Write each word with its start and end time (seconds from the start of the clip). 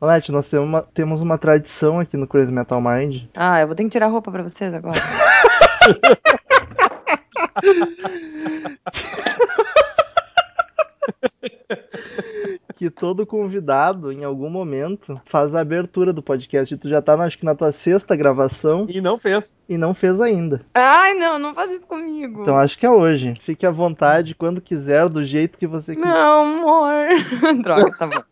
Nath, 0.00 0.28
nós 0.28 0.48
temos 0.48 0.68
uma, 0.68 0.82
temos 0.82 1.20
uma 1.20 1.36
tradição 1.36 1.98
aqui 1.98 2.16
no 2.16 2.26
Crazy 2.26 2.52
Metal 2.52 2.80
Mind. 2.80 3.24
Ah, 3.34 3.60
eu 3.60 3.66
vou 3.66 3.74
ter 3.74 3.82
que 3.84 3.90
tirar 3.90 4.06
a 4.06 4.10
roupa 4.10 4.30
pra 4.30 4.42
vocês 4.42 4.72
agora. 4.72 4.98
que 12.78 12.88
todo 12.88 13.26
convidado, 13.26 14.12
em 14.12 14.22
algum 14.22 14.48
momento, 14.48 15.20
faz 15.26 15.52
a 15.52 15.60
abertura 15.60 16.12
do 16.12 16.22
podcast. 16.22 16.72
E 16.72 16.78
tu 16.78 16.88
já 16.88 17.02
tá, 17.02 17.14
acho 17.14 17.36
que 17.36 17.44
na 17.44 17.54
tua 17.54 17.72
sexta 17.72 18.14
gravação. 18.14 18.86
E 18.88 19.00
não 19.00 19.18
fez. 19.18 19.64
E 19.68 19.76
não 19.76 19.92
fez 19.92 20.20
ainda. 20.20 20.64
Ai, 20.72 21.14
não, 21.14 21.40
não 21.40 21.54
faz 21.54 21.72
isso 21.72 21.86
comigo. 21.86 22.42
Então 22.42 22.56
acho 22.56 22.78
que 22.78 22.86
é 22.86 22.90
hoje. 22.90 23.34
Fique 23.42 23.66
à 23.66 23.70
vontade 23.72 24.32
quando 24.32 24.60
quiser, 24.60 25.08
do 25.08 25.24
jeito 25.24 25.58
que 25.58 25.66
você 25.66 25.96
quiser. 25.96 26.06
Não, 26.06 26.44
amor. 26.44 27.08
Droga, 27.64 27.90
tá 27.98 28.06
bom. 28.06 28.27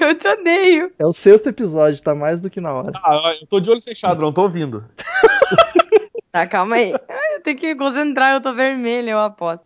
Eu 0.00 0.14
te 0.14 0.28
odeio. 0.28 0.92
É 0.98 1.06
o 1.06 1.12
sexto 1.12 1.48
episódio, 1.48 2.02
tá 2.02 2.14
mais 2.14 2.40
do 2.40 2.50
que 2.50 2.60
na 2.60 2.72
hora. 2.72 2.92
Ah, 2.96 3.34
eu 3.40 3.46
tô 3.46 3.60
de 3.60 3.70
olho 3.70 3.80
fechado, 3.80 4.22
não 4.22 4.32
tô 4.32 4.42
ouvindo. 4.42 4.84
Tá, 6.30 6.46
calma 6.46 6.76
aí. 6.76 6.92
Eu 6.92 7.42
tenho 7.42 7.58
que 7.58 7.74
concentrar, 7.74 8.34
eu 8.34 8.40
tô 8.40 8.54
vermelha, 8.54 9.10
eu 9.10 9.18
aposto. 9.18 9.64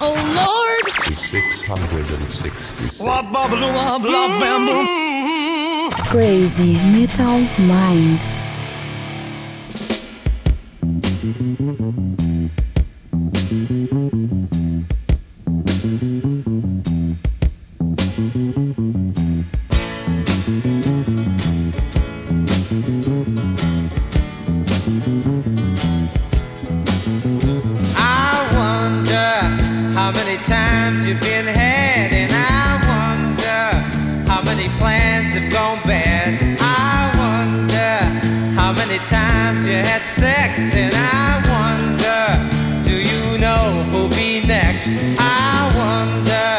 Oh 0.00 0.14
Lord! 0.34 0.92
666. 1.16 2.98
Crazy 6.10 6.76
Metal 6.92 7.38
Mind. 7.58 8.20
Times 39.06 39.66
you 39.66 39.74
had 39.74 40.02
sex, 40.04 40.74
and 40.74 40.92
I 40.92 41.38
wonder, 41.48 42.82
do 42.82 42.92
you 42.92 43.38
know 43.38 43.84
who'll 43.90 44.08
be 44.08 44.44
next? 44.44 44.88
I 45.18 45.70
wonder, 45.76 46.58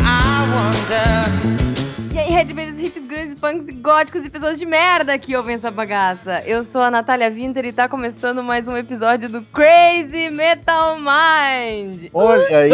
I 0.00 0.44
wonder. 0.52 2.12
E 2.12 2.18
aí, 2.18 2.30
Redbangers, 2.30 2.78
hips, 2.78 3.06
grandes 3.06 3.34
punks 3.34 3.68
e 3.68 3.72
góticos 3.72 4.26
e 4.26 4.30
pessoas 4.30 4.58
de 4.58 4.66
merda 4.66 5.18
que 5.18 5.34
ouvem 5.34 5.54
essa 5.54 5.70
bagaça. 5.70 6.42
Eu 6.44 6.62
sou 6.62 6.82
a 6.82 6.90
Natália 6.90 7.30
Winter 7.30 7.64
e 7.64 7.72
tá 7.72 7.88
começando 7.88 8.42
mais 8.42 8.68
um 8.68 8.76
episódio 8.76 9.30
do 9.30 9.40
Crazy 9.40 10.28
Metal 10.28 10.98
Mind. 10.98 12.10
Olha 12.12 12.58
aí. 12.58 12.72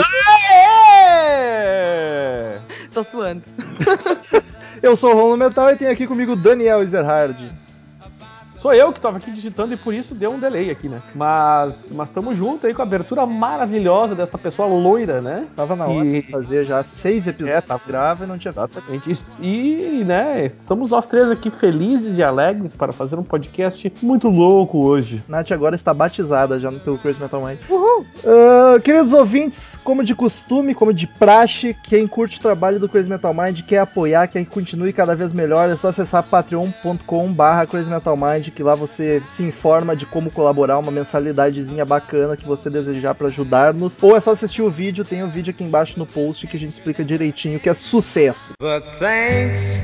Tô 2.92 3.04
suando. 3.04 3.44
Eu 4.82 4.96
sou 4.96 5.12
o 5.12 5.14
Romulo 5.14 5.36
Metal 5.36 5.70
e 5.70 5.76
tenho 5.76 5.92
aqui 5.92 6.06
comigo 6.06 6.32
o 6.32 6.36
Daniel 6.36 6.82
Ezerhard. 6.82 7.65
Sou 8.56 8.72
eu 8.74 8.92
que 8.92 9.00
tava 9.00 9.18
aqui 9.18 9.30
digitando 9.30 9.74
e 9.74 9.76
por 9.76 9.92
isso 9.94 10.14
deu 10.14 10.30
um 10.32 10.38
delay 10.38 10.70
aqui, 10.70 10.88
né? 10.88 11.00
Mas 11.14 11.90
mas 11.94 12.08
estamos 12.08 12.36
juntos 12.36 12.64
aí 12.64 12.72
com 12.74 12.82
a 12.82 12.84
abertura 12.84 13.24
maravilhosa 13.26 14.14
dessa 14.14 14.38
pessoa 14.38 14.66
loira, 14.68 15.20
né? 15.20 15.46
Tava 15.54 15.76
na 15.76 15.86
hora 15.86 16.04
E- 16.06 16.22
de 16.22 16.30
fazer 16.30 16.64
já 16.64 16.82
seis 16.82 17.26
episódios. 17.26 17.56
É, 17.58 17.60
tava. 17.60 17.80
grava 17.86 18.24
e 18.24 18.26
não 18.26 18.38
tinha. 18.38 18.50
Exatamente. 18.50 19.12
E, 19.40 20.02
né, 20.06 20.46
estamos 20.46 20.90
nós 20.90 21.06
três 21.06 21.30
aqui 21.30 21.50
felizes 21.50 22.18
e 22.18 22.22
alegres 22.22 22.74
para 22.74 22.92
fazer 22.92 23.16
um 23.16 23.22
podcast 23.22 23.92
muito 24.02 24.28
louco 24.28 24.78
hoje. 24.78 25.22
Nath 25.28 25.52
agora 25.52 25.74
está 25.76 25.92
batizada 25.92 26.58
já 26.58 26.70
pelo 26.72 26.98
Crazy 26.98 27.20
Metal 27.20 27.44
Mind. 27.44 27.58
Uhul. 27.68 28.06
Ah, 28.24 28.80
queridos 28.80 29.12
ouvintes, 29.12 29.78
como 29.84 30.02
de 30.02 30.14
costume, 30.14 30.74
como 30.74 30.92
de 30.92 31.06
praxe, 31.06 31.76
quem 31.84 32.06
curte 32.06 32.38
o 32.38 32.42
trabalho 32.42 32.78
do 32.80 32.88
Crazy 32.88 33.08
Metal 33.08 33.32
Mind, 33.34 33.60
quer 33.62 33.78
apoiar, 33.78 34.26
quer 34.28 34.44
que 34.44 34.50
continue 34.50 34.92
cada 34.92 35.14
vez 35.14 35.32
melhor, 35.32 35.68
é 35.68 35.76
só 35.76 35.88
acessar 35.88 36.22
patreon.com 36.22 37.32
barra 37.32 37.66
Crazy 37.66 37.90
Metal 37.90 38.16
Mind, 38.16 38.45
que 38.50 38.62
lá 38.62 38.74
você 38.74 39.22
se 39.28 39.42
informa 39.42 39.96
de 39.96 40.06
como 40.06 40.30
colaborar, 40.30 40.78
uma 40.78 40.92
mensalidadezinha 40.92 41.84
bacana 41.84 42.36
que 42.36 42.44
você 42.44 42.70
desejar 42.70 43.14
para 43.14 43.28
ajudar-nos. 43.28 43.96
Ou 44.00 44.16
é 44.16 44.20
só 44.20 44.32
assistir 44.32 44.62
o 44.62 44.70
vídeo, 44.70 45.04
tem 45.04 45.22
o 45.22 45.28
vídeo 45.28 45.50
aqui 45.50 45.64
embaixo 45.64 45.98
no 45.98 46.06
post 46.06 46.46
que 46.46 46.56
a 46.56 46.60
gente 46.60 46.72
explica 46.72 47.04
direitinho, 47.04 47.60
que 47.60 47.68
é 47.68 47.74
sucesso. 47.74 48.52
But 48.60 48.84
thanks 48.98 49.78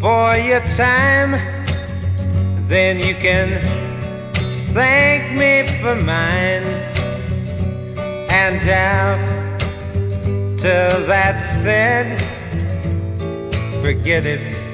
for 0.00 0.36
your 0.36 0.60
time. 0.76 1.36
Then 2.68 2.98
you 2.98 3.14
can 3.16 3.48
thank 4.72 5.38
me 5.38 5.66
for 5.80 5.94
mine. 5.96 6.64
And 8.32 8.66
after 8.68 9.42
that's 11.06 11.46
said, 11.62 12.18
forget 13.82 14.24
it. 14.24 14.71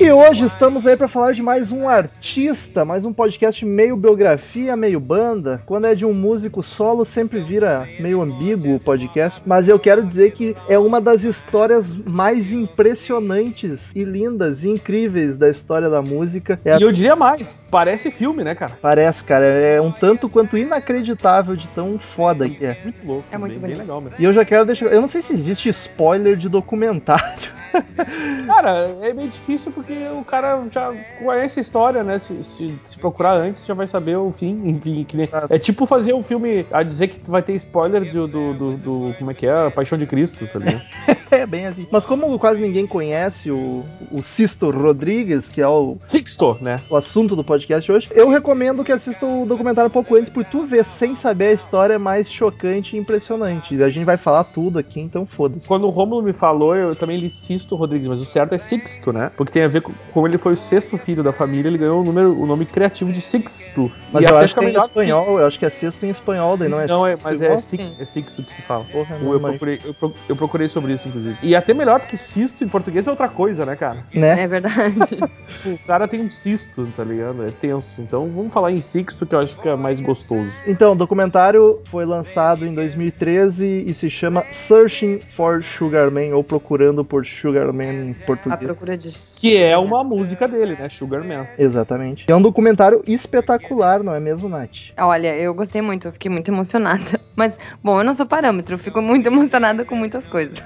E 0.00 0.10
hoje 0.10 0.44
estamos 0.44 0.86
aí 0.88 0.96
para 0.96 1.06
falar 1.06 1.30
de 1.32 1.40
mais 1.40 1.70
um 1.70 1.88
artista, 1.88 2.84
mais 2.84 3.04
um 3.04 3.12
podcast 3.12 3.64
meio 3.64 3.96
biografia, 3.96 4.74
meio 4.74 4.98
banda. 4.98 5.62
Quando 5.64 5.86
é 5.86 5.94
de 5.94 6.04
um 6.04 6.12
músico 6.12 6.64
solo, 6.64 7.04
sempre 7.04 7.38
vira 7.40 7.88
meio 8.00 8.20
ambíguo 8.22 8.74
o 8.74 8.80
podcast. 8.80 9.40
Mas 9.46 9.68
eu 9.68 9.78
quero 9.78 10.04
dizer 10.04 10.32
que 10.32 10.56
é 10.68 10.76
uma 10.80 11.00
das 11.00 11.22
histórias 11.22 11.94
mais 11.94 12.50
impressionantes 12.50 13.92
e 13.94 14.02
lindas 14.02 14.64
e 14.64 14.68
incríveis 14.70 15.36
da 15.36 15.48
história 15.48 15.88
da 15.88 16.02
música. 16.02 16.58
É 16.64 16.72
a- 16.72 16.78
E 16.78 16.82
eu 16.82 16.90
diria 16.90 17.14
mais, 17.14 17.54
parece 17.70 18.10
filme, 18.10 18.42
né, 18.42 18.56
cara? 18.56 18.72
Parece, 18.82 19.22
cara, 19.22 19.44
é 19.44 19.80
um 19.80 19.92
tanto 19.92 20.28
quanto 20.28 20.58
inacreditável 20.58 21.54
de 21.54 21.68
tão 21.68 22.00
foda 22.00 22.48
que 22.48 22.64
é. 22.64 22.78
Muito 22.82 23.06
louco. 23.06 23.24
É 23.30 23.38
muito 23.38 23.58
bem, 23.60 23.70
bem 23.70 23.78
legal 23.80 24.00
mesmo. 24.00 24.16
E 24.18 24.24
eu 24.24 24.32
já 24.32 24.44
quero 24.44 24.64
deixar. 24.66 24.86
Eu 24.86 25.00
não 25.00 25.08
sei 25.08 25.22
se 25.22 25.32
existe 25.32 25.68
spoiler 25.68 26.36
de 26.36 26.48
documentário. 26.48 27.27
Cara, 28.46 28.88
é 29.02 29.12
meio 29.12 29.28
difícil 29.28 29.70
porque 29.72 29.92
o 30.12 30.24
cara 30.24 30.62
já 30.72 30.92
conhece 31.22 31.58
a 31.58 31.62
história, 31.62 32.02
né? 32.02 32.18
Se, 32.18 32.42
se- 32.42 32.78
se 32.86 32.98
procurar 32.98 33.34
antes, 33.34 33.64
já 33.64 33.74
vai 33.74 33.86
saber 33.86 34.16
o 34.16 34.32
fim. 34.32 34.68
Enfim, 34.68 35.04
que 35.04 35.16
nem- 35.16 35.28
é 35.50 35.58
tipo 35.58 35.86
fazer 35.86 36.14
um 36.14 36.22
filme 36.22 36.64
a 36.72 36.82
dizer 36.82 37.08
que 37.08 37.30
vai 37.30 37.42
ter 37.42 37.52
spoiler 37.54 38.10
do, 38.12 38.26
do, 38.26 38.54
do- 38.54 38.76
do- 38.76 39.14
Como 39.14 39.30
é 39.30 39.34
que 39.34 39.46
é? 39.46 39.66
A 39.66 39.70
Paixão 39.70 39.98
de 39.98 40.06
Cristo, 40.06 40.46
tá 40.46 40.58
ligado? 40.58 40.80
É 41.30 41.44
bem 41.44 41.66
assim. 41.66 41.86
Mas 41.90 42.06
como 42.06 42.38
quase 42.38 42.58
ninguém 42.58 42.86
conhece 42.86 43.50
o, 43.50 43.82
o 44.10 44.22
Sisto 44.22 44.70
Rodrigues, 44.70 45.46
que 45.46 45.60
é 45.60 45.68
o, 45.68 45.98
Sixto, 46.06 46.56
né? 46.62 46.80
o 46.88 46.96
assunto 46.96 47.36
do 47.36 47.44
podcast 47.44 47.92
hoje, 47.92 48.08
eu 48.14 48.30
recomendo 48.30 48.82
que 48.82 48.90
assista 48.90 49.26
o 49.26 49.44
documentário 49.44 49.88
um 49.88 49.92
pouco 49.92 50.16
antes, 50.16 50.30
porque 50.30 50.50
tu 50.50 50.64
ver 50.64 50.86
sem 50.86 51.14
saber 51.14 51.48
a 51.48 51.52
história 51.52 51.92
é 51.92 51.98
mais 51.98 52.30
chocante 52.32 52.96
e 52.96 52.98
impressionante. 52.98 53.74
E 53.74 53.82
a 53.82 53.90
gente 53.90 54.06
vai 54.06 54.16
falar 54.16 54.42
tudo 54.44 54.78
aqui, 54.78 55.00
então 55.00 55.26
foda-se. 55.26 55.68
Quando 55.68 55.86
o 55.86 55.90
Romulo 55.90 56.22
me 56.22 56.32
falou, 56.32 56.74
eu 56.74 56.94
também 56.96 57.17
li 57.18 57.30
Sisto 57.30 57.74
Rodrigues, 57.76 58.08
mas 58.08 58.20
o 58.20 58.24
certo 58.24 58.54
é 58.54 58.58
Sixto, 58.58 59.12
né? 59.12 59.30
Porque 59.36 59.52
tem 59.52 59.62
a 59.62 59.68
ver 59.68 59.82
com 59.82 59.92
como 60.12 60.26
ele 60.26 60.38
foi 60.38 60.52
o 60.52 60.56
sexto 60.56 60.96
filho 60.98 61.22
da 61.22 61.32
família, 61.32 61.68
ele 61.68 61.78
ganhou 61.78 62.00
o, 62.00 62.04
número, 62.04 62.38
o 62.40 62.46
nome 62.46 62.64
criativo 62.66 63.12
de 63.12 63.20
Sixto. 63.20 63.90
Mas 64.12 64.24
E 64.24 64.28
eu 64.28 64.36
acho 64.38 64.54
que 64.54 64.64
é 64.64 64.70
em 64.70 64.76
espanhol, 64.76 65.22
Six. 65.22 65.38
eu 65.38 65.46
acho 65.46 65.58
que 65.58 65.66
é 65.66 65.70
sexto 65.70 66.04
em 66.06 66.10
espanhol, 66.10 66.56
daí 66.56 66.68
não 66.68 66.80
é 66.80 66.86
Não, 66.86 67.06
é, 67.06 67.16
sexto 67.16 67.24
mas 67.24 67.40
é 67.42 67.58
Six, 67.58 67.96
é 68.00 68.04
Sixto 68.04 68.42
que 68.42 68.52
se 68.52 68.62
fala. 68.62 68.84
Porra, 68.90 69.18
não, 69.18 69.32
Eu 69.32 69.40
mas- 69.40 69.50
procurei, 69.52 69.78
eu, 69.84 69.94
pro- 69.94 70.14
eu 70.28 70.36
procurei 70.36 70.68
sobre 70.68 70.92
isso, 70.92 71.08
inclusive. 71.08 71.36
E 71.42 71.54
até 71.54 71.72
melhor, 71.74 72.00
porque 72.00 72.16
cisto 72.16 72.62
em 72.64 72.68
português 72.68 73.06
é 73.06 73.10
outra 73.10 73.28
coisa, 73.28 73.64
né, 73.66 73.76
cara? 73.76 74.04
né? 74.14 74.42
É 74.42 74.46
verdade. 74.48 75.18
O 75.66 75.76
cara 75.86 76.06
tem 76.06 76.20
um 76.20 76.30
cisto, 76.30 76.86
tá 76.96 77.02
ligado? 77.02 77.42
É 77.44 77.50
tenso. 77.50 78.00
Então 78.00 78.28
vamos 78.28 78.52
falar 78.52 78.70
em 78.70 78.80
sixto, 78.80 79.26
que 79.26 79.34
eu 79.34 79.40
acho 79.40 79.58
que 79.60 79.68
é 79.68 79.74
mais 79.74 79.98
gostoso. 79.98 80.48
Então, 80.66 80.92
o 80.92 80.94
documentário 80.94 81.80
foi 81.86 82.04
lançado 82.06 82.64
em 82.64 82.72
2013 82.72 83.84
e 83.86 83.92
se 83.92 84.08
chama 84.08 84.44
Searching 84.50 85.18
for 85.34 85.62
Sugar 85.64 86.10
Man, 86.10 86.34
ou 86.34 86.44
Procurando 86.44 86.97
por 87.04 87.24
Sugar 87.26 87.72
Man 87.72 87.84
em 87.84 88.16
A 88.22 88.26
português. 88.26 88.60
procura 88.60 88.96
de. 88.96 89.10
Que 89.36 89.56
é 89.56 89.76
uma 89.78 90.02
música 90.02 90.48
dele, 90.48 90.76
né? 90.78 90.88
Sugar 90.88 91.24
Man. 91.24 91.46
Exatamente. 91.58 92.24
É 92.26 92.34
um 92.34 92.42
documentário 92.42 93.02
espetacular, 93.06 94.02
não 94.02 94.14
é 94.14 94.20
mesmo, 94.20 94.48
Nath? 94.48 94.90
Olha, 94.98 95.36
eu 95.36 95.54
gostei 95.54 95.80
muito, 95.80 96.08
eu 96.08 96.12
fiquei 96.12 96.30
muito 96.30 96.50
emocionada. 96.50 97.20
Mas, 97.36 97.56
bom, 97.82 98.00
eu 98.00 98.04
não 98.04 98.14
sou 98.14 98.26
parâmetro, 98.26 98.74
eu 98.74 98.78
fico 98.78 99.00
muito 99.00 99.26
emocionada 99.28 99.84
com 99.84 99.94
muitas 99.94 100.26
coisas. 100.26 100.58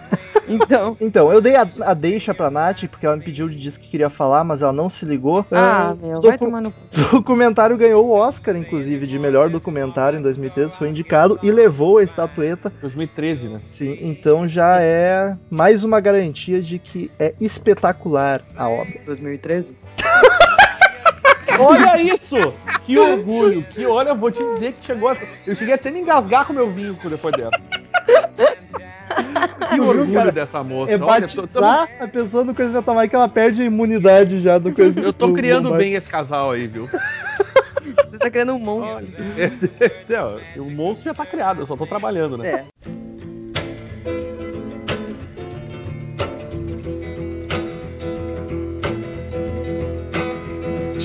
Então. 0.48 0.96
Então, 1.12 1.30
eu 1.32 1.40
dei 1.42 1.56
a, 1.56 1.66
a 1.82 1.94
deixa 1.94 2.32
pra 2.32 2.50
Nath, 2.50 2.84
porque 2.88 3.04
ela 3.04 3.16
me 3.16 3.22
pediu 3.22 3.46
de 3.48 3.56
disse 3.56 3.78
que 3.78 3.88
queria 3.88 4.08
falar, 4.08 4.42
mas 4.44 4.62
ela 4.62 4.72
não 4.72 4.88
se 4.88 5.04
ligou. 5.04 5.44
Ah, 5.52 5.94
É, 6.00 6.06
meu, 6.06 6.20
vai 6.22 6.38
tomar 6.38 6.60
no 6.62 6.70
cu. 6.70 6.78
O 6.94 7.10
documentário 7.18 7.76
ganhou 7.76 8.06
o 8.06 8.12
Oscar, 8.12 8.56
inclusive, 8.56 9.06
de 9.06 9.18
melhor 9.18 9.50
documentário 9.50 10.18
em 10.18 10.22
2013, 10.22 10.76
foi 10.76 10.88
indicado 10.88 11.38
e 11.42 11.50
levou 11.50 11.98
a 11.98 12.02
estatueta. 12.02 12.72
2013, 12.80 13.48
né? 13.48 13.60
Sim, 13.70 13.98
então 14.00 14.48
já 14.48 14.80
é 14.80 15.36
mais 15.50 15.84
uma 15.84 16.00
garantia 16.00 16.21
de 16.30 16.78
que 16.78 17.10
é 17.18 17.34
espetacular 17.40 18.40
a 18.56 18.68
obra. 18.68 19.00
2013? 19.06 19.74
Olha 21.58 22.00
isso! 22.00 22.36
Que 22.86 22.98
orgulho! 22.98 23.62
Que 23.62 23.84
olha, 23.86 24.14
vou 24.14 24.30
te 24.30 24.42
dizer 24.54 24.72
que 24.72 24.84
chegou. 24.86 25.10
a- 25.10 25.16
Eu 25.46 25.54
cheguei 25.54 25.74
até 25.74 25.90
a 25.90 25.92
me 25.92 26.00
engasgar 26.00 26.46
com 26.46 26.52
meu 26.52 26.70
vinho 26.70 26.96
depois 27.04 27.34
dessa. 27.36 27.68
Que 29.68 29.80
orgulho 29.80 30.12
cara? 30.14 30.32
dessa 30.32 30.62
moça. 30.62 30.92
É 30.92 30.98
Olha, 30.98 31.28
tô- 31.28 31.42
batizar 31.42 31.88
a 32.00 32.08
pessoa 32.08 32.42
no 32.44 32.54
Crazy 32.54 32.72
Metal 32.72 32.94
Mind 32.96 33.10
que 33.10 33.16
ela 33.16 33.28
perde 33.28 33.62
a 33.62 33.64
imunidade 33.66 34.40
já 34.40 34.58
do 34.58 34.72
Crazy 34.72 34.98
eu 35.00 35.12
tô 35.12 35.28
do 35.28 35.34
criando 35.34 35.64
Lombardi. 35.64 35.84
bem 35.84 35.94
esse 35.94 36.08
casal 36.08 36.50
aí, 36.52 36.66
viu? 36.66 36.86
Você 36.86 38.18
tá 38.18 38.30
criando 38.30 38.54
um 38.54 38.58
monstro. 38.58 39.06
Não, 40.08 40.64
o 40.64 40.70
monstro 40.70 41.04
já 41.04 41.14
tá 41.14 41.26
criado, 41.26 41.60
eu 41.60 41.66
só 41.66 41.76
tô 41.76 41.86
trabalhando, 41.86 42.38
né? 42.38 42.48
É. 42.48 42.64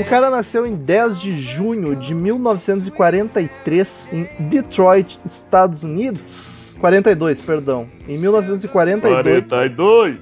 O 0.00 0.04
cara 0.04 0.30
nasceu 0.30 0.66
em 0.66 0.74
10 0.74 1.20
de 1.20 1.40
junho 1.40 1.96
de 1.96 2.14
1943 2.14 4.10
em 4.12 4.28
Detroit, 4.48 5.18
Estados 5.24 5.82
Unidos. 5.82 6.59
42, 6.80 7.40
perdão. 7.40 7.86
Em 8.08 8.18
1942, 8.18 9.48
42! 9.48 10.16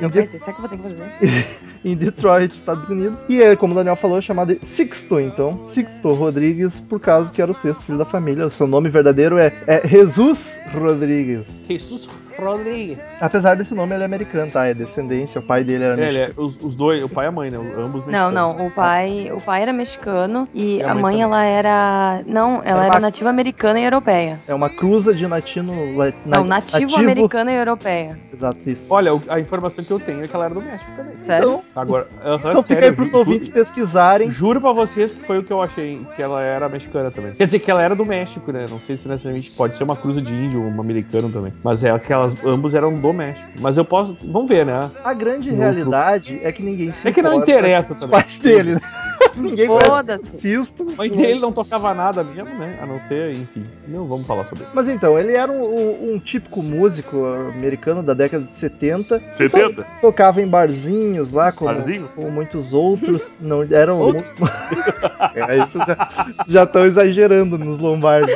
Não 0.00 0.08
vai 0.10 0.26
ser, 0.26 0.38
será 0.38 0.52
que 0.52 0.58
eu 0.62 0.68
vou 0.68 0.68
ter 0.68 0.76
que 0.76 0.82
fazer? 0.82 1.46
em 1.84 1.96
Detroit, 1.96 2.52
Estados 2.52 2.88
Unidos. 2.90 3.24
E 3.28 3.38
ele, 3.40 3.56
como 3.56 3.72
o 3.72 3.76
Daniel 3.76 3.96
falou, 3.96 4.18
é 4.18 4.20
chamado 4.20 4.54
de 4.54 4.66
Sixto, 4.66 5.20
então. 5.20 5.64
Sixto 5.66 6.12
Rodrigues, 6.12 6.80
por 6.80 7.00
causa 7.00 7.32
que 7.32 7.40
era 7.40 7.50
o 7.50 7.54
sexto 7.54 7.84
filho 7.84 7.98
da 7.98 8.04
família. 8.04 8.46
O 8.46 8.50
seu 8.50 8.66
nome 8.66 8.88
verdadeiro 8.90 9.38
é, 9.38 9.52
é 9.66 9.86
Jesus 9.86 10.60
Rodrigues. 10.74 11.62
Jesus 11.68 12.08
Rodrigues. 12.38 12.98
Apesar 13.20 13.56
desse 13.56 13.74
nome, 13.74 13.94
ele 13.94 14.02
é 14.02 14.06
americano, 14.06 14.50
tá? 14.50 14.66
É 14.66 14.74
descendência, 14.74 15.40
o 15.40 15.46
pai 15.46 15.64
dele 15.64 15.84
era 15.84 15.94
É, 15.94 16.08
ele 16.08 16.18
mexicano. 16.18 16.34
é, 16.36 16.44
os, 16.46 16.62
os 16.62 16.74
dois, 16.76 17.02
o 17.02 17.08
pai 17.08 17.26
e 17.26 17.28
a 17.28 17.32
mãe, 17.32 17.50
né? 17.50 17.56
Ambos 17.56 18.02
Não, 18.04 18.06
mexicanos. 18.30 18.34
não. 18.34 18.66
O 18.66 18.70
pai, 18.70 19.30
o 19.32 19.40
pai 19.40 19.62
era 19.62 19.72
mexicano 19.72 20.46
e 20.52 20.76
E 20.78 20.82
a 20.82 20.90
a 20.90 20.94
mãe 20.94 21.02
mãe, 21.14 21.22
ela 21.22 21.42
era. 21.44 22.22
Não, 22.26 22.56
ela 22.64 22.80
Era 22.80 22.86
era 22.88 22.94
uma- 22.96 23.00
nativa 23.00 23.30
americana 23.30 23.80
e 23.80 23.84
europeia. 23.84 24.38
É 24.48 24.54
uma 24.54 24.68
cruza 24.68 25.14
de 25.14 25.26
latino... 25.26 25.75
na- 26.24 26.36
Não, 26.38 26.44
nativo, 26.44 26.96
americana 26.96 27.52
e 27.52 27.56
europeia. 27.56 28.18
Exato, 28.32 28.58
isso. 28.66 28.86
Olha, 28.92 29.10
a 29.28 29.38
informação 29.40 29.84
que 29.84 29.90
eu 29.92 30.00
tenho 30.00 30.24
é 30.24 30.28
que 30.28 30.34
ela 30.34 30.44
era 30.46 30.54
do 30.54 30.62
México 30.62 30.90
também. 30.96 31.14
Sério? 31.22 31.48
Então, 31.48 31.62
Agora, 31.74 32.06
aham, 32.24 32.50
então 32.50 32.62
fica 32.62 32.74
sério, 32.74 32.88
aí 32.90 32.94
pros 32.96 33.10
ju- 33.10 33.18
ouvintes 33.18 33.46
ju- 33.46 33.52
pesquisarem. 33.52 34.30
Juro 34.30 34.60
pra 34.60 34.72
vocês 34.72 35.12
que 35.12 35.22
foi 35.24 35.38
o 35.38 35.42
que 35.42 35.52
eu 35.52 35.60
achei, 35.62 36.00
que 36.14 36.22
ela 36.22 36.42
era 36.42 36.68
mexicana 36.68 37.10
também. 37.10 37.32
Quer 37.32 37.46
dizer, 37.46 37.58
que 37.58 37.70
ela 37.70 37.82
era 37.82 37.94
do 37.94 38.04
México, 38.06 38.50
né? 38.52 38.64
Não 38.70 38.80
sei 38.80 38.96
se 38.96 39.06
necessariamente 39.08 39.50
pode 39.50 39.76
ser 39.76 39.84
uma 39.84 39.96
cruza 39.96 40.20
de 40.22 40.34
índio 40.34 40.62
ou 40.62 40.68
um 40.70 40.80
americano 40.80 41.28
também. 41.30 41.52
Mas 41.62 41.82
é 41.84 41.96
que 41.98 42.12
elas 42.12 42.42
ambos 42.44 42.74
eram 42.74 42.94
do 42.94 43.12
México. 43.12 43.48
Mas 43.60 43.76
eu 43.76 43.84
posso. 43.84 44.16
Vamos 44.24 44.48
ver, 44.48 44.64
né? 44.64 44.90
A 45.04 45.12
grande 45.12 45.50
No 45.50 45.56
realidade 45.58 46.40
é 46.42 46.52
que 46.52 46.62
ninguém 46.62 46.92
se 46.92 47.06
É 47.06 47.12
que 47.12 47.22
não 47.22 47.34
interessa 47.34 47.88
com 47.88 47.94
os 47.94 48.00
também. 48.00 48.20
pais 48.20 48.38
dele, 48.38 48.74
né? 48.74 48.80
ninguém 49.36 49.66
Foda-se. 49.66 50.38
Sisto. 50.38 50.86
A 50.92 50.96
mãe 50.96 51.10
dele 51.10 51.40
não 51.40 51.52
tocava 51.52 51.92
nada 51.94 52.22
mesmo, 52.24 52.50
né? 52.58 52.78
A 52.80 52.86
não 52.86 52.98
ser, 53.00 53.32
enfim. 53.32 53.64
Não 53.86 54.04
vamos 54.06 54.26
falar 54.26 54.44
sobre 54.44 54.64
isso. 54.64 54.72
Mas 54.74 54.88
então, 54.88 55.18
ele 55.18 55.32
era 55.32 55.50
um, 55.52 56.14
um- 56.14 56.18
típico 56.18 56.62
músico 56.62 57.24
americano 57.54 58.02
da 58.02 58.14
década 58.14 58.44
de 58.44 58.54
70. 58.54 59.20
70? 59.30 59.82
To- 59.82 59.86
Tocava 60.00 60.40
em 60.42 60.46
barzinhos 60.48 61.30
lá, 61.32 61.52
como, 61.52 61.72
Barzinho? 61.74 62.08
como 62.14 62.30
muitos 62.30 62.72
outros. 62.72 63.36
Não 63.40 63.62
eram. 63.62 63.98
mu- 64.12 64.24
é, 65.34 65.42
aí 65.42 65.58
vocês 65.60 65.84
já- 65.86 66.08
já 66.48 66.62
estão 66.64 66.84
exagerando 66.84 67.58
nos 67.58 67.78
Lombardi. 67.78 68.32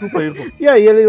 Desculpa 0.00 0.18
aí, 0.20 0.30
pô. 0.32 0.42
E 0.60 0.66
aí 0.68 0.86
ele 0.86 1.02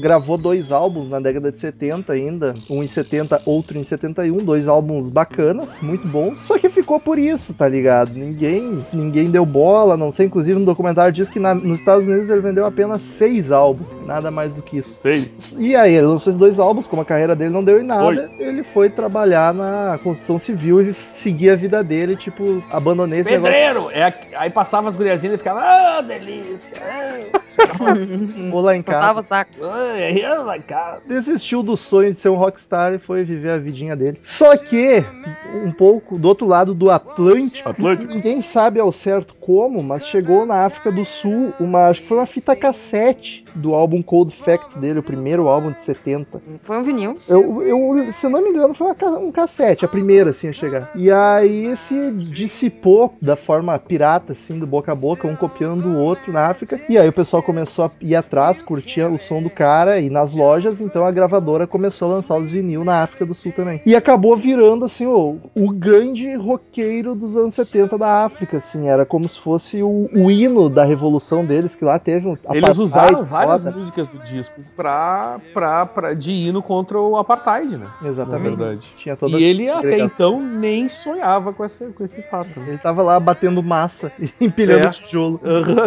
gravou 0.00 0.36
dois 0.38 0.70
álbuns 0.70 1.08
na 1.08 1.18
década 1.20 1.50
de 1.50 1.58
70 1.58 2.12
ainda, 2.12 2.54
um 2.68 2.82
em 2.82 2.86
70, 2.88 3.42
outro 3.46 3.78
em 3.78 3.84
71, 3.84 4.38
dois 4.44 4.68
álbuns 4.68 5.08
bacanas, 5.08 5.76
muito 5.80 6.06
bons. 6.06 6.40
Só 6.40 6.58
que 6.58 6.68
ficou 6.68 7.00
por 7.00 7.18
isso, 7.18 7.54
tá 7.54 7.66
ligado? 7.68 8.12
Ninguém, 8.14 8.84
ninguém 8.92 9.30
deu 9.30 9.44
bola, 9.46 9.96
não 9.96 10.12
sei, 10.12 10.26
inclusive 10.26 10.58
no 10.58 10.64
documentário 10.64 11.12
diz 11.12 11.28
que 11.28 11.38
na- 11.38 11.54
nos 11.54 11.78
Estados 11.80 12.06
Unidos 12.06 12.28
ele 12.30 12.40
vendeu 12.40 12.64
apenas 12.66 13.02
seis 13.02 13.50
álbuns, 13.50 13.86
nada 14.06 14.30
mais 14.30 14.54
do 14.54 14.62
que 14.62 14.78
isso. 14.78 14.98
Seis. 15.00 15.56
E 15.58 15.74
aí 15.74 15.94
ele 15.94 16.06
lançou 16.06 16.30
esses 16.30 16.38
dois 16.38 16.58
álbuns, 16.58 16.86
como 16.86 17.02
a 17.02 17.04
carreira 17.04 17.34
dele 17.34 17.50
não 17.50 17.64
deu 17.64 17.80
em 17.80 17.84
nada, 17.84 18.02
ele 18.38 18.62
foi 18.62 18.90
trabalhar 18.90 19.52
na 19.54 19.98
construção 20.02 20.38
civil 20.38 20.80
e 20.82 20.92
seguir 20.94 21.50
a 21.50 21.56
vida 21.56 21.82
dele, 21.82 22.16
tipo, 22.16 22.62
abandonei 22.70 23.20
esse 23.20 23.30
negócio. 23.30 23.52
Pedreiro! 23.52 23.88
É, 23.92 24.04
a- 24.04 24.14
aí 24.36 24.50
passava 24.50 24.88
as 24.88 24.96
guriazinhas 24.96 25.34
e 25.34 25.38
ficava, 25.38 25.60
ah, 25.60 26.00
delícia! 26.02 26.76
Vou 28.50 28.60
lá 28.60 28.76
em 28.76 28.82
casa. 28.82 29.00
Passava 29.00 29.20
o 29.20 29.22
saco. 29.22 29.50
Ai, 29.62 30.24
eu 30.24 30.44
na 30.44 30.58
casa. 30.58 31.02
desistiu 31.06 31.62
do 31.62 31.76
sonho 31.76 32.10
de 32.12 32.18
ser 32.18 32.28
um 32.28 32.36
rockstar 32.36 32.92
e 32.94 32.98
foi 32.98 33.24
viver 33.24 33.50
a 33.50 33.58
vidinha 33.58 33.96
dele. 33.96 34.18
Só 34.20 34.56
que, 34.56 35.04
um 35.64 35.70
pouco 35.70 36.18
do 36.18 36.28
outro 36.28 36.46
lado 36.46 36.74
do 36.74 36.90
Atlântico, 36.90 37.68
Atlântico. 37.68 38.14
ninguém 38.14 38.42
sabe 38.42 38.80
ao 38.80 38.92
certo 38.92 39.34
como, 39.34 39.82
mas 39.82 40.06
chegou 40.06 40.46
na 40.46 40.64
África 40.64 40.90
do 40.90 41.04
Sul 41.04 41.52
uma, 41.58 41.88
acho 41.88 42.02
que 42.02 42.08
foi 42.08 42.18
uma 42.18 42.26
fita 42.26 42.54
cassete 42.54 43.44
do 43.54 43.74
álbum 43.74 44.02
Cold 44.02 44.34
Fact 44.34 44.78
dele, 44.78 44.98
o 44.98 45.02
primeiro 45.02 45.48
álbum 45.48 45.72
de 45.72 45.82
70. 45.82 46.40
Foi 46.62 46.78
um 46.78 46.82
vinil. 46.82 47.16
Eu, 47.28 47.62
eu, 47.62 48.12
se 48.12 48.26
eu 48.26 48.30
não 48.30 48.42
me 48.42 48.50
engano, 48.50 48.74
foi 48.74 48.86
uma 48.86 49.18
um 49.18 49.30
cassete, 49.30 49.84
a 49.84 49.88
primeira 49.88 50.30
assim 50.30 50.48
a 50.48 50.52
chegar. 50.52 50.90
E 50.94 51.10
aí 51.10 51.76
se 51.76 52.10
dissipou 52.12 53.14
da 53.20 53.36
forma 53.36 53.78
pirata, 53.78 54.32
assim, 54.32 54.58
do 54.58 54.66
boca 54.66 54.92
a 54.92 54.94
boca, 54.94 55.26
um 55.26 55.36
copiando 55.36 55.86
o 55.86 55.98
outro 55.98 56.32
na 56.32 56.46
África. 56.46 56.80
E 56.88 56.98
aí 56.98 57.08
o 57.08 57.12
pessoal 57.12 57.42
começou 57.42 57.86
a 57.86 57.90
ir 58.00 58.14
atrás, 58.14 58.62
curtia 58.62 59.08
o 59.08 59.18
som 59.18 59.42
do 59.42 59.50
cara 59.50 60.00
e 60.00 60.08
nas 60.08 60.32
lojas, 60.32 60.80
então 60.80 61.04
a 61.04 61.10
gravadora 61.10 61.66
começou 61.66 62.10
a 62.10 62.14
lançar 62.16 62.36
os 62.36 62.50
vinil 62.50 62.84
na 62.84 63.02
África 63.02 63.26
do 63.26 63.34
Sul 63.34 63.52
também. 63.52 63.80
E 63.84 63.94
acabou 63.94 64.36
virando 64.36 64.84
assim, 64.84 65.06
o, 65.06 65.38
o 65.54 65.70
grande 65.70 66.34
roqueiro 66.34 67.14
dos 67.14 67.36
anos 67.36 67.54
70 67.54 67.98
da 67.98 68.24
África, 68.24 68.56
assim, 68.56 68.88
era 68.88 69.04
como 69.04 69.28
se 69.28 69.38
fosse 69.38 69.82
o, 69.82 70.08
o 70.14 70.30
hino 70.30 70.68
da 70.68 70.84
revolução 70.84 71.44
deles, 71.44 71.74
que 71.74 71.84
lá 71.84 71.98
teve 71.98 72.26
um 72.26 72.36
Eles 72.50 72.78
usaram 72.78 73.22
várias 73.46 73.62
foda. 73.62 73.76
músicas 73.76 74.08
do 74.08 74.18
disco 74.18 74.64
pra, 74.76 75.40
pra, 75.52 75.86
pra, 75.86 76.14
de 76.14 76.32
hino 76.32 76.62
contra 76.62 76.98
o 76.98 77.16
apartheid, 77.16 77.76
né? 77.76 77.86
Exatamente. 78.02 78.42
Na 78.42 78.56
verdade. 78.56 78.92
Tinha 78.96 79.16
toda 79.16 79.38
E 79.38 79.42
ele 79.42 79.68
até 79.68 79.98
então 79.98 80.40
nem 80.42 80.88
sonhava 80.88 81.52
com 81.52 81.64
esse, 81.64 81.86
com 81.86 82.04
esse 82.04 82.22
fato. 82.22 82.60
Né? 82.60 82.70
Ele 82.70 82.78
tava 82.78 83.02
lá 83.02 83.18
batendo 83.18 83.62
massa, 83.62 84.12
empilhando 84.40 84.86
É. 84.86 84.90
tijolo. 84.90 85.40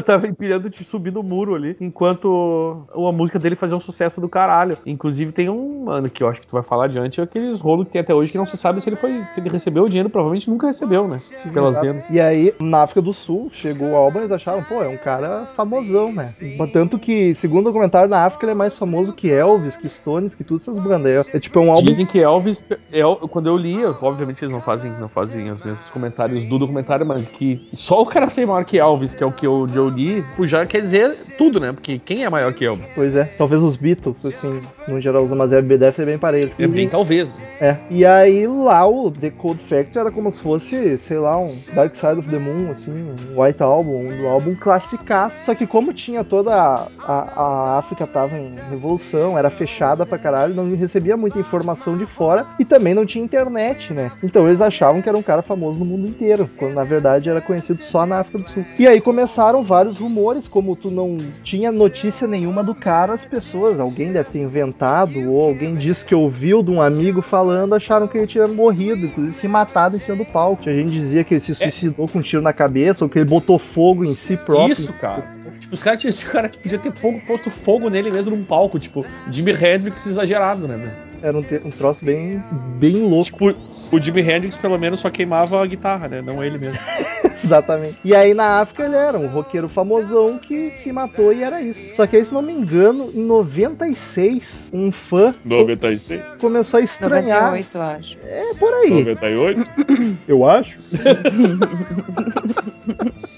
Tava 0.05 0.27
empilhando 0.27 0.69
de 0.69 0.83
subir 0.83 1.11
no 1.11 1.23
muro 1.23 1.55
ali, 1.55 1.75
enquanto 1.79 2.85
a 2.93 3.11
música 3.11 3.39
dele 3.39 3.55
fazia 3.55 3.75
um 3.77 3.79
sucesso 3.79 4.19
do 4.21 4.29
caralho. 4.29 4.77
Inclusive 4.85 5.31
tem 5.31 5.49
um, 5.49 5.85
mano, 5.85 6.09
que 6.09 6.23
eu 6.23 6.27
acho 6.29 6.41
que 6.41 6.47
tu 6.47 6.53
vai 6.53 6.63
falar 6.63 6.85
adiante, 6.85 7.19
é 7.19 7.23
aqueles 7.23 7.59
rolos 7.59 7.85
que 7.87 7.93
tem 7.93 8.01
até 8.01 8.13
hoje 8.13 8.31
que 8.31 8.37
não 8.37 8.45
se 8.45 8.57
sabe 8.57 8.81
se 8.81 8.89
ele 8.89 8.95
foi, 8.95 9.23
se 9.33 9.39
ele 9.39 9.49
recebeu 9.49 9.83
o 9.83 9.89
dinheiro, 9.89 10.09
provavelmente 10.09 10.49
nunca 10.49 10.67
recebeu, 10.67 11.07
né? 11.07 11.17
Pelas 11.53 11.71
Exato. 11.71 11.85
vendas. 11.85 12.03
E 12.09 12.19
aí, 12.19 12.53
na 12.59 12.83
África 12.83 13.01
do 13.01 13.13
Sul, 13.13 13.49
chegou 13.51 13.89
o 13.89 13.95
álbum 13.95 14.19
e 14.19 14.21
eles 14.21 14.31
acharam, 14.31 14.63
pô, 14.63 14.81
é 14.81 14.87
um 14.87 14.97
cara 14.97 15.47
famosão, 15.55 16.11
né? 16.11 16.33
Tanto 16.71 16.97
que, 16.99 17.33
segundo 17.45 17.69
o 17.69 17.73
comentário 17.73 18.09
na 18.09 18.25
África, 18.25 18.43
ele 18.43 18.53
é 18.53 18.55
mais 18.55 18.75
famoso 18.75 19.13
que 19.13 19.31
Elvis, 19.31 19.77
que 19.77 19.87
Stones, 19.87 20.33
que 20.33 20.43
todas 20.43 20.63
essas 20.63 20.79
bandas. 20.79 21.27
É, 21.27 21.37
é 21.37 21.39
tipo 21.39 21.59
é 21.59 21.61
um 21.61 21.69
álbum. 21.69 21.85
Dizem 21.85 22.03
que 22.03 22.19
Elvis, 22.19 22.63
El- 22.91 23.17
quando 23.27 23.45
eu 23.45 23.55
li, 23.55 23.85
obviamente 24.01 24.41
eles 24.43 24.51
não 24.51 24.61
fazem, 24.61 24.91
não 24.99 25.07
fazem 25.07 25.51
os 25.51 25.61
mesmos 25.61 25.91
comentários 25.91 26.43
do 26.43 26.57
documentário, 26.57 27.05
mas 27.05 27.27
que 27.27 27.69
só 27.73 28.01
o 28.01 28.05
cara 28.07 28.31
ser 28.31 28.47
maior 28.47 28.65
que 28.65 28.79
Elvis, 28.79 29.13
que 29.13 29.23
é 29.23 29.27
o 29.27 29.31
que 29.31 29.45
eu, 29.45 29.67
eu 29.75 29.89
li, 29.89 30.25
já 30.45 30.65
quer 30.65 30.81
dizer 30.81 31.15
tudo, 31.37 31.59
né? 31.59 31.71
Porque 31.71 31.99
quem 31.99 32.23
é 32.23 32.29
maior 32.29 32.51
que 32.53 32.65
Elvis? 32.65 32.87
Pois 32.95 33.15
é, 33.15 33.25
talvez 33.25 33.61
os 33.61 33.75
Beatles, 33.75 34.25
assim, 34.25 34.59
no 34.87 34.99
geral, 34.99 35.23
usam, 35.23 35.37
mas 35.37 35.53
RBDF 35.53 36.01
é 36.01 36.05
bem 36.05 36.17
parelho. 36.17 36.51
É 36.57 36.67
bem 36.67 36.89
talvez. 36.89 37.31
É. 37.61 37.77
E 37.91 38.03
aí 38.05 38.47
lá 38.47 38.87
o 38.87 39.11
The 39.11 39.29
Cold 39.29 39.61
Factory 39.61 39.99
era 39.99 40.11
como 40.11 40.31
se 40.31 40.41
fosse, 40.41 40.97
sei 40.97 41.19
lá, 41.19 41.37
um 41.37 41.55
Dark 41.75 41.93
Side 41.95 42.19
of 42.19 42.29
the 42.29 42.39
Moon, 42.39 42.71
assim, 42.71 42.91
um 42.91 43.41
White 43.41 43.61
Album, 43.61 44.09
um 44.09 44.27
álbum 44.27 44.55
classicaço. 44.55 45.45
Só 45.45 45.53
que 45.53 45.67
como 45.67 45.93
tinha 45.93 46.23
toda 46.23 46.53
a, 46.53 46.87
a, 46.99 47.34
a 47.35 47.77
África 47.77 48.07
tava 48.07 48.37
em 48.37 48.51
revolução, 48.69 49.37
era 49.37 49.49
fechada 49.49 50.05
pra 50.05 50.17
caralho, 50.17 50.53
não 50.53 50.75
recebia 50.75 51.17
muita 51.17 51.39
informação 51.39 51.97
de 51.97 52.05
fora 52.05 52.45
e 52.59 52.65
também 52.65 52.93
não 52.93 53.05
tinha 53.05 53.23
internet, 53.23 53.93
né? 53.93 54.11
Então 54.23 54.47
eles 54.47 54.61
achavam 54.61 55.01
que 55.01 55.09
era 55.09 55.17
um 55.17 55.23
cara 55.23 55.41
famoso 55.41 55.79
no 55.79 55.85
mundo 55.85 56.07
inteiro, 56.07 56.49
quando 56.57 56.73
na 56.73 56.83
verdade 56.83 57.29
era 57.29 57.41
conhecido 57.41 57.81
só 57.81 58.05
na 58.05 58.19
África 58.19 58.39
do 58.39 58.47
Sul. 58.47 58.65
E 58.79 58.87
aí 58.87 59.01
começaram 59.01 59.63
vários 59.63 59.99
rumores, 59.99 60.47
como 60.47 60.75
tu 60.75 60.89
não 60.89 61.17
tinha 61.43 61.71
notícia 61.71 62.27
nenhuma 62.27 62.63
do 62.63 62.73
cara, 62.73 63.13
as 63.13 63.25
pessoas, 63.25 63.79
alguém 63.79 64.11
deve 64.11 64.29
ter 64.29 64.39
inventado 64.39 65.19
ou 65.31 65.41
alguém 65.41 65.75
disse 65.75 66.05
que 66.05 66.15
ouviu 66.15 66.63
de 66.63 66.71
um 66.71 66.81
amigo 66.81 67.21
falando, 67.21 67.75
acharam 67.75 68.07
que 68.07 68.17
ele 68.17 68.27
tinha 68.27 68.47
morrido, 68.47 69.05
inclusive 69.05 69.33
se 69.33 69.47
matado 69.47 69.95
em 69.95 69.99
cima 69.99 70.17
do 70.17 70.25
palco. 70.25 70.69
A 70.69 70.73
gente 70.73 70.91
dizia 70.91 71.23
que 71.23 71.33
ele 71.33 71.41
se 71.41 71.53
suicidou 71.55 72.07
com 72.07 72.19
um 72.19 72.21
tiro 72.21 72.41
na 72.41 72.53
cabeça 72.53 73.03
ou 73.03 73.09
que 73.09 73.19
ele 73.19 73.29
botou 73.29 73.59
fogo 73.59 74.05
em 74.05 74.15
si 74.15 74.37
próprio. 74.37 74.73
Isso, 74.73 74.93
cara. 74.97 75.23
Tipo, 75.59 75.73
os 75.73 75.83
caras 75.83 76.03
esse 76.05 76.25
cara 76.25 76.49
podia 76.49 76.77
ter 76.77 76.91
pouco 76.91 77.19
posto 77.25 77.49
fogo 77.49 77.89
nele 77.89 78.11
mesmo 78.11 78.35
num 78.35 78.43
palco, 78.43 78.79
tipo, 78.79 79.05
Jimi 79.31 79.51
Hendrix 79.51 80.05
exagerado, 80.05 80.67
né, 80.67 80.77
meu? 80.77 81.05
Era 81.21 81.37
um, 81.37 81.45
um 81.65 81.71
troço 81.71 82.05
bem, 82.05 82.43
bem 82.77 82.97
louco. 82.97 83.25
Tipo, 83.25 83.55
o 83.91 84.01
Jimi 84.01 84.21
Hendrix 84.21 84.57
pelo 84.57 84.77
menos 84.77 84.99
só 84.99 85.09
queimava 85.09 85.61
a 85.61 85.65
guitarra, 85.65 86.07
né? 86.07 86.21
Não 86.21 86.43
ele 86.43 86.57
mesmo. 86.57 86.77
Exatamente. 87.43 87.97
E 88.03 88.15
aí 88.15 88.33
na 88.33 88.59
África 88.59 88.83
ele 88.83 88.95
era 88.95 89.17
um 89.17 89.27
roqueiro 89.27 89.67
famosão 89.67 90.37
que 90.37 90.73
se 90.77 90.91
matou 90.91 91.33
e 91.33 91.43
era 91.43 91.61
isso. 91.61 91.95
Só 91.95 92.07
que 92.07 92.15
aí, 92.15 92.25
se 92.25 92.33
não 92.33 92.41
me 92.41 92.53
engano, 92.53 93.11
em 93.13 93.23
96, 93.25 94.71
um 94.73 94.91
fã 94.91 95.33
96. 95.43 96.35
começou 96.37 96.79
a 96.79 96.83
estranhar. 96.83 97.51
98, 97.51 97.77
eu 97.77 97.81
acho. 97.81 98.17
É 98.23 98.53
por 98.55 98.73
aí. 98.73 98.89
98? 98.91 99.69
Eu 100.27 100.49
acho. 100.49 100.79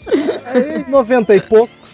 Aí, 0.46 0.86
90 0.88 1.36
e 1.36 1.42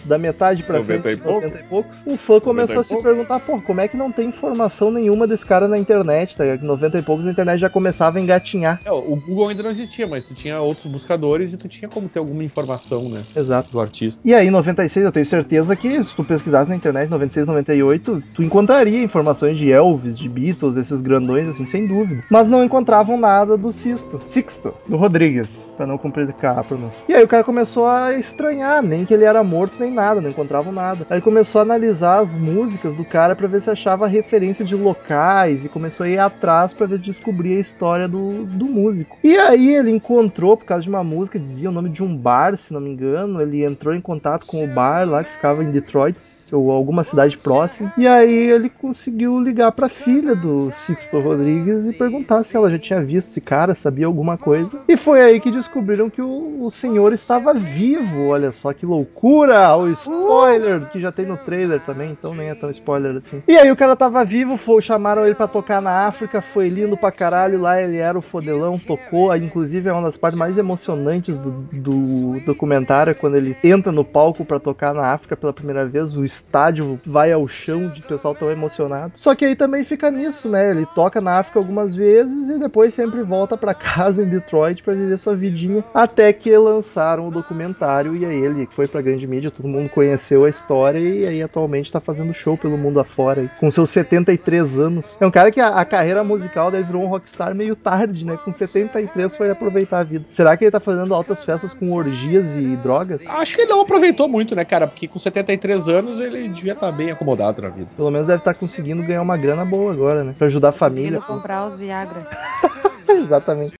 da 0.06 0.18
metade 0.18 0.62
pra 0.62 0.78
90 0.78 1.02
frente, 1.02 1.18
e 1.18 1.22
pouco? 1.22 1.40
90 1.42 1.60
e 1.60 1.62
poucos, 1.64 2.02
um 2.06 2.16
fã 2.16 2.40
começou 2.40 2.76
90 2.76 2.80
a 2.80 2.82
se 2.82 2.88
pouco? 2.90 3.02
perguntar, 3.04 3.40
pô, 3.40 3.60
como 3.60 3.80
é 3.80 3.88
que 3.88 3.96
não 3.96 4.10
tem 4.10 4.28
informação 4.28 4.90
nenhuma 4.90 5.26
desse 5.26 5.44
cara 5.44 5.68
na 5.68 5.78
internet, 5.78 6.36
tá 6.36 6.44
ligado? 6.44 6.60
Que 6.60 6.66
90 6.66 6.98
e 6.98 7.02
poucos 7.02 7.26
a 7.26 7.30
internet 7.30 7.58
já 7.58 7.70
começava 7.70 8.18
a 8.18 8.20
engatinhar. 8.20 8.80
É, 8.84 8.92
o 8.92 9.16
Google 9.16 9.48
ainda 9.48 9.62
não 9.62 9.70
existia, 9.70 10.06
mas 10.06 10.24
tu 10.24 10.34
tinha 10.34 10.60
outros 10.60 10.86
buscadores 10.86 11.52
e 11.52 11.56
tu 11.56 11.68
tinha 11.68 11.88
como 11.88 12.08
ter 12.08 12.18
alguma 12.18 12.44
informação, 12.44 13.08
né? 13.08 13.22
Exato. 13.36 13.70
Do 13.70 13.80
artista. 13.80 14.20
E 14.24 14.34
aí, 14.34 14.46
em 14.46 14.50
96, 14.50 15.04
eu 15.06 15.12
tenho 15.12 15.26
certeza 15.26 15.74
que 15.76 16.02
se 16.04 16.14
tu 16.14 16.24
pesquisasse 16.24 16.68
na 16.68 16.76
internet, 16.76 17.10
96, 17.10 17.46
98, 17.46 18.22
tu 18.34 18.42
encontraria 18.42 19.02
informações 19.02 19.58
de 19.58 19.70
Elvis, 19.70 20.18
de 20.18 20.28
Beatles, 20.28 20.74
desses 20.74 21.00
grandões, 21.00 21.48
assim, 21.48 21.66
sem 21.66 21.86
dúvida. 21.86 22.22
Mas 22.30 22.48
não 22.48 22.64
encontravam 22.64 23.16
nada 23.18 23.56
do 23.56 23.72
Sisto, 23.72 24.18
Sixto, 24.26 24.74
do 24.88 24.96
Rodrigues, 24.96 25.74
pra 25.76 25.86
não 25.86 25.96
complicar 25.98 26.58
a 26.58 26.64
pronúncia. 26.64 27.02
E 27.08 27.14
aí 27.14 27.22
o 27.24 27.28
cara 27.28 27.44
começou 27.44 27.86
a 27.86 28.12
estranhar, 28.14 28.82
nem 28.82 29.04
que 29.04 29.14
ele 29.14 29.24
era 29.24 29.42
morto, 29.42 29.76
nem 29.78 29.90
nada, 29.94 30.20
não 30.20 30.28
encontravam 30.28 30.72
nada. 30.72 31.06
Aí 31.08 31.20
começou 31.20 31.60
a 31.60 31.62
analisar 31.62 32.20
as 32.20 32.34
músicas 32.34 32.94
do 32.94 33.04
cara 33.04 33.34
pra 33.34 33.46
ver 33.46 33.60
se 33.60 33.70
achava 33.70 34.06
referência 34.06 34.64
de 34.64 34.74
locais 34.74 35.64
e 35.64 35.68
começou 35.68 36.04
a 36.04 36.08
ir 36.08 36.18
atrás 36.18 36.74
pra 36.74 36.86
ver 36.86 36.98
se 36.98 37.04
descobria 37.04 37.56
a 37.56 37.60
história 37.60 38.08
do, 38.08 38.44
do 38.44 38.66
músico. 38.66 39.16
E 39.22 39.36
aí 39.36 39.74
ele 39.74 39.90
encontrou, 39.90 40.56
por 40.56 40.66
causa 40.66 40.82
de 40.82 40.88
uma 40.88 41.04
música, 41.04 41.38
dizia 41.38 41.70
o 41.70 41.72
nome 41.72 41.88
de 41.88 42.02
um 42.02 42.16
bar, 42.16 42.56
se 42.56 42.72
não 42.72 42.80
me 42.80 42.90
engano, 42.90 43.40
ele 43.40 43.64
entrou 43.64 43.94
em 43.94 44.00
contato 44.00 44.46
com 44.46 44.64
o 44.64 44.66
bar 44.66 45.08
lá 45.08 45.24
que 45.24 45.32
ficava 45.32 45.62
em 45.62 45.70
Detroit, 45.70 46.20
ou 46.52 46.70
alguma 46.70 47.04
cidade 47.04 47.36
próxima, 47.36 47.92
e 47.96 48.06
aí 48.06 48.50
ele 48.50 48.68
conseguiu 48.68 49.40
ligar 49.40 49.72
pra 49.72 49.88
filha 49.88 50.34
do 50.34 50.70
Sixto 50.72 51.20
Rodrigues 51.20 51.86
e 51.86 51.92
perguntar 51.92 52.44
se 52.44 52.56
ela 52.56 52.70
já 52.70 52.78
tinha 52.78 53.02
visto 53.02 53.28
esse 53.28 53.40
cara, 53.40 53.74
sabia 53.74 54.06
alguma 54.06 54.36
coisa. 54.36 54.70
E 54.88 54.96
foi 54.96 55.22
aí 55.22 55.40
que 55.40 55.50
descobriram 55.50 56.10
que 56.10 56.22
o, 56.22 56.64
o 56.64 56.70
senhor 56.70 57.12
estava 57.12 57.54
vivo, 57.54 58.28
olha 58.28 58.52
só 58.52 58.72
que 58.72 58.86
loucura! 58.86 59.74
O 59.76 59.88
spoiler 59.90 60.88
que 60.90 61.00
já 61.00 61.10
tem 61.10 61.26
no 61.26 61.36
trailer 61.36 61.80
também, 61.80 62.10
então 62.10 62.34
nem 62.34 62.48
é 62.48 62.54
tão 62.54 62.70
spoiler 62.70 63.16
assim. 63.16 63.42
E 63.46 63.56
aí 63.56 63.70
o 63.70 63.76
cara 63.76 63.96
tava 63.96 64.24
vivo, 64.24 64.56
foi, 64.56 64.80
chamaram 64.82 65.24
ele 65.24 65.34
pra 65.34 65.48
tocar 65.48 65.80
na 65.80 66.06
África, 66.06 66.40
foi 66.40 66.68
lindo 66.68 66.96
pra 66.96 67.12
caralho, 67.12 67.60
lá 67.60 67.80
ele 67.80 67.96
era 67.96 68.18
o 68.18 68.22
fodelão, 68.22 68.78
tocou, 68.78 69.34
inclusive 69.36 69.88
é 69.88 69.92
uma 69.92 70.02
das 70.02 70.16
partes 70.16 70.38
mais 70.38 70.58
emocionantes 70.58 71.36
do, 71.36 71.50
do 71.72 72.40
documentário, 72.40 73.10
é 73.10 73.14
quando 73.14 73.36
ele 73.36 73.56
entra 73.62 73.92
no 73.92 74.04
palco 74.04 74.44
pra 74.44 74.58
tocar 74.58 74.94
na 74.94 75.06
África 75.06 75.36
pela 75.36 75.52
primeira 75.52 75.86
vez, 75.86 76.16
o 76.16 76.24
estádio 76.34 77.00
vai 77.06 77.32
ao 77.32 77.46
chão 77.46 77.88
de 77.88 78.02
pessoal 78.02 78.34
tão 78.34 78.50
emocionado. 78.50 79.12
Só 79.16 79.34
que 79.34 79.44
aí 79.44 79.56
também 79.56 79.84
fica 79.84 80.10
nisso, 80.10 80.48
né? 80.48 80.70
Ele 80.70 80.86
toca 80.94 81.20
na 81.20 81.38
África 81.38 81.58
algumas 81.58 81.94
vezes 81.94 82.48
e 82.48 82.58
depois 82.58 82.94
sempre 82.94 83.22
volta 83.22 83.56
pra 83.56 83.74
casa 83.74 84.22
em 84.22 84.28
Detroit 84.28 84.82
pra 84.82 84.94
viver 84.94 85.18
sua 85.18 85.34
vidinha, 85.34 85.84
até 85.92 86.32
que 86.32 86.56
lançaram 86.56 87.28
o 87.28 87.30
documentário 87.30 88.16
e 88.16 88.24
aí 88.24 88.36
ele 88.36 88.68
foi 88.70 88.86
pra 88.86 89.02
grande 89.02 89.26
mídia, 89.26 89.50
todo 89.50 89.68
mundo 89.68 89.88
conheceu 89.88 90.44
a 90.44 90.48
história 90.48 90.98
e 90.98 91.26
aí 91.26 91.42
atualmente 91.42 91.92
tá 91.92 92.00
fazendo 92.00 92.32
show 92.32 92.56
pelo 92.56 92.76
mundo 92.76 93.00
afora 93.00 93.42
aí, 93.42 93.50
com 93.58 93.70
seus 93.70 93.90
73 93.90 94.78
anos. 94.78 95.16
É 95.20 95.26
um 95.26 95.30
cara 95.30 95.50
que 95.50 95.60
a, 95.60 95.68
a 95.68 95.84
carreira 95.84 96.24
musical 96.24 96.70
dele 96.70 96.84
virou 96.84 97.02
um 97.02 97.06
rockstar 97.06 97.54
meio 97.54 97.76
tarde, 97.76 98.26
né? 98.26 98.36
Com 98.44 98.52
73 98.52 99.36
foi 99.36 99.50
aproveitar 99.50 100.00
a 100.00 100.04
vida. 100.04 100.24
Será 100.30 100.56
que 100.56 100.64
ele 100.64 100.70
tá 100.70 100.80
fazendo 100.80 101.14
altas 101.14 101.42
festas 101.42 101.72
com 101.72 101.92
orgias 101.92 102.54
e 102.54 102.76
drogas? 102.76 103.20
Acho 103.26 103.54
que 103.54 103.62
ele 103.62 103.70
não 103.70 103.82
aproveitou 103.82 104.28
muito, 104.28 104.54
né, 104.54 104.64
cara? 104.64 104.86
Porque 104.86 105.06
com 105.06 105.18
73 105.18 105.88
anos 105.88 106.20
ele 106.26 106.48
devia 106.48 106.72
estar 106.72 106.92
bem 106.92 107.10
acomodado 107.10 107.62
na 107.62 107.68
vida. 107.68 107.88
Pelo 107.96 108.10
menos 108.10 108.26
deve 108.26 108.40
estar 108.40 108.54
conseguindo 108.54 109.02
ganhar 109.02 109.22
uma 109.22 109.36
grana 109.36 109.64
boa 109.64 109.92
agora, 109.92 110.24
né? 110.24 110.34
Pra 110.36 110.46
ajudar 110.46 110.70
a 110.70 110.72
família. 110.72 111.20
Conseguindo 111.20 111.40
comprar 111.40 111.68
os 111.68 111.78
Viagra. 111.78 112.26
Exatamente. 113.08 113.74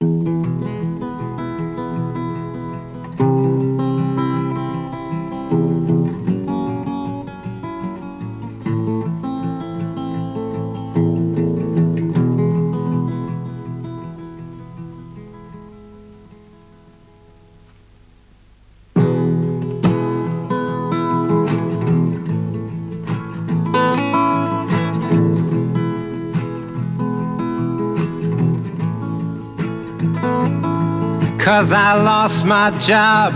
Cause 31.45 31.75
I 31.75 32.03
lost 32.03 32.47
my 32.47 32.71
job 32.79 33.35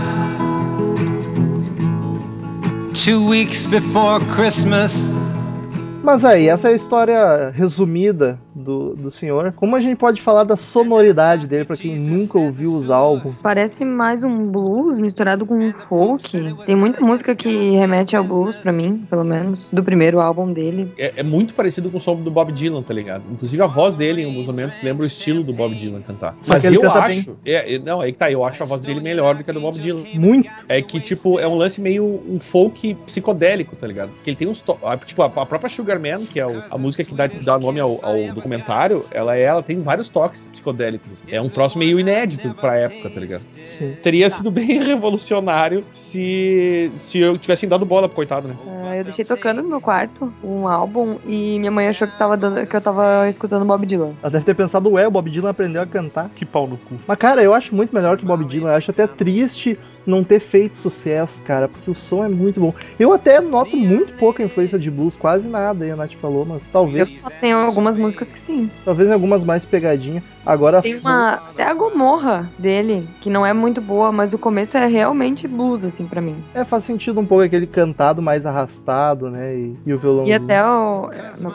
two 2.95 3.29
weeks 3.29 3.67
before 3.67 4.19
Christmas. 4.33 5.07
Mas 6.01 6.25
aí, 6.25 6.49
essa 6.49 6.69
é 6.69 6.71
a 6.71 6.75
história 6.75 7.51
resumida 7.51 8.41
do, 8.59 8.95
do 8.95 9.11
senhor. 9.11 9.53
Como 9.55 9.75
a 9.75 9.79
gente 9.79 9.95
pode 9.97 10.21
falar 10.21 10.43
da 10.43 10.57
sonoridade 10.57 11.47
dele 11.47 11.65
pra 11.65 11.75
quem 11.75 11.97
nunca 11.97 12.37
ouviu 12.37 12.73
os 12.73 12.89
álbuns? 12.89 13.35
Parece 13.41 13.83
mais 13.85 14.23
um 14.23 14.47
blues 14.47 14.97
misturado 14.97 15.45
com 15.45 15.55
um 15.55 15.71
folk. 15.71 16.55
Tem 16.65 16.75
muita 16.75 17.01
música 17.01 17.35
que 17.35 17.71
remete 17.75 18.15
ao 18.15 18.23
blues 18.23 18.55
pra 18.57 18.71
mim, 18.71 19.05
pelo 19.09 19.23
menos, 19.23 19.59
do 19.71 19.83
primeiro 19.83 20.19
álbum 20.19 20.51
dele. 20.51 20.91
É, 20.97 21.13
é 21.17 21.23
muito 21.23 21.53
parecido 21.53 21.89
com 21.89 21.97
o 21.97 22.01
som 22.01 22.15
do 22.15 22.29
Bob 22.31 22.51
Dylan, 22.51 22.81
tá 22.83 22.93
ligado? 22.93 23.23
Inclusive 23.31 23.61
a 23.61 23.67
voz 23.67 23.95
dele, 23.95 24.21
em 24.21 24.25
alguns 24.25 24.45
momentos, 24.47 24.81
lembra 24.81 25.03
o 25.03 25.07
estilo 25.07 25.43
do 25.43 25.53
Bob 25.53 25.73
Dylan 25.75 26.01
cantar. 26.01 26.35
Só 26.41 26.53
Mas 26.53 26.61
que 26.61 26.67
ele 26.67 26.77
eu 26.77 26.81
canta 26.81 26.99
acho. 26.99 27.37
É, 27.45 27.75
é- 27.75 27.79
não, 27.79 28.01
aí 28.01 28.11
que 28.11 28.17
tá, 28.17 28.31
eu 28.31 28.43
acho 28.43 28.61
a 28.63 28.65
voz 28.65 28.81
dele 28.81 28.99
melhor 28.99 29.35
do 29.35 29.43
que 29.43 29.49
a 29.49 29.53
do 29.53 29.61
Bob 29.61 29.79
Dylan. 29.79 30.03
Muito. 30.13 30.49
É 30.67 30.81
que, 30.81 30.99
tipo, 30.99 31.39
é 31.39 31.47
um 31.47 31.55
lance 31.55 31.79
meio 31.81 32.03
um 32.27 32.39
folk 32.39 32.93
psicodélico, 33.05 33.75
tá 33.75 33.87
ligado? 33.87 34.09
Porque 34.11 34.29
ele 34.29 34.37
tem 34.37 34.47
uns. 34.47 34.61
to- 34.61 34.77
Tipo, 35.05 35.23
a, 35.23 35.25
a 35.25 35.45
própria 35.45 35.69
Sugar 35.69 35.99
Man, 35.99 36.25
que 36.25 36.39
é 36.39 36.45
o- 36.45 36.63
a 36.69 36.77
música 36.77 37.03
que 37.03 37.13
dá, 37.13 37.27
dá 37.27 37.57
nome 37.59 37.79
ao, 37.79 38.03
ao 38.03 38.17
documentário, 38.49 39.05
ela, 39.11 39.35
é, 39.35 39.43
ela 39.43 39.61
tem 39.61 39.81
vários 39.81 40.09
toques 40.09 40.47
psicodélicos. 40.47 41.23
É 41.27 41.39
um 41.41 41.49
troço 41.49 41.77
meio 41.77 41.99
inédito 41.99 42.53
pra 42.55 42.75
época, 42.75 43.09
tá 43.09 43.19
ligado? 43.19 43.41
Sim. 43.63 43.95
Teria 44.01 44.29
sido 44.29 44.49
bem 44.49 44.81
revolucionário 44.81 45.85
se, 45.93 46.91
se 46.97 47.19
eu 47.19 47.37
tivessem 47.37 47.69
dado 47.69 47.85
bola 47.85 48.07
pro 48.07 48.15
coitado, 48.15 48.47
né? 48.47 48.55
Ah, 48.85 48.97
eu 48.97 49.03
deixei 49.03 49.23
tocando 49.23 49.61
no 49.61 49.69
meu 49.69 49.79
quarto 49.79 50.33
um 50.43 50.67
álbum 50.67 51.17
e 51.25 51.59
minha 51.59 51.71
mãe 51.71 51.87
achou 51.87 52.07
que, 52.07 52.17
tava 52.17 52.35
dando, 52.35 52.65
que 52.65 52.75
eu 52.75 52.81
tava 52.81 53.29
escutando 53.29 53.65
Bob 53.65 53.85
Dylan. 53.85 54.13
Ela 54.21 54.31
deve 54.31 54.45
ter 54.45 54.55
pensado, 54.55 54.91
ué, 54.91 55.07
o 55.07 55.11
Bob 55.11 55.29
Dylan 55.29 55.49
aprendeu 55.49 55.81
a 55.81 55.85
cantar. 55.85 56.29
Que 56.35 56.45
pau 56.45 56.67
no 56.67 56.77
cu. 56.77 56.95
Mas, 57.07 57.17
cara, 57.17 57.43
eu 57.43 57.53
acho 57.53 57.75
muito 57.75 57.93
melhor 57.93 58.17
que 58.17 58.23
o 58.23 58.27
Bob 58.27 58.43
Dylan. 58.45 58.71
Eu 58.71 58.75
acho 58.75 58.91
até 58.91 59.05
triste 59.05 59.77
não 60.05 60.23
ter 60.23 60.39
feito 60.39 60.77
sucesso, 60.77 61.41
cara, 61.43 61.67
porque 61.67 61.89
o 61.91 61.95
som 61.95 62.23
é 62.23 62.27
muito 62.29 62.59
bom. 62.59 62.73
Eu 62.99 63.13
até 63.13 63.39
noto 63.39 63.75
muito 63.75 64.13
pouca 64.13 64.41
influência 64.43 64.79
de 64.79 64.89
blues, 64.89 65.15
quase 65.17 65.47
nada, 65.47 65.85
aí 65.85 65.91
a 65.91 65.95
Nath 65.95 66.13
falou, 66.15 66.45
mas 66.45 66.63
Eu 66.65 66.71
talvez, 66.71 67.19
só 67.21 67.29
tenho 67.29 67.57
algumas 67.57 67.95
músicas 67.97 68.27
que 68.31 68.39
sim. 68.39 68.71
talvez 68.83 69.09
algumas 69.11 69.43
mais 69.43 69.65
pegadinha. 69.65 70.23
Agora, 70.45 70.81
Tem 70.81 70.97
uma. 70.97 71.33
Até 71.33 71.63
a 71.63 71.73
Gomorra 71.73 72.49
dele, 72.57 73.07
que 73.21 73.29
não 73.29 73.45
é 73.45 73.53
muito 73.53 73.79
boa, 73.81 74.11
mas 74.11 74.33
o 74.33 74.37
começo 74.39 74.77
é 74.77 74.87
realmente 74.87 75.47
blues, 75.47 75.83
assim, 75.85 76.07
pra 76.07 76.21
mim. 76.21 76.43
é, 76.55 76.63
faz 76.63 76.83
sentido 76.85 77.19
um 77.19 77.25
pouco 77.25 77.43
aquele 77.43 77.67
cantado 77.67 78.19
mais 78.21 78.45
arrastado, 78.45 79.29
né, 79.29 79.53
e, 79.55 79.75
e 79.85 79.93
o 79.93 79.95
E 79.95 79.99
violãozinho. 79.99 80.35
até 80.43 80.63
o. 80.65 81.09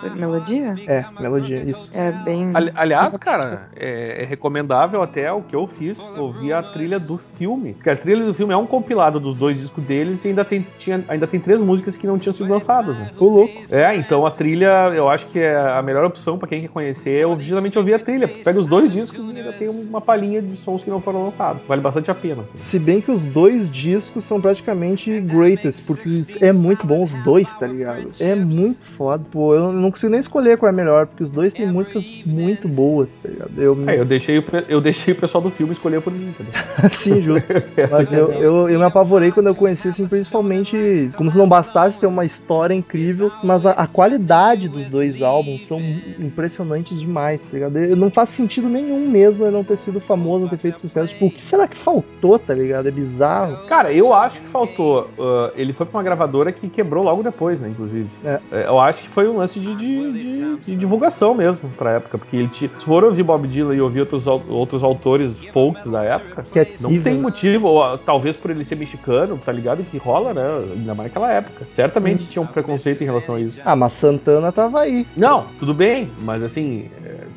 a 0.06 0.10
melodia? 0.14 0.74
É, 0.86 1.04
melodia, 1.18 1.62
isso. 1.64 1.90
É 1.98 2.12
bem. 2.12 2.50
Ali- 2.54 2.72
aliás, 2.74 3.16
cara, 3.16 3.68
é, 3.74 4.22
é 4.22 4.24
recomendável 4.24 5.02
até 5.02 5.32
o 5.32 5.42
que 5.42 5.56
eu 5.56 5.66
fiz, 5.66 5.98
ouvir 6.16 6.52
a 6.52 6.62
trilha 6.62 6.98
do 7.00 7.18
filme. 7.36 7.72
Porque 7.74 7.90
a 7.90 7.96
trilha 7.96 8.24
do 8.24 8.33
filme 8.34 8.52
é 8.52 8.56
um 8.56 8.66
compilado 8.66 9.18
dos 9.18 9.36
dois 9.36 9.58
discos 9.58 9.82
deles 9.84 10.24
e 10.24 10.28
ainda 10.28 10.44
tem, 10.44 10.66
tinha, 10.78 11.02
ainda 11.08 11.26
tem 11.26 11.40
três 11.40 11.60
músicas 11.60 11.96
que 11.96 12.06
não 12.06 12.18
tinham 12.18 12.34
sido 12.34 12.48
lançadas, 12.50 12.96
né? 12.96 13.08
Louco. 13.18 13.62
É, 13.70 13.94
então 13.96 14.26
a 14.26 14.30
trilha, 14.30 14.90
eu 14.94 15.08
acho 15.08 15.26
que 15.28 15.38
é 15.38 15.56
a 15.56 15.80
melhor 15.82 16.04
opção 16.04 16.38
pra 16.38 16.48
quem 16.48 16.60
quer 16.62 16.68
conhecer 16.68 17.22
é 17.22 17.26
ouvir- 17.26 17.44
justamente 17.44 17.78
ouvir 17.78 17.94
a 17.94 17.98
trilha. 17.98 18.28
Pega 18.28 18.58
os 18.60 18.66
dois 18.66 18.92
discos 18.92 19.32
e 19.32 19.36
ainda 19.38 19.52
tem 19.52 19.68
uma 19.68 20.00
palhinha 20.00 20.42
de 20.42 20.56
sons 20.56 20.82
que 20.82 20.90
não 20.90 21.00
foram 21.00 21.24
lançados. 21.24 21.62
Vale 21.66 21.80
bastante 21.80 22.10
a 22.10 22.14
pena. 22.14 22.44
Se 22.58 22.78
bem 22.78 23.00
que 23.00 23.10
os 23.10 23.24
dois 23.24 23.70
discos 23.70 24.24
são 24.24 24.40
praticamente 24.40 25.20
greatest, 25.20 25.86
porque 25.86 26.24
é 26.40 26.52
muito 26.52 26.86
bom 26.86 27.04
os 27.04 27.14
dois, 27.16 27.54
tá 27.54 27.66
ligado? 27.66 28.10
É 28.20 28.34
muito 28.34 28.82
foda. 28.82 29.24
Pô, 29.30 29.54
eu 29.54 29.72
não 29.72 29.90
consigo 29.90 30.10
nem 30.10 30.20
escolher 30.20 30.58
qual 30.58 30.70
é 30.70 30.74
melhor, 30.74 31.06
porque 31.06 31.22
os 31.24 31.30
dois 31.30 31.52
têm 31.54 31.66
músicas 31.66 32.04
muito 32.26 32.68
boas, 32.68 33.14
tá 33.22 33.28
ligado? 33.28 33.50
Eu, 33.56 33.76
É, 33.86 33.98
eu 33.98 34.04
deixei, 34.04 34.42
eu 34.68 34.80
deixei 34.80 35.12
o 35.14 35.16
pessoal 35.16 35.42
do 35.42 35.50
filme 35.50 35.72
escolher 35.72 36.00
por 36.00 36.12
mim, 36.12 36.28
entendeu? 36.28 36.52
Sim, 36.90 37.20
justo. 37.20 37.48
Mas 37.90 38.12
é 38.12 38.20
a 38.20 38.23
eu, 38.32 38.42
eu, 38.42 38.68
eu 38.70 38.78
me 38.78 38.84
apavorei 38.84 39.30
quando 39.32 39.46
eu 39.48 39.54
conheci, 39.54 39.88
assim, 39.88 40.06
principalmente 40.06 41.10
como 41.16 41.30
se 41.30 41.38
não 41.38 41.48
bastasse 41.48 41.98
ter 41.98 42.06
uma 42.06 42.24
história 42.24 42.74
incrível, 42.74 43.30
mas 43.42 43.64
a, 43.66 43.70
a 43.72 43.86
qualidade 43.86 44.68
dos 44.68 44.86
dois 44.86 45.22
álbuns 45.22 45.66
são 45.66 45.80
impressionantes 46.18 46.98
demais, 46.98 47.42
tá 47.42 47.48
ligado? 47.52 47.78
Eu- 47.78 47.96
Não 47.96 48.10
faz 48.10 48.30
sentido 48.30 48.68
nenhum 48.68 49.08
mesmo 49.08 49.44
eu 49.44 49.52
não 49.52 49.64
ter 49.64 49.76
sido 49.76 50.00
famoso, 50.00 50.42
não 50.42 50.48
ter 50.48 50.58
feito 50.58 50.80
sucesso. 50.80 51.08
Tipo, 51.12 51.26
o 51.26 51.30
que 51.30 51.40
será 51.40 51.66
que 51.68 51.76
faltou, 51.76 52.38
tá 52.38 52.54
ligado? 52.54 52.88
É 52.88 52.90
bizarro. 52.90 53.56
Cara, 53.66 53.92
eu 53.92 54.12
acho 54.12 54.40
que 54.40 54.48
faltou. 54.48 55.08
uh, 55.18 55.50
ele 55.56 55.72
foi 55.72 55.86
pra 55.86 55.98
uma 55.98 56.02
gravadora 56.04 56.52
que 56.52 56.68
quebrou 56.68 57.04
logo 57.04 57.22
depois, 57.22 57.60
né, 57.60 57.68
inclusive. 57.68 58.08
É. 58.24 58.40
É, 58.52 58.66
Eu 58.66 58.78
acho 58.80 59.02
que 59.02 59.08
foi 59.08 59.28
um 59.28 59.36
lance 59.36 59.58
de, 59.60 59.74
de, 59.74 60.12
de- 60.12 60.56
de 60.56 60.76
divulgação 60.76 61.34
mesmo 61.34 61.68
pra 61.76 61.92
época. 61.92 62.18
Porque 62.18 62.36
ele 62.36 62.48
tinha. 62.48 62.70
Se 62.78 62.84
for 62.84 63.04
ouvir 63.04 63.22
Bob 63.22 63.46
Dylan 63.46 63.74
e 63.74 63.80
ouvir 63.80 64.00
outros, 64.00 64.26
outros 64.26 64.82
autores 64.82 65.32
folks 65.52 65.84
da 65.90 66.02
época, 66.04 66.44
Cat 66.52 66.82
não 66.82 66.98
tem 67.00 67.20
motivo, 67.20 67.68
ou, 67.68 67.82
ah, 67.82 67.98
talvez 68.14 68.36
por 68.36 68.50
ele 68.52 68.64
ser 68.64 68.76
mexicano, 68.76 69.36
tá 69.44 69.50
ligado? 69.50 69.82
Que 69.90 69.98
rola, 69.98 70.32
né? 70.32 70.42
Ainda 70.76 70.94
mais 70.94 71.08
naquela 71.08 71.32
época. 71.32 71.64
Certamente 71.68 72.26
tinha 72.28 72.40
um 72.40 72.46
preconceito 72.46 73.02
em 73.02 73.04
relação 73.04 73.34
a 73.34 73.40
isso. 73.40 73.60
Ah, 73.64 73.74
mas 73.74 73.92
Santana 73.94 74.52
tava 74.52 74.80
aí. 74.82 75.04
Não, 75.16 75.46
tudo 75.58 75.74
bem, 75.74 76.12
mas 76.22 76.44
assim, 76.44 76.88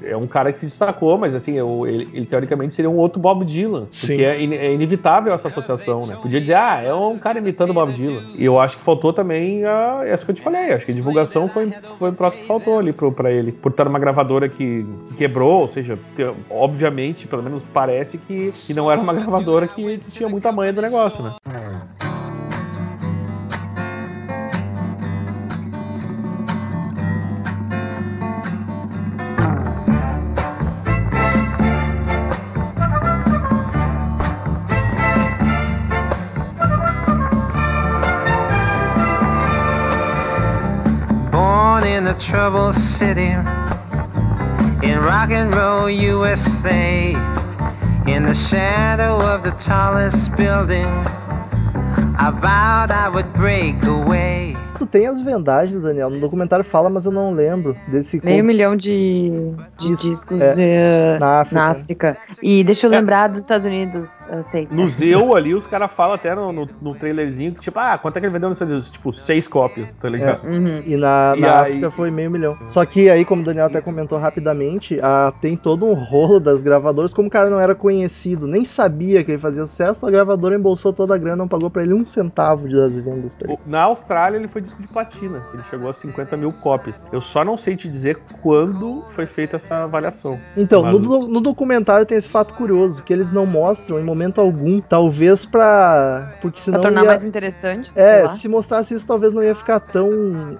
é, 0.04 0.12
é 0.12 0.18
um 0.18 0.28
cara 0.28 0.52
que 0.52 0.60
se 0.60 0.68
destacou, 0.68 1.18
mas 1.18 1.34
assim, 1.34 1.58
ele, 1.60 2.08
ele 2.14 2.26
teoricamente 2.28 2.76
seria 2.76 2.90
um 2.92 2.96
outro 2.98 3.20
Bob 3.20 3.44
Dylan. 3.44 3.88
Sim. 3.92 4.08
Porque 4.08 4.24
é, 4.24 4.40
in- 4.44 4.54
é 4.54 4.72
inevitável 4.74 5.34
essa 5.34 5.48
associação, 5.48 6.06
né? 6.06 6.16
Podia 6.22 6.40
dizer, 6.40 6.54
ah, 6.56 6.80
é 6.84 6.94
um 6.94 7.18
cara 7.18 7.40
imitando 7.40 7.74
Bob 7.74 7.92
Dylan. 7.92 8.22
E 8.36 8.46
eu 8.46 8.60
acho 8.60 8.78
que 8.78 8.84
faltou 8.84 9.12
também 9.12 9.66
a, 9.66 10.02
essa 10.06 10.24
que 10.24 10.30
eu 10.30 10.36
te 10.36 10.42
falei. 10.44 10.74
Acho 10.74 10.86
que 10.86 10.92
a 10.92 10.96
divulgação 10.96 11.48
foi, 11.50 11.72
foi 11.98 12.12
um 12.12 12.14
troço 12.14 12.38
que 12.38 12.46
faltou 12.46 12.78
ali 12.78 12.94
pro, 12.94 13.12
pra 13.12 13.32
ele. 13.32 13.52
Por 13.52 13.72
estar 13.72 13.86
numa 13.86 13.98
gravadora 14.00 14.48
que, 14.48 14.86
que 15.08 15.16
quebrou, 15.16 15.62
ou 15.62 15.68
seja, 15.68 15.98
te- 16.16 16.32
obviamente, 16.52 17.26
pelo 17.28 17.42
menos 17.42 17.64
parece 17.74 18.18
que, 18.20 18.52
que 18.52 18.74
não 18.76 18.92
era 18.92 19.02
uma 19.02 19.14
gravadora 19.14 19.68
que, 19.68 19.98
que 19.98 20.12
tinha 20.12 20.28
muita 20.30 20.52
manha 20.68 20.74
do 20.74 20.82
negócio, 20.82 21.24
né? 21.24 21.36
Born 41.32 41.86
in 41.86 42.08
a 42.08 42.14
troubled 42.14 42.76
city 42.76 43.32
in 44.84 45.00
rock 45.00 45.32
and 45.32 45.54
roll 45.54 45.90
USA, 45.90 47.37
in 48.08 48.24
the 48.24 48.34
shadow 48.34 49.20
of 49.20 49.44
the 49.44 49.52
tallest 49.52 50.36
building, 50.38 50.86
I 50.86 52.32
vowed 52.42 52.90
I 52.90 53.10
would 53.14 53.34
break 53.34 53.84
away. 53.84 54.27
Tu 54.78 54.86
tem 54.86 55.08
as 55.08 55.20
vendagens, 55.22 55.82
Daniel. 55.82 56.10
No 56.10 56.20
documentário 56.20 56.64
fala, 56.64 56.90
mas 56.90 57.06
eu 57.06 57.12
não 57.12 57.34
lembro 57.34 57.76
desse 57.88 58.24
Meio 58.24 58.44
milhão 58.44 58.76
de, 58.76 59.32
de 59.80 59.92
Isso, 59.94 60.10
discos 60.10 60.40
é. 60.40 60.56
eh, 60.58 61.18
Na 61.20 61.42
África. 61.42 61.56
na 61.60 61.68
África. 61.72 62.18
E 62.44 62.64
deixa 62.64 62.86
eu 62.88 62.94
É. 62.94 62.98
lembrar 63.00 63.28
dos 63.30 63.42
Estados 63.42 63.66
Unidos, 63.66 64.22
eu 64.30 64.44
sei. 64.44 64.68
No 64.72 64.88
Zeu 64.88 65.36
ali, 65.36 65.54
os 65.56 65.66
caras 65.66 65.92
falam 65.92 66.14
até 66.16 66.36
no, 66.36 66.52
no, 66.52 66.68
no 66.82 66.96
trailerzinho 66.96 67.54
que, 67.54 67.60
tipo, 67.60 67.80
ah, 67.80 67.98
quanto 67.98 68.18
é 68.18 68.20
que 68.20 68.26
ele 68.28 68.34
vendeu 68.34 68.50
nos 68.50 68.58
Estados 68.58 68.72
Unidos? 68.72 68.92
Tipo, 68.92 69.14
seis 69.14 69.48
cópias, 69.48 69.96
tá 69.96 70.10
ligado? 70.10 70.48
Uhum. 70.48 70.84
E 70.86 70.96
na, 70.96 71.34
E 71.36 71.42
na 71.42 71.48
aí- 71.64 71.72
África 71.72 71.92
foi 71.92 72.12
meio 72.12 72.30
milhão. 72.30 72.56
Só 72.70 72.86
que 72.86 73.10
aí, 73.10 73.26
como 73.26 73.42
o 73.42 73.46
Daniel 73.46 73.66
até 73.66 73.82
comentou 73.82 74.18
rapidamente, 74.18 75.00
ah, 75.02 75.34
tem 75.42 75.56
todo 75.58 75.86
um 75.86 75.94
rolo 75.94 76.40
das 76.40 76.62
gravadoras. 76.62 77.14
Como 77.14 77.28
o 77.28 77.32
cara 77.32 77.50
não 77.50 77.60
era 77.60 77.74
conhecido, 77.74 78.46
nem 78.48 78.64
sabia 78.64 79.24
que 79.24 79.32
ele 79.32 79.42
fazia 79.42 79.66
sucesso, 79.66 80.06
a 80.06 80.12
gravadora 80.12 80.56
embolsou 80.56 80.94
toda 80.94 81.16
a 81.16 81.18
grana, 81.18 81.36
não 81.38 81.48
pagou 81.48 81.70
pra 81.70 81.82
ele 81.84 81.94
um 81.94 82.06
centavo 82.06 82.68
de 82.70 82.76
das 82.76 82.96
vendas. 82.98 83.34
Tá 83.36 83.48
Na 83.66 83.84
Austrália 83.84 84.38
ele 84.38 84.48
foi 84.48 84.62
disco 84.68 84.82
de 84.82 84.88
platina. 84.88 85.44
Ele 85.54 85.64
chegou 85.70 85.90
a 85.90 85.94
50 85.94 86.38
mil 86.38 86.52
cópias. 86.54 87.06
Eu 87.12 87.22
só 87.22 87.44
não 87.44 87.58
sei 87.58 87.76
te 87.76 87.88
dizer 87.88 88.18
quando 88.42 89.04
foi 89.08 89.26
feita 89.26 89.56
essa 89.56 89.84
avaliação. 89.84 90.40
Então, 90.56 90.84
Mas- 90.84 91.02
no, 91.02 91.28
no 91.28 91.42
documentário 91.42 92.06
tem 92.06 92.18
esse 92.18 92.30
fato 92.30 92.54
curioso, 92.54 93.04
que 93.04 93.12
eles 93.14 93.32
não 93.32 93.46
mostram 93.46 94.00
em 94.00 94.04
momento 94.04 94.40
algum, 94.42 94.80
talvez 94.80 95.46
pra... 95.46 96.34
Porque 96.42 96.62
senão 96.62 96.80
Pra 96.80 96.90
tornar 96.90 97.02
ia- 97.04 97.08
mais 97.08 97.24
interessante, 97.24 97.92
sei 97.92 98.02
É, 98.04 98.24
lá. 98.24 98.30
se 98.30 98.48
mostrasse 98.48 98.94
isso, 98.94 99.06
talvez 99.08 99.34
não 99.34 99.44
ia 99.44 99.56
ficar 99.56 99.80
tão, 99.80 100.10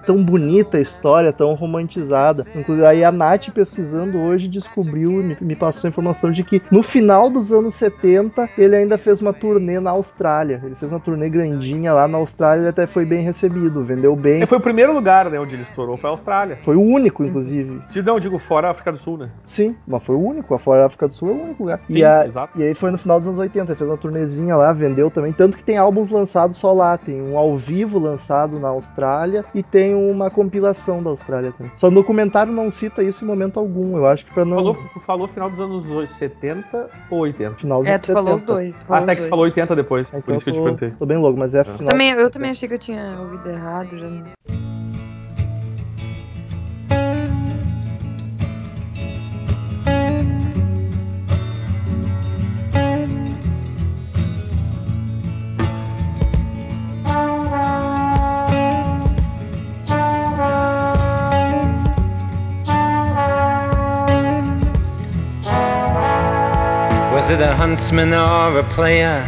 tão 0.04 0.22
bonita 0.22 0.76
a 0.78 0.80
história, 0.80 1.32
tão 1.32 1.54
romantizada. 1.54 2.44
Inclusive, 2.54 2.86
aí 2.86 3.04
a 3.04 3.12
Nath, 3.12 3.50
pesquisando 3.50 4.18
hoje, 4.18 4.48
descobriu, 4.48 5.10
me, 5.12 5.36
me 5.40 5.56
passou 5.56 5.88
a 5.88 5.90
informação 5.90 6.30
de 6.30 6.42
que 6.42 6.62
no 6.70 6.82
final 6.82 7.30
dos 7.30 7.52
anos 7.52 7.74
70, 7.74 8.48
ele 8.56 8.76
ainda 8.76 8.96
fez 8.98 9.20
uma 9.20 9.32
turnê 9.32 9.78
na 9.80 9.90
Austrália. 9.90 10.60
Ele 10.64 10.74
fez 10.74 10.90
uma 10.90 11.00
turnê 11.00 11.28
grandinha 11.28 11.92
lá 11.92 12.08
na 12.08 12.18
Austrália 12.18 12.64
e 12.64 12.68
até 12.68 12.86
foi 12.86 13.04
bem 13.04 13.20
recebido, 13.22 13.84
vendeu 13.84 13.97
bem. 14.16 14.42
E 14.42 14.46
foi 14.46 14.58
o 14.58 14.60
primeiro 14.60 14.92
lugar, 14.92 15.30
né, 15.30 15.38
onde 15.38 15.54
ele 15.54 15.62
estourou, 15.62 15.96
foi 15.96 16.08
a 16.08 16.12
Austrália. 16.12 16.56
Foi 16.62 16.76
o 16.76 16.80
único, 16.82 17.24
inclusive. 17.24 17.80
Se 17.88 18.00
Não, 18.02 18.18
digo 18.18 18.38
fora 18.38 18.68
a 18.68 18.70
África 18.70 18.92
do 18.92 18.98
Sul, 18.98 19.18
né? 19.18 19.30
Sim, 19.46 19.76
mas 19.86 20.02
foi 20.02 20.14
o 20.16 20.20
único. 20.20 20.54
A 20.54 20.58
fora 20.58 20.80
da 20.80 20.86
África 20.86 21.08
do 21.08 21.14
Sul 21.14 21.28
é 21.30 21.32
o 21.32 21.42
único 21.44 21.62
lugar. 21.64 21.80
Sim, 21.86 21.98
e, 21.98 22.04
a- 22.04 22.24
exato. 22.26 22.58
e 22.58 22.62
aí 22.62 22.74
foi 22.74 22.90
no 22.90 22.98
final 22.98 23.18
dos 23.18 23.26
anos 23.28 23.38
80, 23.38 23.72
ele 23.72 23.78
fez 23.78 23.90
uma 23.90 23.96
turnezinha 23.96 24.56
lá, 24.56 24.72
vendeu 24.72 25.10
também. 25.10 25.32
Tanto 25.32 25.56
que 25.56 25.64
tem 25.64 25.76
álbuns 25.76 26.08
lançados 26.08 26.56
só 26.56 26.72
lá. 26.72 26.96
Tem 26.96 27.20
um 27.20 27.36
ao 27.36 27.56
vivo 27.56 27.98
lançado 27.98 28.58
na 28.58 28.68
Austrália 28.68 29.44
e 29.54 29.62
tem 29.62 29.94
uma 29.94 30.30
compilação 30.30 31.02
da 31.02 31.10
Austrália 31.10 31.52
também. 31.52 31.72
Só 31.76 31.88
no 31.90 31.96
documentário 31.96 32.52
não 32.52 32.70
cita 32.70 33.02
isso 33.02 33.24
em 33.24 33.26
momento 33.28 33.58
algum. 33.58 33.96
Eu 33.96 34.06
acho 34.06 34.24
que 34.24 34.32
pra 34.32 34.44
não. 34.44 34.56
Falou, 34.56 34.74
falou 35.06 35.28
final 35.28 35.50
dos 35.50 35.60
anos 35.60 36.10
70 36.10 36.88
ou 37.10 37.20
80? 37.20 37.54
Final 37.56 37.78
dos 37.80 37.88
É, 37.88 37.92
anos 37.92 38.04
tu 38.06 38.12
falou 38.12 38.34
os 38.34 38.40
70. 38.40 38.52
dois. 38.52 38.82
falou 38.82 39.02
Até 39.02 39.12
os 39.12 39.16
que 39.16 39.20
dois. 39.22 39.30
falou 39.30 39.44
80 39.44 39.76
depois, 39.76 40.08
Então 40.08 40.20
por 40.22 40.34
isso 40.34 40.44
que 40.44 40.50
eu 40.50 40.54
te 40.54 40.58
tô, 40.58 40.62
perguntei. 40.64 40.90
tô 40.90 41.06
bem 41.06 41.16
louco, 41.18 41.38
mas 41.38 41.54
é 41.54 41.64
final. 41.64 41.88
Também, 41.90 42.10
eu 42.10 42.30
também 42.30 42.50
achei 42.50 42.68
que 42.68 42.74
eu 42.74 42.78
tinha 42.78 43.16
ouvido 43.20 43.48
errado. 43.48 43.87
Não... 43.90 44.24
Was 67.14 67.30
it 67.30 67.40
a 67.40 67.54
huntsman 67.56 68.12
or 68.12 68.58
a 68.58 68.62
player 68.64 69.24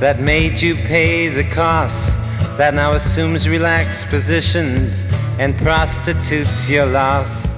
that 0.00 0.20
made 0.20 0.60
you 0.60 0.76
pay 0.76 1.28
the 1.28 1.44
cost? 1.44 2.17
That 2.58 2.74
now 2.74 2.94
assumes 2.94 3.48
relaxed 3.48 4.08
positions 4.08 5.04
and 5.38 5.56
prostitutes 5.58 6.68
your 6.68 6.86
loss? 6.86 7.57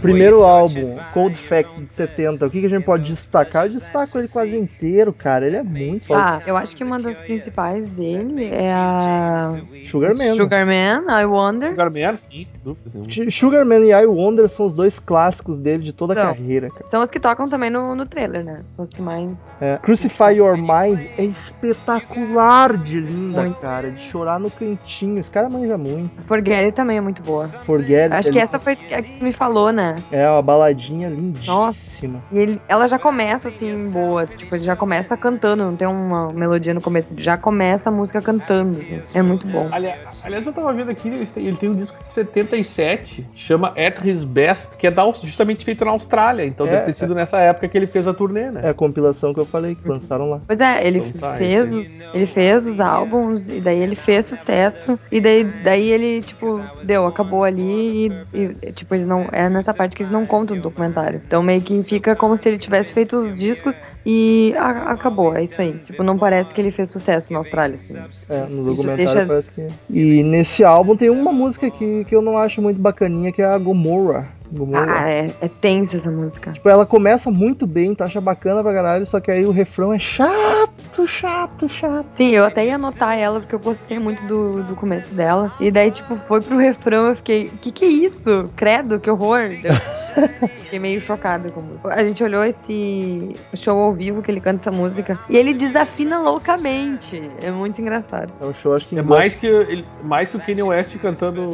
Primeiro 0.00 0.42
álbum, 0.42 0.96
Cold 1.12 1.36
Fact 1.36 1.80
de 1.82 1.88
70. 1.88 2.46
O 2.46 2.50
que, 2.50 2.60
que 2.60 2.66
a 2.66 2.70
gente 2.70 2.84
pode 2.84 3.04
destacar? 3.04 3.66
Eu 3.66 3.70
destaco 3.70 4.18
ele 4.18 4.28
quase 4.28 4.56
inteiro, 4.56 5.12
cara. 5.12 5.46
Ele 5.46 5.56
é 5.56 5.62
muito 5.62 6.06
foda. 6.06 6.20
Ah, 6.22 6.42
eu 6.46 6.56
acho 6.56 6.74
que 6.76 6.82
uma 6.84 6.98
das 6.98 7.18
principais 7.20 7.88
dele 7.88 8.46
é 8.52 8.72
a 8.72 9.60
Sugarman. 9.84 10.34
Sugarman, 10.36 11.02
I 11.08 11.24
Wonder. 11.24 11.70
Sugarman, 11.70 12.16
sim, 12.16 12.44
sem 12.46 12.60
dúvida. 12.64 12.90
nenhuma. 12.94 13.30
Sugarman 13.30 13.84
e 13.84 13.92
I 13.92 14.06
Wonder 14.06 14.48
são 14.48 14.66
os 14.66 14.74
dois 14.74 14.98
clássicos 14.98 15.60
dele 15.60 15.82
de 15.82 15.92
toda 15.92 16.12
a 16.14 16.16
São. 16.16 16.26
carreira, 16.26 16.70
cara. 16.70 16.86
São 16.86 17.02
as 17.02 17.10
que 17.10 17.20
tocam 17.20 17.46
também 17.48 17.70
no, 17.70 17.94
no 17.94 18.06
trailer, 18.06 18.44
né? 18.44 18.60
São 18.76 18.84
as 18.84 18.90
que 18.90 19.02
mais. 19.02 19.30
É, 19.60 19.76
Crucify 19.78 20.34
Your 20.36 20.56
Mind 20.56 21.00
é 21.18 21.24
espetacular 21.24 22.76
de 22.76 23.00
linda, 23.00 23.42
Muito. 23.42 23.58
cara. 23.60 23.90
De 23.90 24.00
chorar 24.10 24.38
no 24.40 24.50
cantinho. 24.50 25.18
Esse 25.20 25.30
cara 25.30 25.48
manja 25.48 25.76
muito. 25.76 26.10
Forget 26.26 26.64
It 26.64 26.72
também 26.74 26.96
é 26.98 27.00
muito 27.00 27.22
boa. 27.22 27.48
Forget. 27.48 28.12
Acho 28.12 28.30
que 28.30 28.38
ele- 28.38 28.44
essa 28.44 28.58
foi 28.58 28.72
a 28.92 29.02
que 29.02 29.22
me 29.22 29.32
falou, 29.32 29.72
né? 29.72 29.89
É 30.10 30.28
uma 30.28 30.42
baladinha 30.42 31.08
lindíssima. 31.08 32.22
E 32.32 32.38
ele, 32.38 32.60
ela 32.68 32.88
já 32.88 32.98
começa 32.98 33.48
assim, 33.48 33.90
boa. 33.90 34.26
Tipo, 34.26 34.54
ele 34.54 34.64
já 34.64 34.76
começa 34.76 35.16
cantando, 35.16 35.64
não 35.64 35.76
tem 35.76 35.86
uma 35.88 36.32
melodia 36.32 36.74
no 36.74 36.80
começo. 36.80 37.12
Já 37.18 37.36
começa 37.36 37.88
a 37.88 37.92
música 37.92 38.20
cantando. 38.20 38.80
assim. 38.80 39.02
É 39.14 39.22
muito 39.22 39.46
bom. 39.46 39.68
Ali- 39.70 39.92
Aliás, 40.22 40.46
eu 40.46 40.52
tava 40.52 40.72
vendo 40.72 40.90
aqui, 40.90 41.08
ele 41.08 41.56
tem, 41.56 41.68
um 41.70 41.74
disco 41.74 41.96
de 42.06 42.12
77, 42.12 43.26
chama 43.34 43.68
At 43.76 44.04
His 44.04 44.24
Best, 44.24 44.76
que 44.76 44.86
é 44.86 44.90
da, 44.90 45.10
justamente 45.22 45.64
feito 45.64 45.84
na 45.84 45.90
Austrália. 45.92 46.44
Então 46.44 46.66
É, 46.66 46.70
deve 46.70 46.84
ter 46.86 46.92
sido 46.94 47.14
nessa 47.14 47.38
época 47.38 47.68
que 47.68 47.76
ele 47.76 47.86
fez 47.86 48.06
a 48.06 48.14
turnê, 48.14 48.50
né? 48.50 48.60
É 48.64 48.68
a 48.70 48.74
compilação 48.74 49.32
que 49.34 49.40
eu 49.40 49.46
falei, 49.46 49.74
que 49.74 49.86
lançaram 49.88 50.30
lá. 50.30 50.40
Pois 50.46 50.60
é, 50.60 50.86
ele 50.86 50.98
Então 50.98 51.20
tá, 51.20 51.36
fez 51.36 51.68
isso 51.72 51.80
os, 51.80 52.10
ele 52.14 52.26
fez 52.26 52.66
os 52.66 52.80
álbuns 52.80 53.48
e 53.48 53.60
daí 53.60 53.78
ele 53.80 53.96
fez 53.96 54.26
sucesso 54.26 54.98
e 55.10 55.20
daí, 55.20 55.44
daí 55.44 55.92
ele 55.92 56.22
tipo 56.22 56.60
deu, 56.84 57.06
acabou 57.06 57.44
ali 57.44 58.08
e, 58.32 58.38
e, 58.62 58.72
tipo 58.72 58.94
eles 58.94 59.06
não 59.06 59.28
é 59.32 59.48
nessa 59.48 59.72
parte 59.80 59.96
que 59.96 60.02
eles 60.02 60.10
não 60.10 60.26
contam 60.26 60.54
no 60.56 60.62
documentário. 60.62 61.22
Então 61.26 61.42
meio 61.42 61.62
que 61.62 61.82
fica 61.82 62.14
como 62.14 62.36
se 62.36 62.46
ele 62.48 62.58
tivesse 62.58 62.92
feito 62.92 63.16
os 63.16 63.38
discos 63.38 63.80
e 64.04 64.52
a- 64.58 64.92
acabou, 64.92 65.34
é 65.34 65.42
isso 65.44 65.60
aí. 65.62 65.72
Tipo 65.86 66.02
não 66.02 66.18
parece 66.18 66.52
que 66.52 66.60
ele 66.60 66.70
fez 66.70 66.90
sucesso 66.90 67.32
na 67.32 67.38
Austrália. 67.38 67.76
Assim. 67.76 67.96
É, 68.28 68.46
no 68.50 68.62
documentário 68.64 68.96
deixa- 68.96 69.26
parece 69.26 69.50
que. 69.50 69.66
E 69.88 70.22
nesse 70.22 70.62
álbum 70.64 70.94
tem 70.96 71.08
uma 71.08 71.32
música 71.32 71.70
que, 71.70 72.04
que 72.04 72.14
eu 72.14 72.20
não 72.20 72.36
acho 72.36 72.60
muito 72.60 72.78
bacaninha, 72.80 73.32
que 73.32 73.40
é 73.40 73.46
a 73.46 73.56
Gomorrah. 73.56 73.80
Gomorra. 74.00 74.39
Ah, 74.74 75.08
é, 75.08 75.26
é 75.40 75.48
tensa 75.60 75.96
essa 75.96 76.10
música. 76.10 76.52
Tipo, 76.52 76.68
ela 76.68 76.84
começa 76.84 77.30
muito 77.30 77.66
bem, 77.66 77.94
tu 77.94 78.02
acha 78.02 78.20
bacana 78.20 78.62
pra 78.62 78.72
caralho, 78.72 79.06
só 79.06 79.20
que 79.20 79.30
aí 79.30 79.44
o 79.46 79.50
refrão 79.52 79.92
é 79.92 79.98
chato, 79.98 81.06
chato, 81.06 81.68
chato. 81.68 82.06
Sim, 82.14 82.30
eu 82.30 82.44
até 82.44 82.66
ia 82.66 82.74
anotar 82.74 83.16
ela, 83.18 83.40
porque 83.40 83.54
eu 83.54 83.58
gostei 83.60 83.98
muito 83.98 84.22
do, 84.26 84.62
do 84.64 84.74
começo 84.74 85.14
dela. 85.14 85.52
E 85.60 85.70
daí, 85.70 85.90
tipo, 85.90 86.16
foi 86.26 86.40
pro 86.40 86.56
refrão, 86.56 87.08
eu 87.08 87.16
fiquei, 87.16 87.50
que 87.60 87.70
que 87.70 87.84
é 87.84 87.88
isso? 87.88 88.50
Credo, 88.56 88.98
que 88.98 89.10
horror. 89.10 89.40
Eu 89.62 90.48
fiquei 90.64 90.78
meio 90.78 91.00
chocada 91.00 91.50
com 91.50 91.60
a 91.60 91.62
música. 91.62 91.88
A 91.94 92.02
gente 92.04 92.22
olhou 92.24 92.44
esse 92.44 93.30
show 93.54 93.78
ao 93.78 93.92
vivo 93.92 94.22
que 94.22 94.30
ele 94.30 94.40
canta 94.40 94.68
essa 94.68 94.76
música, 94.76 95.18
e 95.28 95.36
ele 95.36 95.54
desafina 95.54 96.18
loucamente. 96.20 97.30
É 97.42 97.50
muito 97.50 97.80
engraçado. 97.80 98.32
É 98.40 98.44
um 98.44 98.52
show, 98.54 98.74
acho 98.74 98.88
que 98.88 98.98
É 98.98 99.02
mais 99.02 99.34
que, 99.34 99.46
ele- 99.46 99.84
mais 100.02 100.28
que 100.28 100.36
o 100.36 100.40
Kanye 100.40 100.62
West 100.62 100.96
cantando 100.98 101.48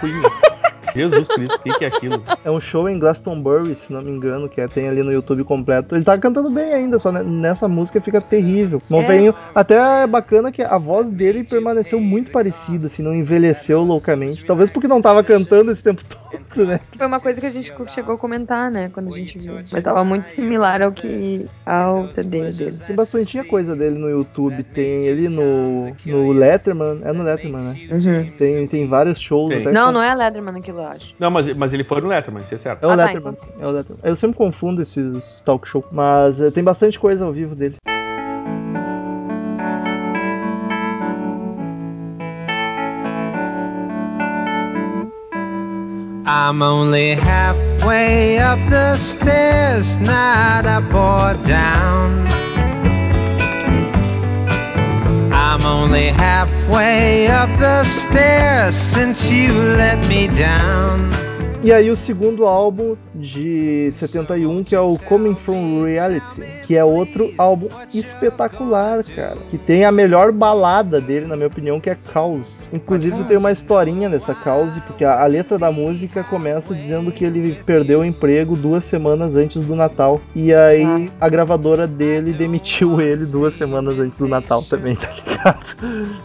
Queen. 0.00 0.22
Jesus 0.96 1.28
Cristo, 1.28 1.54
o 1.56 1.58
que, 1.60 1.72
que 1.78 1.84
é 1.84 1.88
aquilo? 1.88 2.22
É 2.44 2.50
um 2.50 2.58
show 2.60 2.88
em 2.88 2.98
Glastonbury, 2.98 3.74
se 3.74 3.92
não 3.92 4.02
me 4.02 4.10
engano, 4.10 4.48
que 4.48 4.60
é- 4.60 4.66
tem 4.68 4.88
ali 4.88 5.02
no 5.02 5.12
YouTube 5.12 5.44
completo. 5.44 5.94
Ele 5.94 6.04
tá 6.04 6.16
cantando 6.18 6.50
bem 6.50 6.72
ainda, 6.72 6.98
só 6.98 7.12
ne- 7.12 7.22
nessa 7.22 7.68
música 7.68 8.00
fica 8.00 8.20
terrível. 8.20 8.80
Não 8.90 9.00
É. 9.02 9.06
venho. 9.06 9.34
Até 9.54 10.02
é 10.02 10.06
bacana 10.06 10.50
que 10.50 10.62
a 10.62 10.78
voz 10.78 11.08
dele 11.10 11.44
permaneceu 11.44 12.00
muito 12.00 12.30
parecida, 12.30 12.86
assim, 12.86 13.02
não 13.02 13.14
envelheceu 13.14 13.82
loucamente. 13.82 14.44
Talvez 14.44 14.70
porque 14.70 14.88
não 14.88 15.00
tava 15.02 15.22
cantando 15.22 15.70
esse 15.70 15.82
tempo 15.82 16.02
todo, 16.04 16.66
né? 16.66 16.80
Foi 16.96 17.06
uma 17.06 17.20
coisa 17.20 17.40
que 17.40 17.46
a 17.46 17.50
gente 17.50 17.72
chegou 17.88 18.14
a 18.14 18.18
comentar, 18.18 18.70
né, 18.70 18.90
quando 18.92 19.08
a 19.14 19.16
gente 19.16 19.38
viu. 19.38 19.54
Mas 19.72 19.84
tava 19.84 20.04
muito 20.04 20.28
similar 20.28 20.82
ao 20.82 20.92
que 20.92 21.46
ao 21.64 22.12
CD 22.12 22.50
dele. 22.52 22.78
Tem 22.86 22.96
bastante 22.96 23.42
coisa 23.44 23.74
dele 23.76 23.98
no 23.98 24.08
YouTube. 24.08 24.62
Tem 24.62 25.04
ele 25.04 25.28
no, 25.28 25.92
no 26.06 26.32
Letterman. 26.32 27.00
É 27.04 27.12
no 27.12 27.22
Letterman, 27.22 27.62
né? 27.62 27.74
Uhum. 27.90 28.30
Tem, 28.36 28.66
tem 28.66 28.86
vários 28.86 29.20
shows. 29.20 29.50
Tem. 29.50 29.62
até 29.62 29.72
Não, 29.72 29.86
com- 29.86 29.92
não 29.92 30.02
é 30.02 30.14
Letterman 30.14 30.56
aquilo, 30.58 30.80
eu 30.86 30.92
acho. 30.92 31.14
Não, 31.18 31.30
mas, 31.30 31.52
mas 31.54 31.72
ele 31.72 31.84
foi 31.84 32.00
no 32.00 32.08
Letterman, 32.08 32.42
isso 32.44 32.54
é 32.54 32.58
certo. 32.58 32.84
É 32.84 32.86
o 32.86 32.90
Ah, 32.90 32.96
tá, 32.96 33.04
Letterman, 33.04 33.32
então 33.32 33.48
sim, 33.48 33.54
é 33.60 33.66
o 33.66 33.70
Letterman. 33.70 34.00
Eu 34.04 34.16
sempre 34.16 34.36
confundo 34.36 34.82
esses 34.82 35.40
talk 35.42 35.66
show, 35.68 35.84
mas 35.90 36.40
eh, 36.40 36.50
tem 36.50 36.62
bastante 36.64 36.98
coisa 36.98 37.24
ao 37.24 37.32
vivo 37.32 37.54
dele. 37.54 37.76
I'm 46.28 46.60
only 46.62 47.12
halfway 47.14 48.38
up 48.38 48.58
the 48.70 48.96
stairs, 48.96 49.98
not 50.00 50.64
up 50.66 50.84
or 50.92 51.34
down. 51.44 52.26
I'm 55.56 55.64
only 55.64 56.08
halfway 56.08 57.28
up 57.28 57.48
the 57.58 57.82
stairs 57.84 58.74
since 58.74 59.30
you 59.30 59.54
let 59.54 60.06
me 60.06 60.28
down. 60.28 61.10
E 61.62 61.72
aí 61.72 61.90
o 61.90 61.96
segundo 61.96 62.46
álbum 62.46 62.94
de 63.14 63.90
71, 63.90 64.62
que 64.62 64.74
é 64.74 64.80
o 64.80 64.96
Coming 64.98 65.34
From 65.34 65.82
Reality, 65.82 66.42
que 66.64 66.76
é 66.76 66.84
outro 66.84 67.32
álbum 67.36 67.68
espetacular, 67.92 69.02
cara. 69.02 69.38
Que 69.50 69.58
tem 69.58 69.84
a 69.84 69.90
melhor 69.90 70.30
balada 70.30 71.00
dele, 71.00 71.26
na 71.26 71.34
minha 71.34 71.48
opinião, 71.48 71.80
que 71.80 71.90
é 71.90 71.96
Caos. 72.12 72.68
Inclusive 72.72 73.24
tem 73.24 73.36
uma 73.36 73.50
historinha 73.50 74.08
nessa 74.08 74.34
Caos, 74.34 74.78
porque 74.86 75.04
a, 75.04 75.20
a 75.20 75.26
letra 75.26 75.58
da 75.58 75.72
música 75.72 76.22
começa 76.22 76.74
dizendo 76.74 77.10
que 77.10 77.24
ele 77.24 77.58
perdeu 77.66 78.00
o 78.00 78.04
emprego 78.04 78.54
duas 78.54 78.84
semanas 78.84 79.34
antes 79.34 79.62
do 79.62 79.74
Natal. 79.74 80.20
E 80.36 80.54
aí 80.54 81.10
a 81.20 81.28
gravadora 81.28 81.86
dele 81.86 82.32
demitiu 82.32 83.00
ele 83.00 83.26
duas 83.26 83.54
semanas 83.54 83.98
antes 83.98 84.18
do 84.18 84.28
Natal 84.28 84.62
também, 84.62 84.94
tá 84.94 85.08
ligado? 85.10 85.35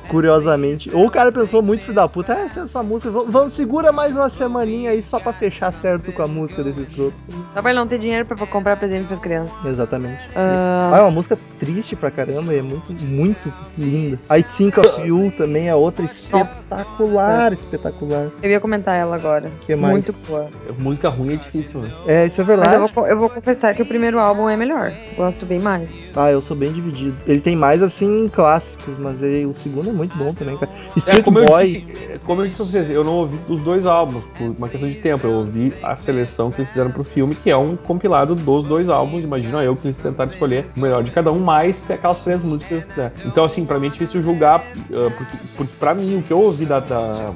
Curiosamente. 0.10 0.90
Ou 0.96 1.08
o 1.08 1.12
cara 1.12 1.32
pensou 1.32 1.62
muito 1.62 1.82
filho 1.82 1.94
da 1.96 2.08
puta, 2.08 2.34
é, 2.34 2.50
tem 2.50 2.64
essa 2.64 2.82
música, 2.84 3.10
vamos, 3.12 3.54
segura 3.54 3.92
mais 3.92 4.16
uma 4.16 4.30
semaninha 4.30 4.92
aí 4.92 5.02
só 5.02 5.20
pra 5.20 5.34
fechar 5.34 5.74
certo 5.74 6.12
com 6.12 6.24
a 6.24 6.28
música 6.28 6.64
desse 6.64 6.82
escroto. 6.82 7.14
Só 7.54 7.62
pra 7.62 7.72
ele 7.72 7.80
não 7.80 7.88
ter 7.88 8.00
dinheiro 8.00 8.26
pra 8.26 8.36
comprar 8.48 8.78
presente 8.78 9.08
pras 9.08 9.20
crianças. 9.20 9.54
Exatamente. 9.66 10.20
Ah, 10.36 10.92
Ah, 10.94 10.98
é 10.98 11.02
uma 11.02 11.12
música 11.12 11.38
triste 11.60 11.96
pra 11.96 12.12
caramba 12.12 12.54
e 12.54 12.58
é 12.60 12.62
muito, 12.62 12.94
muito 13.04 13.54
linda. 13.78 14.20
I 14.30 14.44
Think 14.44 14.80
of 14.80 15.02
You 15.08 15.32
também 15.38 15.70
é 15.70 15.76
outra 15.76 16.06
espetacular, 16.06 17.54
espetacular. 17.54 18.30
eu 18.42 18.50
ia 18.52 18.60
comentar 18.60 18.96
ela 18.96 19.16
agora. 19.16 19.52
Que 19.66 19.76
mais? 19.76 19.94
Muito 19.94 20.14
boa. 20.28 20.48
Música 20.78 21.10
ruim 21.10 21.34
é 21.34 21.38
difícil, 21.38 21.82
né? 21.82 21.92
É, 22.08 22.26
isso 22.28 22.42
é 22.42 22.44
Mas 22.44 22.58
eu 22.58 22.64
verdade. 22.66 22.94
vou, 22.94 23.08
eu 23.08 23.18
vou 23.18 23.30
confessar 23.30 23.74
que 23.76 23.82
o 23.82 23.86
primeiro 23.86 24.20
álbum 24.20 24.50
é 24.50 24.58
melhor. 24.58 24.92
Gosto 25.16 25.46
bem 25.46 25.60
mais. 25.60 26.10
Ah, 26.16 26.32
eu 26.32 26.42
sou 26.42 26.56
bem 26.58 26.72
dividido. 26.72 27.16
Ele 27.26 27.40
tem 27.42 27.56
mais, 27.56 27.82
assim, 27.82 28.28
clássicos, 28.34 28.98
mas 29.00 29.11
ele- 29.22 29.46
o 29.46 29.54
segundo 29.54 29.90
é 29.90 29.94
muito 29.94 30.16
bom 30.18 30.34
também, 30.34 30.56
cara. 30.58 30.72
Street 30.96 31.20
É, 31.20 31.24
como, 31.24 31.40
eu 31.40 31.46
Boy, 31.46 31.66
disse, 31.66 31.86
é, 32.12 32.18
como 32.24 32.42
eu 32.42 32.46
disse 32.46 32.58
pra 32.58 32.66
vocês, 32.66 32.90
eu 32.90 33.04
não 33.04 33.14
ouvi 33.14 33.40
os 33.50 33.60
dois 33.62 33.86
álbuns, 33.88 34.24
por 34.38 34.56
uma 34.58 34.70
questão 34.70 34.88
de 34.88 34.96
tempo. 34.96 35.26
Eu 35.26 35.32
ouvi 35.34 35.74
a 35.82 35.96
seleção 35.96 36.52
que 36.52 36.62
eles 36.62 36.70
fizeram 36.70 36.92
pro 36.92 37.04
filme, 37.04 37.34
que 37.34 37.50
é 37.50 37.58
um 37.58 37.76
compilado 37.76 38.36
dos 38.36 38.66
dois 38.66 38.90
álbuns. 38.90 39.24
Imagina 39.24 39.64
eu 39.64 39.76
que 39.76 39.88
eles 39.88 39.98
tentaram 39.98 40.30
escolher 40.30 40.68
o 40.78 40.80
melhor 40.80 41.04
de 41.04 41.12
cada 41.12 41.32
um, 41.32 41.40
mais 41.40 41.78
que 41.80 41.94
aquelas 41.94 42.24
três 42.24 42.42
músicas. 42.44 42.88
Né? 42.96 43.12
Então, 43.26 43.44
assim, 43.46 43.66
pra 43.66 43.80
mim 43.80 43.88
é 43.88 43.90
difícil 43.90 44.22
julgar, 44.22 44.60
uh, 44.90 45.12
porque, 45.12 45.38
porque 45.58 45.74
pra 45.80 45.94
mim, 45.96 46.18
o 46.18 46.22
que 46.22 46.32
eu 46.32 46.40
ouvi 46.40 46.66
da, 46.66 46.80
da, 46.80 47.32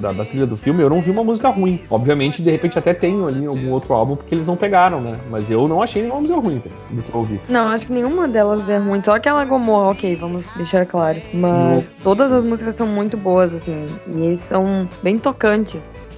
da, 0.00 0.12
da- 0.12 0.24
trilha 0.24 0.46
do 0.46 0.56
filme, 0.56 0.82
eu 0.82 0.88
não 0.90 1.00
vi 1.00 1.10
uma 1.10 1.22
música 1.22 1.48
ruim. 1.50 1.80
Obviamente, 1.90 2.42
de 2.42 2.50
repente, 2.50 2.78
até 2.78 2.94
tenho 2.94 3.26
ali 3.26 3.46
algum 3.46 3.70
outro 3.70 3.92
álbum, 3.94 4.16
porque 4.16 4.34
eles 4.34 4.46
não 4.46 4.56
pegaram, 4.56 5.00
né? 5.00 5.18
Mas 5.30 5.50
eu 5.50 5.68
não 5.68 5.82
achei 5.82 6.02
nenhuma 6.02 6.20
música 6.20 6.40
ruim 6.40 6.62
do 6.90 7.02
que 7.02 7.10
eu 7.12 7.16
ouvi. 7.20 7.40
Não, 7.48 7.68
acho 7.68 7.86
que 7.86 7.92
nenhuma 7.92 8.26
delas 8.26 8.68
é 8.68 8.78
ruim. 8.78 9.02
Só 9.02 9.12
aquela 9.14 9.44
Gomorra, 9.44 9.90
ok, 9.90 10.16
vamos 10.16 10.48
deixar 10.56 10.86
claro. 10.86 11.13
Mas 11.32 11.94
todas 12.02 12.32
as 12.32 12.44
músicas 12.44 12.74
são 12.74 12.86
muito 12.86 13.16
boas, 13.16 13.54
assim. 13.54 13.86
E 14.08 14.26
eles 14.26 14.40
são 14.40 14.88
bem 15.02 15.18
tocantes. 15.18 16.16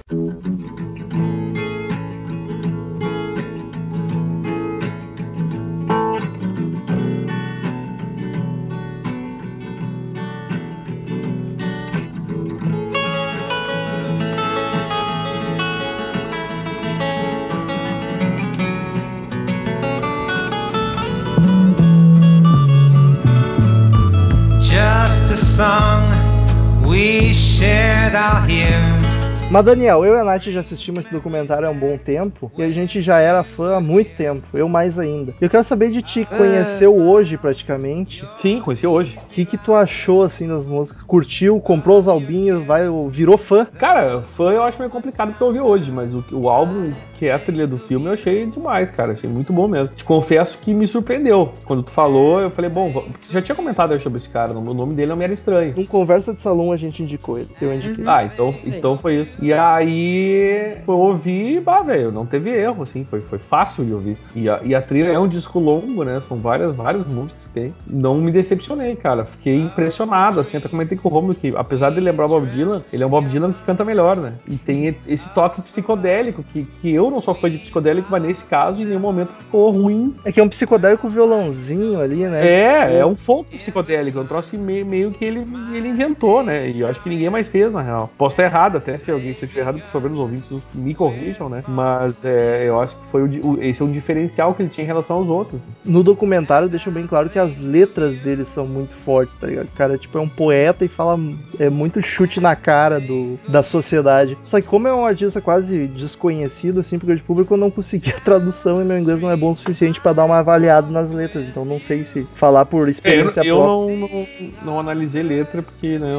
Out 28.17 28.49
here. 28.49 29.16
Mas 29.49 29.63
Daniel, 29.63 30.03
eu 30.03 30.13
e 30.13 30.19
a 30.19 30.25
Nath 30.25 30.43
já 30.43 30.59
assistimos 30.59 31.05
esse 31.05 31.13
documentário 31.13 31.65
há 31.65 31.71
um 31.71 31.77
bom 31.77 31.97
tempo 31.97 32.51
e 32.57 32.63
a 32.63 32.69
gente 32.69 33.01
já 33.01 33.19
era 33.19 33.43
fã 33.45 33.77
há 33.77 33.79
muito 33.79 34.13
tempo, 34.13 34.45
eu 34.53 34.67
mais 34.67 34.99
ainda. 34.99 35.33
Eu 35.39 35.49
quero 35.49 35.63
saber 35.63 35.89
de 35.89 36.01
ti, 36.01 36.25
que 36.25 36.35
conheceu 36.35 36.93
hoje 36.93 37.37
praticamente, 37.37 38.27
Sim, 38.35 38.59
conheci 38.59 38.85
hoje. 38.85 39.17
o 39.17 39.29
que, 39.29 39.45
que 39.45 39.57
tu 39.57 39.73
achou 39.73 40.21
assim 40.21 40.49
das 40.49 40.65
músicas? 40.65 41.01
Curtiu, 41.03 41.61
comprou 41.61 41.97
os 41.97 42.09
albinhos, 42.09 42.65
vai, 42.65 42.83
virou 43.09 43.37
fã? 43.37 43.63
Cara, 43.63 44.21
fã 44.21 44.51
eu 44.51 44.63
acho 44.63 44.77
meio 44.79 44.91
complicado 44.91 45.29
porque 45.29 45.41
eu 45.41 45.47
ouvi 45.47 45.61
hoje, 45.61 45.93
mas 45.93 46.13
o, 46.13 46.21
o 46.33 46.49
álbum 46.49 46.91
que 47.17 47.25
é 47.25 47.33
a 47.33 47.39
trilha 47.39 47.65
do 47.65 47.77
filme 47.79 48.05
eu 48.05 48.13
achei 48.13 48.45
demais, 48.45 48.91
cara. 48.91 49.13
Achei 49.13 49.29
muito 49.29 49.51
bom 49.51 49.67
mesmo. 49.67 49.95
Te 49.95 50.03
confesso 50.03 50.57
que 50.59 50.73
me 50.73 50.85
surpreendeu. 50.85 51.51
Quando 51.65 51.83
tu 51.83 51.91
falou, 51.91 52.39
eu 52.39 52.51
falei, 52.51 52.69
bom, 52.69 53.03
já 53.29 53.41
tinha 53.41 53.55
comentado 53.55 53.93
eu 53.93 53.99
sobre 53.99 54.17
esse 54.17 54.29
cara, 54.29 54.51
o 54.53 54.73
nome 54.73 54.93
dele 54.93 55.09
não 55.09 55.15
me 55.15 55.23
era 55.23 55.33
estranho. 55.33 55.73
Num 55.75 55.85
conversa 55.85 56.33
de 56.33 56.41
salão 56.41 56.71
a 56.71 56.77
gente 56.77 57.01
indicou 57.01 57.39
ele, 57.39 57.49
eu 57.59 57.73
indiquei. 57.73 58.03
Ah, 58.07 58.23
então, 58.23 58.53
então 58.65 58.97
foi 58.97 59.15
isso. 59.15 59.36
E 59.39 59.53
aí 59.53 60.77
eu 60.87 60.93
ouvi, 60.93 61.59
bah, 61.59 61.81
velho, 61.81 62.11
não 62.11 62.25
teve 62.25 62.49
erro, 62.49 62.83
assim, 62.83 63.05
foi, 63.05 63.21
foi 63.21 63.37
fácil 63.37 63.85
de 63.85 63.93
ouvir. 63.93 64.17
E 64.35 64.49
a, 64.49 64.59
e 64.63 64.73
a 64.73 64.81
trilha 64.81 65.11
é 65.11 65.19
um 65.19 65.27
disco 65.27 65.59
longo, 65.59 66.03
né? 66.03 66.21
São 66.27 66.37
várias, 66.37 66.75
várias 66.75 67.11
músicas 67.11 67.43
que 67.45 67.49
tem. 67.49 67.73
Não 67.87 68.15
me 68.15 68.31
decepcionei, 68.31 68.95
cara. 68.95 69.25
Fiquei 69.25 69.61
impressionado, 69.61 70.39
assim, 70.39 70.57
até 70.57 70.67
comentei 70.67 70.97
com 70.97 71.07
o 71.07 71.11
Romulo 71.11 71.35
que, 71.35 71.53
apesar 71.55 71.91
de 71.91 71.99
lembrar 71.99 72.25
o 72.25 72.29
Bob 72.29 72.47
Dylan, 72.47 72.81
ele 72.91 73.03
é 73.03 73.05
um 73.05 73.09
Bob 73.09 73.27
Dylan 73.27 73.53
que 73.53 73.63
canta 73.63 73.83
melhor, 73.83 74.17
né? 74.17 74.33
E 74.47 74.57
tem 74.57 74.95
esse 75.07 75.29
toque 75.29 75.61
psicodélico, 75.61 76.43
que, 76.51 76.63
que 76.81 76.93
eu 76.93 77.09
não 77.11 77.21
sou 77.21 77.33
fã 77.33 77.49
de 77.49 77.57
psicodélico, 77.57 78.07
mas 78.09 78.23
nesse 78.23 78.43
caso, 78.43 78.81
em 78.81 78.85
nenhum 78.85 78.99
momento 78.99 79.33
ficou 79.33 79.71
ruim. 79.71 80.15
É 80.25 80.31
que 80.31 80.39
é 80.39 80.43
um 80.43 80.49
psicodélico 80.49 81.07
violãozinho 81.09 81.99
ali, 81.99 82.25
né? 82.25 82.47
É, 82.47 82.99
é 82.99 83.05
um 83.05 83.15
folk 83.15 83.57
psicodélico, 83.57 84.17
é 84.17 84.21
um 84.21 84.27
troço 84.27 84.49
que 84.49 84.57
meio, 84.57 84.85
meio 84.85 85.11
que 85.11 85.23
ele, 85.23 85.45
ele 85.73 85.89
inventou, 85.89 86.43
né? 86.43 86.69
E 86.69 86.81
eu 86.81 86.87
acho 86.87 87.01
que 87.01 87.09
ninguém 87.09 87.29
mais 87.29 87.47
fez, 87.47 87.73
na 87.73 87.81
real. 87.81 88.09
Posso 88.17 88.33
estar 88.33 88.43
errado 88.43 88.77
até, 88.77 88.97
se 88.97 89.11
alguém 89.11 89.26
se 89.33 89.43
eu 89.43 89.47
estiver 89.47 89.61
errado, 89.61 89.79
por 89.79 89.89
favor, 89.89 90.11
os 90.11 90.19
ouvintes 90.19 90.49
me 90.75 90.93
corrijam, 90.93 91.49
né? 91.49 91.63
Mas 91.67 92.23
é, 92.23 92.67
eu 92.67 92.79
acho 92.79 92.95
que 92.97 93.05
foi 93.05 93.23
o, 93.23 93.47
o- 93.47 93.61
esse 93.61 93.81
é 93.81 93.85
um 93.85 93.91
diferencial 93.91 94.53
que 94.53 94.61
ele 94.61 94.69
tinha 94.69 94.83
em 94.83 94.87
relação 94.87 95.17
aos 95.17 95.27
outros. 95.29 95.59
No 95.85 96.03
documentário 96.03 96.69
deixa 96.69 96.89
bem 96.91 97.05
claro 97.07 97.29
que 97.29 97.39
as 97.39 97.57
letras 97.57 98.15
dele 98.15 98.45
são 98.45 98.65
muito 98.65 98.95
fortes, 98.95 99.35
tá 99.35 99.47
ligado? 99.47 99.67
O 99.67 99.71
cara, 99.73 99.97
tipo, 99.97 100.17
é 100.17 100.21
um 100.21 100.29
poeta 100.29 100.85
e 100.85 100.87
fala 100.87 101.17
é 101.59 101.69
muito 101.69 102.01
chute 102.01 102.39
na 102.39 102.55
cara 102.55 102.99
do, 102.99 103.37
da 103.47 103.63
sociedade. 103.63 104.37
Só 104.43 104.59
que 104.61 104.67
como 104.67 104.87
é 104.87 104.93
um 104.93 105.05
artista 105.05 105.41
quase 105.41 105.87
desconhecido, 105.87 106.79
assim, 106.79 106.97
pro 106.97 107.07
grande 107.07 107.23
público, 107.23 107.53
eu 107.53 107.57
não 107.57 107.71
consegui 107.71 108.09
a 108.11 108.19
tradução 108.21 108.81
e 108.81 108.85
meu 108.85 108.97
inglês 108.97 109.21
não 109.21 109.29
é 109.29 109.35
bom 109.35 109.51
o 109.51 109.55
suficiente 109.55 109.99
pra 109.99 110.13
dar 110.13 110.25
uma 110.25 110.39
avaliada 110.39 110.87
nas 110.89 111.11
letras. 111.11 111.47
Então 111.47 111.65
não 111.65 111.79
sei 111.79 112.03
se 112.03 112.27
falar 112.35 112.65
por 112.65 112.83
É, 112.83 112.85
eu 112.85 112.91
experiência 112.91 113.41
eu 113.43 113.57
própria. 113.57 113.97
não, 113.97 114.07
não, 114.09 114.27
não 114.61 114.79
analisei 114.79 115.23
letra 115.23 115.61
porque 115.61 115.97
né, 115.99 116.15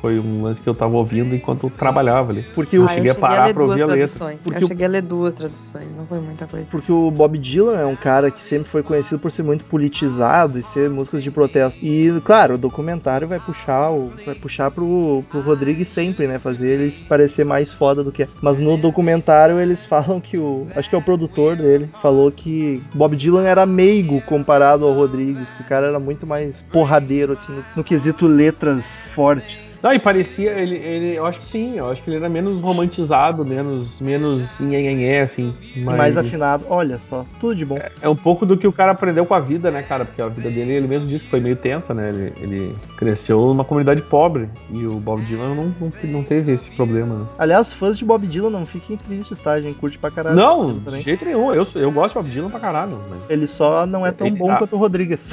foi 0.00 0.18
um 0.18 0.42
lance 0.42 0.60
que 0.60 0.68
eu 0.68 0.74
tava 0.74 0.96
ouvindo 0.96 1.34
enquanto 1.34 1.64
eu 1.66 1.70
trabalhava 1.70 2.32
ali. 2.38 2.46
Porque 2.54 2.76
Eu 2.78 2.84
Ah, 2.84 2.88
cheguei 2.88 3.10
a 3.10 3.14
ler 3.14 3.20
parar 3.20 3.54
pra 3.54 3.64
ouvir 3.64 3.82
a 3.82 3.86
letra. 3.86 4.38
Porque 4.42 4.64
eu 4.64 4.68
cheguei 4.68 4.86
a 4.86 4.88
ler 4.88 5.02
duas 5.02 5.34
traduções, 5.34 5.84
não 5.96 6.06
foi 6.06 6.20
muita 6.20 6.46
coisa. 6.46 6.66
porque 6.70 6.92
o 6.92 7.10
Bob 7.10 7.38
Dylan 7.38 7.76
é 7.78 7.86
um 7.86 7.96
cara 7.96 8.30
que 8.30 8.40
sempre 8.42 8.68
foi 8.68 8.82
conhecido 8.82 9.18
por 9.18 9.30
ser 9.32 9.42
muito 9.42 9.64
politizado 9.64 10.58
e 10.58 10.62
ser 10.62 10.88
músicas 10.90 11.22
de 11.22 11.30
protesto. 11.30 11.78
E, 11.84 12.20
claro, 12.24 12.54
o 12.54 12.58
documentário 12.58 13.26
vai 13.28 13.40
puxar 13.40 13.90
o, 13.90 14.12
vai 14.24 14.34
puxar 14.34 14.70
pro, 14.70 15.24
pro 15.30 15.40
Rodrigues 15.40 15.88
sempre, 15.88 16.26
né? 16.26 16.38
Fazer 16.38 16.68
ele 16.68 16.94
parecer 17.08 17.44
mais 17.44 17.72
foda 17.72 18.02
do 18.04 18.12
que 18.12 18.22
é. 18.24 18.28
Mas 18.40 18.58
no 18.58 18.76
documentário 18.76 19.58
eles 19.58 19.84
falam 19.86 20.20
que 20.20 20.38
o. 20.38 20.66
Acho 20.76 20.88
que 20.88 20.94
é 20.94 20.98
o 20.98 21.02
produtor 21.02 21.56
dele. 21.56 21.88
Falou 22.00 22.30
que 22.30 22.82
Bob 22.94 23.16
Dylan 23.16 23.44
era 23.46 23.66
meigo 23.66 24.20
comparado 24.22 24.84
ao 24.86 24.94
Rodrigues. 24.94 25.48
Que 25.52 25.62
o 25.62 25.66
cara 25.66 25.86
era 25.86 25.98
muito 25.98 26.26
mais 26.26 26.62
porradeiro, 26.72 27.32
assim, 27.32 27.52
no, 27.52 27.64
no 27.76 27.84
quesito 27.84 28.26
letras 28.26 29.06
fortes. 29.14 29.67
Não, 29.82 29.92
e 29.92 29.98
parecia, 29.98 30.50
ele, 30.52 30.76
ele, 30.76 31.14
eu 31.14 31.24
acho 31.26 31.38
que 31.38 31.44
sim, 31.44 31.76
eu 31.76 31.88
acho 31.90 32.02
que 32.02 32.10
ele 32.10 32.16
era 32.16 32.28
menos 32.28 32.60
romantizado, 32.60 33.44
menos, 33.44 34.00
menos 34.00 34.42
nhenhenhé, 34.58 35.20
assim. 35.22 35.54
mas- 35.84 35.96
Mais 35.96 36.18
afinado. 36.18 36.64
Olha 36.68 36.98
só, 36.98 37.24
tudo 37.40 37.54
de 37.54 37.64
bom. 37.64 37.78
É 38.02 38.08
um 38.08 38.16
pouco 38.16 38.44
do 38.44 38.56
que 38.56 38.66
o 38.66 38.72
cara 38.72 38.92
aprendeu 38.92 39.24
com 39.24 39.34
a 39.34 39.40
vida, 39.40 39.70
né, 39.70 39.82
cara? 39.82 40.04
Porque 40.04 40.20
a 40.20 40.28
vida 40.28 40.50
dele, 40.50 40.72
ele 40.72 40.88
mesmo 40.88 41.06
disse 41.08 41.24
que 41.24 41.30
foi 41.30 41.40
meio 41.40 41.56
tensa, 41.56 41.94
né? 41.94 42.06
Ele, 42.08 42.32
ele 42.40 42.74
cresceu 42.96 43.40
numa 43.46 43.64
comunidade 43.64 44.02
pobre 44.02 44.48
e 44.70 44.84
o 44.86 44.94
Bob 44.98 45.22
Dylan 45.22 45.54
não, 45.54 45.74
não, 45.80 45.92
não 46.04 46.22
teve 46.22 46.52
esse 46.52 46.70
problema, 46.70 47.14
né? 47.14 47.26
Aliás, 47.38 47.72
fãs 47.72 47.96
de 47.96 48.04
Bob 48.04 48.26
Dylan 48.26 48.50
não 48.50 48.66
fiquem 48.66 48.96
tristes, 48.96 49.38
tá? 49.38 49.52
A 49.52 49.60
gente 49.60 49.74
curte 49.78 49.96
pra 49.98 50.10
caralho. 50.10 50.36
Não, 50.36 50.72
de 50.72 51.00
jeito 51.02 51.24
nenhum. 51.24 51.54
Eu, 51.54 51.66
eu 51.76 51.90
gosto 51.92 52.14
de 52.18 52.20
Bob 52.24 52.32
Dylan 52.32 52.50
pra 52.50 52.60
caralho, 52.60 52.98
mas 53.08 53.20
Ele 53.30 53.46
só 53.46 53.86
não 53.86 54.04
é 54.06 54.10
tão 54.12 54.26
Ele- 54.26 54.36
bom 54.36 54.50
ah. 54.50 54.56
quanto 54.56 54.74
o 54.74 54.78
Rodrigues. 54.78 55.32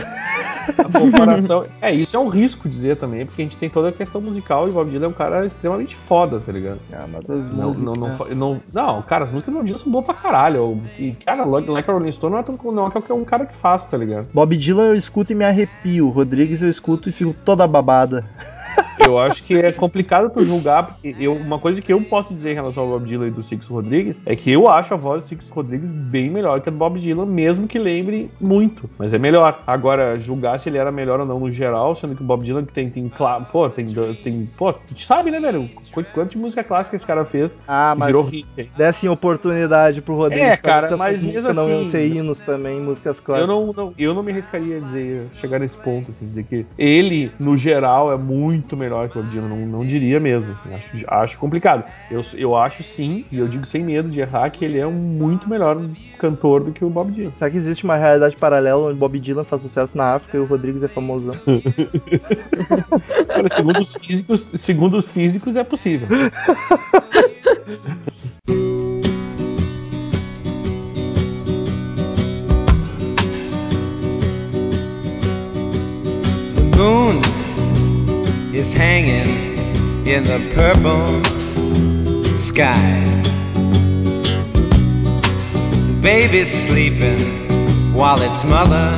a 0.77 0.84
comparação. 0.99 1.65
é, 1.81 1.93
isso 1.93 2.15
é 2.15 2.19
um 2.19 2.27
risco 2.27 2.67
dizer 2.69 2.97
também, 2.97 3.25
porque 3.25 3.41
a 3.41 3.45
gente 3.45 3.58
tem 3.58 3.69
toda 3.69 3.89
a 3.89 3.91
questão 3.91 4.19
musical 4.21 4.35
e 4.67 4.71
o 4.71 4.74
Bob 4.74 4.89
Dylan 4.89 5.06
é 5.06 5.10
um 5.10 5.13
cara 5.13 5.45
extremamente 5.45 5.95
foda, 5.95 6.39
tá 6.39 6.52
ligado? 6.52 6.80
Ah, 6.91 7.06
mas 7.12 7.30
as 7.30 7.52
Não, 7.54 7.67
músicas. 7.67 7.86
não, 7.86 7.93
não, 7.93 8.08
né? 8.08 8.17
não, 8.36 8.62
não, 8.74 9.02
cara, 9.02 9.24
as 9.26 9.32
músicas 9.32 9.54
do 9.54 9.58
Bob 9.58 9.65
Dylan 9.65 9.80
são 9.80 9.91
boas 9.91 10.06
pra 10.06 10.13
caralho. 10.13 10.82
E, 11.00 11.12
cara, 11.13 11.45
Like 11.45 11.69
Like 11.69 11.89
a 11.89 11.93
Rolling 11.93 12.12
Stone 12.12 12.34
não 12.34 12.39
é, 12.39 12.43
tão, 12.43 12.58
não 12.71 12.88
é 12.88 12.91
qualquer 12.91 13.13
um 13.13 13.24
cara 13.26 13.45
que 13.45 13.56
faz, 13.56 13.86
tá 13.86 13.98
ligado? 13.98 14.28
Bob 14.34 14.56
Dylan 14.58 14.88
eu 14.88 14.95
escuto 14.95 15.32
e 15.32 15.36
me 15.36 15.45
arrepio. 15.45 16.10
Rodrigues 16.10 16.62
eu 16.62 16.69
escuto 16.69 17.10
e 17.10 17.12
fico 17.12 17.34
toda 17.45 17.67
babada. 17.67 18.26
Eu 19.05 19.19
acho 19.19 19.43
que 19.43 19.53
é 19.53 19.71
complicado 19.71 20.29
tu 20.31 20.43
julgar, 20.43 20.83
porque 20.83 21.15
eu, 21.19 21.33
uma 21.33 21.59
coisa 21.59 21.79
que 21.81 21.93
eu 21.93 22.01
posso 22.01 22.33
dizer 22.33 22.51
em 22.51 22.55
relação 22.55 22.83
ao 22.83 22.89
Bob 22.89 23.05
Dylan 23.07 23.27
e 23.27 23.31
do 23.31 23.43
Six 23.43 23.67
Rodrigues 23.67 24.19
é 24.25 24.35
que 24.35 24.49
eu 24.51 24.67
acho 24.67 24.93
a 24.93 24.97
voz 24.97 25.21
do 25.21 25.27
Six 25.27 25.47
Rodrigues 25.49 25.88
bem 25.89 26.29
melhor 26.29 26.59
que 26.61 26.69
a 26.69 26.71
do 26.71 26.77
Bob 26.77 26.99
Dylan, 26.99 27.25
mesmo 27.25 27.67
que 27.67 27.77
lembre 27.77 28.31
muito. 28.41 28.89
Mas 28.97 29.13
é 29.13 29.19
melhor. 29.19 29.59
Agora, 29.67 30.19
julgar 30.19 30.59
se 30.59 30.69
ele 30.69 30.77
era 30.77 30.91
melhor 30.91 31.19
ou 31.19 31.25
não 31.25 31.39
no 31.39 31.51
geral, 31.51 31.93
sendo 31.93 32.15
que 32.15 32.23
o 32.23 32.25
Bob 32.25 32.43
Dylan 32.43 32.63
tem, 32.63 32.89
tem 32.89 33.07
claro, 33.09 33.45
pô, 33.51 33.69
tem, 33.69 33.85
tem. 34.23 34.49
Pô, 34.57 34.73
tu 34.73 34.99
sabe, 35.01 35.29
né, 35.29 35.39
velho? 35.39 35.69
Qu- 35.91 36.03
Quanto 36.13 36.31
de 36.31 36.38
música 36.38 36.63
clássica 36.63 36.95
esse 36.95 37.05
cara 37.05 37.25
fez 37.25 37.55
Ah, 37.67 37.93
mas 37.95 38.07
virou 38.07 38.23
hit. 38.23 38.47
hein? 38.57 38.69
dessem 38.75 39.07
oportunidade 39.09 40.01
pro 40.01 40.15
Rodrigues. 40.15 40.47
É, 40.47 40.57
pra 40.57 40.71
cara, 40.81 40.97
mas 40.97 41.21
mesmo 41.21 41.53
não 41.53 41.69
iam 41.69 41.81
assim- 41.81 41.91
ser 41.91 42.07
hinos 42.07 42.39
também, 42.39 42.79
músicas 42.81 43.17
Eu 43.17 43.23
clássicas. 43.23 43.49
não, 43.55 43.73
não- 43.73 43.93
eu 43.99 44.13
não 44.13 44.23
me 44.23 44.31
arriscaria 44.31 44.77
a 44.77 44.79
dizer, 44.79 45.27
chegar 45.33 45.59
nesse 45.59 45.77
ponto, 45.77 46.09
assim, 46.11 46.25
dizer 46.25 46.43
que 46.43 46.65
ele, 46.77 47.31
no 47.39 47.57
geral, 47.57 48.11
é 48.11 48.17
muito 48.17 48.64
melhor 48.73 49.10
que 49.10 49.19
o 49.19 49.21
Bob 49.21 49.32
Dylan. 49.32 49.49
Não, 49.49 49.58
não 49.58 49.86
diria 49.86 50.17
mesmo. 50.17 50.49
assim, 50.54 50.73
acho, 50.73 51.06
acho 51.08 51.38
complicado. 51.38 51.84
Eu, 52.10 52.23
eu 52.36 52.56
acho 52.56 52.84
sim, 52.84 53.25
e 53.30 53.38
eu 53.38 53.49
digo 53.49 53.65
sem 53.65 53.84
medo 53.84 54.10
de 54.10 54.21
errar, 54.21 54.49
que 54.49 54.63
ele 54.63 54.80
é 54.80 54.88
um 54.88 54.93
muito 54.93 55.49
melhor 55.49 55.78
cantor 56.17 56.63
do 56.63 56.71
que 56.71 56.86
o 56.86 56.89
Bob 56.89 57.12
Dylan. 57.12 57.34
Será 57.38 57.51
que 57.51 57.58
existe 57.58 57.84
uma 57.84 57.97
realidade 57.97 58.38
paralela 58.38 58.88
onde 58.88 58.97
Bob 58.97 59.19
Dylan 59.19 59.43
faz 59.43 59.62
sucesso 59.62 59.97
na 59.97 60.15
África 60.15 60.38
e 60.38 60.39
o 60.39 60.45
Rodrigues 60.45 60.84
é 60.84 60.88
famosão? 60.88 61.36
Olha, 63.36 63.49
segundo 63.49 63.82
os 63.82 63.93
físicos, 63.93 64.45
segundo 64.56 64.97
os 64.97 65.10
físicos 65.10 65.58
é 65.58 65.65
possível. 65.65 66.08
in 80.15 80.23
the 80.23 80.39
purple 80.54 81.06
sky. 82.38 83.04
The 85.88 85.99
baby's 86.01 86.47
sleeping 86.47 87.19
while 87.93 88.21
its 88.21 88.45
mother 88.45 88.95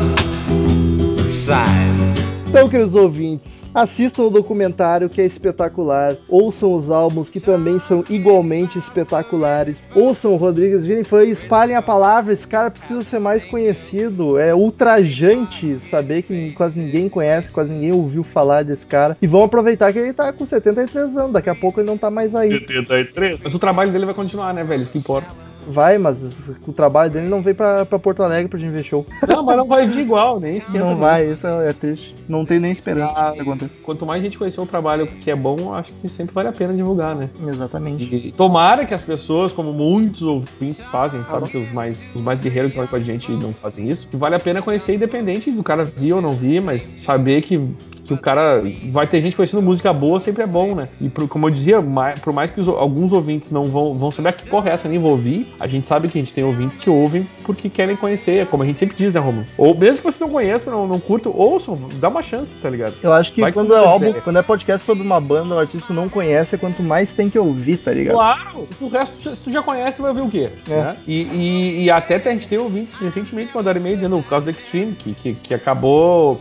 sighs. 1.26 2.14
Então, 2.48 2.70
queridos 2.70 2.94
ouvintes, 2.94 3.57
assistam 3.78 4.24
o 4.24 4.30
documentário 4.32 5.08
que 5.08 5.22
é 5.22 5.26
espetacular, 5.26 6.16
ouçam 6.28 6.74
os 6.74 6.90
álbuns 6.90 7.30
que 7.30 7.40
também 7.40 7.80
são 7.80 8.04
igualmente 8.10 8.80
espetaculares, 8.80 9.88
ouçam 9.94 10.34
o 10.34 10.36
Rodrigues, 10.36 10.84
virem 10.84 11.04
fã 11.04 11.24
e 11.24 11.30
espalhem 11.30 11.76
a 11.76 11.82
palavra, 11.82 12.34
esse 12.34 12.48
cara 12.48 12.72
precisa 12.72 13.04
ser 13.04 13.20
mais 13.20 13.46
conhecido, 13.46 14.40
é 14.40 14.54
ultrajante 14.54 15.80
saber 15.80 16.24
que 16.24 16.52
quase 16.54 16.80
ninguém 16.80 17.08
conhece, 17.08 17.52
quase 17.52 17.70
ninguém 17.70 17.92
ouviu 17.92 18.24
falar 18.24 18.64
desse 18.64 18.88
cara, 18.88 19.16
e 19.22 19.28
vão 19.28 19.44
aproveitar 19.44 19.94
que 19.94 20.00
ele 20.00 20.14
tá 20.14 20.34
com 20.34 20.46
73 20.46 21.16
anos, 21.16 21.32
daqui 21.32 21.50
a 21.50 21.56
pouco 21.56 21.80
ele 21.80 21.88
não 21.88 21.98
tá 21.98 22.10
mais 22.10 22.34
aí. 22.34 22.52
73. 22.52 23.40
Mas 23.44 23.54
o 23.54 23.60
trabalho 23.60 23.92
dele 23.92 24.06
vai 24.06 24.16
continuar, 24.16 24.54
né, 24.56 24.64
velho? 24.64 24.82
Isso 24.82 24.92
que 24.92 24.98
importa. 24.98 25.47
Vai, 25.68 25.98
mas 25.98 26.24
o 26.66 26.72
trabalho 26.74 27.12
dele 27.12 27.28
não 27.28 27.42
veio 27.42 27.56
pra, 27.56 27.86
pra 27.86 28.00
Porto 28.00 28.24
Alegre 28.24 28.48
pra 28.48 28.60
gente 28.60 28.72
ver 28.72 28.84
show. 28.84 29.06
Não, 29.28 29.44
mas 29.44 29.58
não 29.58 29.68
vai 29.68 29.86
vir 29.86 30.00
igual, 30.00 30.40
nem 30.40 30.58
esquenta. 30.58 30.80
Não 30.80 30.96
vai, 30.98 31.32
isso 31.32 31.46
é 31.46 31.74
triste. 31.74 32.16
Não 32.28 32.46
tem 32.46 32.60
nem 32.60 32.72
esperança 32.72 33.14
Ah, 33.16 33.32
que 33.32 33.42
isso 33.42 33.42
aconteça. 33.42 33.74
Quanto 33.84 34.06
mais 34.06 34.22
gente 34.22 34.38
conhecer 34.38 34.62
um 34.62 34.66
trabalho 34.66 35.08
que 35.08 35.30
é 35.30 35.36
bom, 35.36 35.74
acho 35.74 35.92
que 35.94 36.10
sempre 36.10 36.34
vale 36.34 36.50
a 36.50 36.54
pena 36.54 36.74
divulgar, 36.74 37.16
né? 37.16 37.30
Exatamente. 37.48 38.04
E 38.04 38.32
tomara 38.32 38.86
que 38.86 38.94
as 38.94 39.02
pessoas, 39.02 39.52
como 39.52 39.74
muitos 39.74 40.22
ouvintes 40.22 40.84
fazem, 40.84 41.24
sabe 41.28 41.50
que 41.50 41.58
os 41.58 41.72
mais, 41.72 42.10
os 42.16 42.22
mais 42.22 42.40
guerreiros 42.40 42.72
que 42.72 42.80
aí 42.80 42.88
com 42.88 42.96
a 42.96 43.00
gente 43.00 43.32
não 43.32 43.54
fazem 43.54 43.90
isso, 43.90 44.08
que 44.08 44.16
vale 44.18 44.36
a 44.36 44.40
pena 44.40 44.62
conhecer 44.62 44.96
independente 44.96 45.52
do 45.52 45.64
cara 45.64 45.84
vir 45.84 46.14
ou 46.14 46.22
não 46.22 46.34
vir, 46.34 46.62
mas 46.62 46.96
saber 46.98 47.42
que, 47.42 47.60
que 48.08 48.14
o 48.14 48.18
cara 48.18 48.64
vai 48.90 49.06
ter 49.06 49.22
gente 49.22 49.36
conhecendo 49.36 49.62
música 49.62 49.92
boa 49.94 50.20
sempre 50.20 50.44
é 50.44 50.48
bom, 50.48 50.74
né? 50.74 50.88
E 51.02 51.10
pro- 51.10 51.28
como 51.28 51.48
eu 51.48 51.52
dizia, 51.52 51.82
mais, 51.82 52.20
por 52.20 52.32
mais 52.34 52.50
que 52.52 52.62
os- 52.62 52.68
alguns 52.68 53.12
ouvintes 53.12 53.52
não 53.52 53.66
vão, 53.66 53.94
vão 53.94 54.12
saber 54.12 54.30
"Ah, 54.30 54.34
que 54.34 54.48
porra 54.50 54.70
é 54.70 54.74
essa, 54.74 54.88
nem 54.88 54.98
vou 54.98 55.12
ouvir, 55.12 55.46
a 55.60 55.68
gente 55.68 55.86
sabe 55.88 56.08
que 56.08 56.18
a 56.18 56.22
gente 56.22 56.34
tem 56.34 56.44
ouvintes 56.44 56.78
que 56.78 56.90
ouvem 56.90 57.28
porque 57.44 57.70
querem 57.70 57.96
conhecer, 57.96 58.48
como 58.48 58.64
a 58.64 58.66
gente 58.66 58.80
sempre 58.80 58.96
diz, 58.96 59.14
né, 59.14 59.20
Romulo? 59.20 59.46
Ou 59.58 59.78
mesmo 59.78 59.98
que 59.98 60.04
você 60.04 60.24
não 60.24 60.30
conheça, 60.32 60.72
não, 60.72 60.88
não 60.88 61.00
curta, 61.00 61.30
ouçam, 61.30 61.78
dá 61.96 62.08
uma 62.10 62.22
chance, 62.22 62.54
tá 62.62 62.70
ligado? 62.70 62.96
Eu 63.04 63.12
acho 63.14 63.34
que 63.34 63.42
Vai 63.42 63.52
quando 63.52 63.74
é 63.76 63.78
álbum, 63.80 64.08
ideia. 64.10 64.22
quando 64.22 64.40
é 64.40 64.42
podcast 64.42 64.86
sobre 64.86 65.04
uma 65.04 65.20
banda, 65.20 65.56
o 65.56 65.60
artista 65.60 65.94
não 65.94 66.08
conhece, 66.08 66.56
é 66.56 66.58
quanto 66.58 66.82
mais 66.82 67.12
tem 67.12 67.30
que 67.30 67.38
ouvir, 67.38 67.78
tá 67.78 67.92
ligado? 67.92 68.16
Claro! 68.16 68.68
O 68.80 68.88
resto, 68.88 69.36
se 69.36 69.42
tu 69.42 69.52
já 69.52 69.62
conhece, 69.62 70.02
vai 70.02 70.14
ver 70.14 70.22
o 70.22 70.30
quê? 70.30 70.50
É. 70.70 70.74
Né? 70.74 70.98
E, 71.08 71.22
e- 71.24 71.84
e 71.84 71.92
até 71.92 72.16
a 72.16 72.32
gente 72.34 72.48
tem 72.48 72.58
ouvintes 72.58 72.94
que 72.94 73.04
recentemente 73.04 73.52
mandaram 73.56 73.80
e-mail 73.80 73.96
dizendo 73.98 74.18
por 74.22 74.30
causa 74.30 74.46
do 74.46 74.52
Extreme, 74.52 74.94
que, 74.94 75.14
que, 75.14 75.34
que 75.36 75.54
acabou 75.54 76.40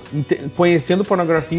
conhecendo 0.56 1.04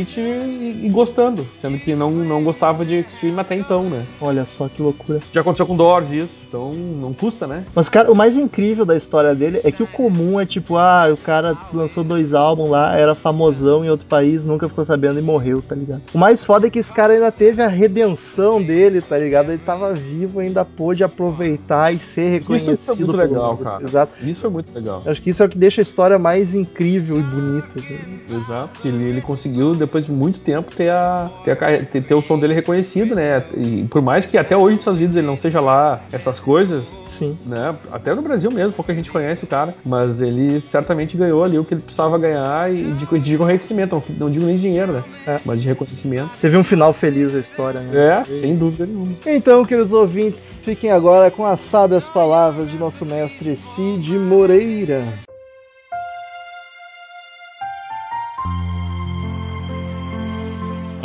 E, 0.01 0.85
e 0.85 0.89
gostando, 0.89 1.45
sendo 1.59 1.77
que 1.79 1.95
não, 1.95 2.11
não 2.11 2.43
gostava 2.43 2.85
de 2.85 2.99
Extreme 2.99 3.39
até 3.39 3.55
então, 3.55 3.83
né? 3.83 4.05
Olha 4.19 4.45
só 4.45 4.67
que 4.67 4.81
loucura. 4.81 5.19
Já 5.31 5.41
aconteceu 5.41 5.65
com 5.65 5.75
Doors 5.75 6.11
isso, 6.11 6.33
então 6.47 6.71
não 6.73 7.13
custa, 7.13 7.47
né? 7.47 7.63
Mas, 7.75 7.89
cara, 7.89 8.11
o 8.11 8.15
mais 8.15 8.35
incrível 8.35 8.85
da 8.85 8.95
história 8.95 9.33
dele 9.33 9.59
é 9.63 9.71
que 9.71 9.83
o 9.83 9.87
comum 9.87 10.39
é 10.39 10.45
tipo, 10.45 10.77
ah, 10.77 11.09
o 11.11 11.17
cara 11.17 11.57
lançou 11.73 12.03
dois 12.03 12.33
álbuns 12.33 12.69
lá, 12.69 12.97
era 12.97 13.15
famosão 13.15 13.83
em 13.83 13.89
outro 13.89 14.05
país, 14.07 14.43
nunca 14.43 14.67
ficou 14.67 14.85
sabendo 14.85 15.19
e 15.19 15.21
morreu, 15.21 15.61
tá 15.61 15.75
ligado? 15.75 16.01
O 16.13 16.17
mais 16.17 16.43
foda 16.43 16.67
é 16.67 16.69
que 16.69 16.79
esse 16.79 16.91
cara 16.91 17.13
ainda 17.13 17.31
teve 17.31 17.61
a 17.61 17.67
redenção 17.67 18.61
dele, 18.61 19.01
tá 19.01 19.17
ligado? 19.17 19.51
Ele 19.51 19.61
tava 19.63 19.93
vivo, 19.93 20.39
ainda 20.39 20.63
pôde 20.63 21.03
aproveitar 21.03 21.93
e 21.93 21.99
ser 21.99 22.29
reconhecido. 22.29 22.73
Isso 22.75 22.91
é 22.91 22.95
muito 22.95 23.15
legal, 23.15 23.53
mundo. 23.53 23.63
cara. 23.63 23.83
Exato. 23.83 24.13
Isso 24.21 24.45
é 24.45 24.49
muito 24.49 24.73
legal. 24.73 25.01
Eu 25.05 25.11
Acho 25.11 25.21
que 25.21 25.29
isso 25.29 25.43
é 25.43 25.45
o 25.45 25.49
que 25.49 25.57
deixa 25.57 25.81
a 25.81 25.83
história 25.83 26.17
mais 26.17 26.53
incrível 26.53 27.19
e 27.19 27.23
bonita. 27.23 27.67
assim. 27.75 27.97
Exato. 28.29 28.87
Ele, 28.87 29.03
ele 29.09 29.21
conseguiu, 29.21 29.75
depois 29.75 29.86
de 29.87 30.11
muito 30.11 30.39
tempo, 30.39 30.71
ter, 30.75 30.89
a, 30.89 31.29
ter, 31.43 31.51
a 31.51 31.55
ter, 31.83 32.03
ter 32.03 32.13
o 32.13 32.21
som 32.21 32.37
dele 32.37 32.53
reconhecido, 32.53 33.15
né? 33.15 33.43
E 33.55 33.85
por 33.89 34.01
mais 34.01 34.25
que 34.25 34.37
até 34.37 34.55
hoje 34.55 34.75
nos 34.75 34.81
Estados 34.81 34.99
Unidos 34.99 35.15
ele 35.15 35.27
não 35.27 35.37
seja 35.37 35.59
lá 35.59 36.01
essas 36.11 36.39
coisas, 36.39 36.85
Sim. 37.05 37.37
né? 37.45 37.75
Até 37.91 38.13
no 38.13 38.21
Brasil 38.21 38.51
mesmo, 38.51 38.73
pouca 38.73 38.93
gente 38.93 39.11
conhece 39.11 39.43
o 39.43 39.47
cara, 39.47 39.73
mas 39.85 40.21
ele 40.21 40.61
certamente 40.61 41.17
ganhou 41.17 41.43
ali 41.43 41.57
o 41.57 41.63
que 41.63 41.73
ele 41.73 41.81
precisava 41.81 42.17
ganhar 42.17 42.73
e 42.73 42.91
de, 42.91 43.19
de 43.19 43.31
reconhecimento, 43.31 43.95
não, 43.95 44.27
não 44.27 44.31
digo 44.31 44.45
nem 44.45 44.57
dinheiro, 44.57 44.91
né? 44.91 45.03
É. 45.25 45.39
Mas 45.45 45.61
de 45.61 45.67
reconhecimento. 45.67 46.31
Teve 46.39 46.57
um 46.57 46.63
final 46.63 46.93
feliz 46.93 47.35
a 47.35 47.39
história, 47.39 47.79
né? 47.79 48.19
É, 48.19 48.23
sem 48.23 48.55
dúvida 48.55 48.85
nenhuma. 48.85 49.13
Então, 49.25 49.65
queridos 49.65 49.93
ouvintes, 49.93 50.61
fiquem 50.63 50.91
agora 50.91 51.31
com 51.31 51.45
as 51.45 51.61
sábias 51.61 52.05
palavras 52.05 52.69
de 52.69 52.77
nosso 52.77 53.05
mestre 53.05 53.55
Cid 53.55 54.17
Moreira. 54.17 55.03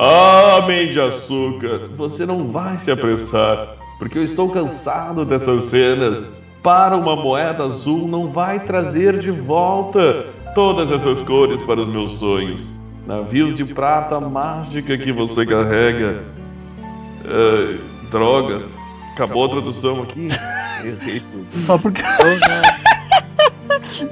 Homem 0.04 0.90
de 0.90 1.00
açúcar, 1.00 1.88
você 1.96 2.26
não 2.26 2.48
vai 2.48 2.76
se 2.80 2.90
apressar, 2.90 3.76
porque 4.00 4.18
eu 4.18 4.24
estou 4.24 4.50
cansado 4.50 5.24
dessas 5.24 5.62
cenas. 5.64 6.28
Para 6.60 6.96
uma 6.96 7.14
moeda 7.14 7.62
azul 7.62 8.08
não 8.08 8.32
vai 8.32 8.58
trazer 8.58 9.20
de 9.20 9.30
volta 9.30 10.26
todas 10.56 10.90
essas 10.90 11.22
cores 11.22 11.62
para 11.62 11.80
os 11.80 11.88
meus 11.88 12.12
sonhos. 12.12 12.68
Navios 13.06 13.54
de 13.54 13.64
prata 13.64 14.18
mágica 14.18 14.98
que 14.98 15.12
você 15.12 15.46
carrega. 15.46 16.24
Droga, 18.10 18.62
Acabou 19.14 19.44
a 19.44 19.48
tradução 19.50 20.02
aqui. 20.02 20.26
Errei 20.84 21.20
tudo. 21.20 21.44
Só 21.48 21.78
porque. 21.78 22.02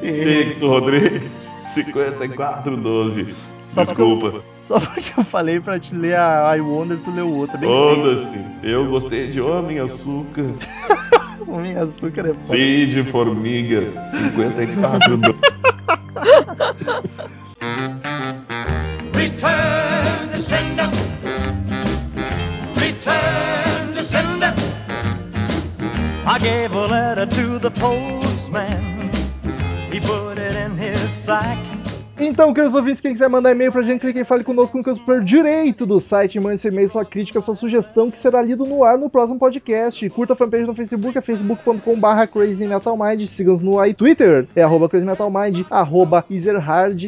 Fixo 0.01 0.69
Rodrigues, 0.69 1.51
5412. 1.75 3.35
Só 3.73 3.85
porque 3.85 4.03
Desculpa. 4.03 4.43
Só 4.65 4.79
porque 4.81 5.13
eu 5.19 5.25
falei 5.25 5.61
pra 5.61 5.79
te 5.79 5.95
ler 5.95 6.17
a 6.17 6.57
I 6.57 6.61
Wonder, 6.61 6.99
tu 7.05 7.11
leu 7.11 7.29
outra. 7.33 7.59
Bem 7.59 7.69
Foda-se. 7.69 8.39
Eu 8.63 8.87
gostei 8.87 9.29
de 9.29 9.41
Homem 9.41 9.79
Açúcar. 9.81 10.47
Homem 11.47 11.77
açúcar 11.77 12.21
é 12.29 12.35
foda. 12.35 12.45
Cid 12.45 13.03
Formiga, 13.05 13.81
5412. 14.11 14.71
Return 14.91 15.50
Então, 32.51 32.57
queridos 32.65 32.75
ouvintes, 32.75 33.01
quem 33.01 33.13
quiser 33.13 33.29
mandar 33.29 33.53
e-mail 33.53 33.71
pra 33.71 33.81
gente, 33.81 34.01
clique 34.01 34.19
em 34.19 34.25
Fale 34.25 34.43
Conosco 34.43 34.77
no 34.77 34.83
canto 34.83 34.99
superior 34.99 35.23
direito 35.23 35.87
do 35.87 36.01
site. 36.01 36.41
Mande 36.41 36.59
seu 36.61 36.73
e-mail, 36.73 36.89
sua 36.89 37.05
crítica, 37.05 37.41
sua 37.41 37.55
sugestão, 37.55 38.11
que 38.11 38.19
será 38.19 38.43
lido 38.43 38.65
no 38.67 38.83
ar 38.83 38.99
no 38.99 39.09
próximo 39.09 39.39
podcast. 39.39 40.11
Curta 40.11 40.33
a 40.33 40.37
fanpage 40.37 40.65
no 40.65 40.75
Facebook, 40.75 41.17
é 41.17 41.21
facebook.com.br 41.21 42.27
crazymetalmind. 42.33 43.25
Siga-nos 43.29 43.61
no 43.61 43.81
i- 43.87 43.95
Twitter, 43.95 44.49
é 44.57 44.65
arroba 44.65 44.89
crazymetalmind, 44.89 45.65
arroba 45.71 46.25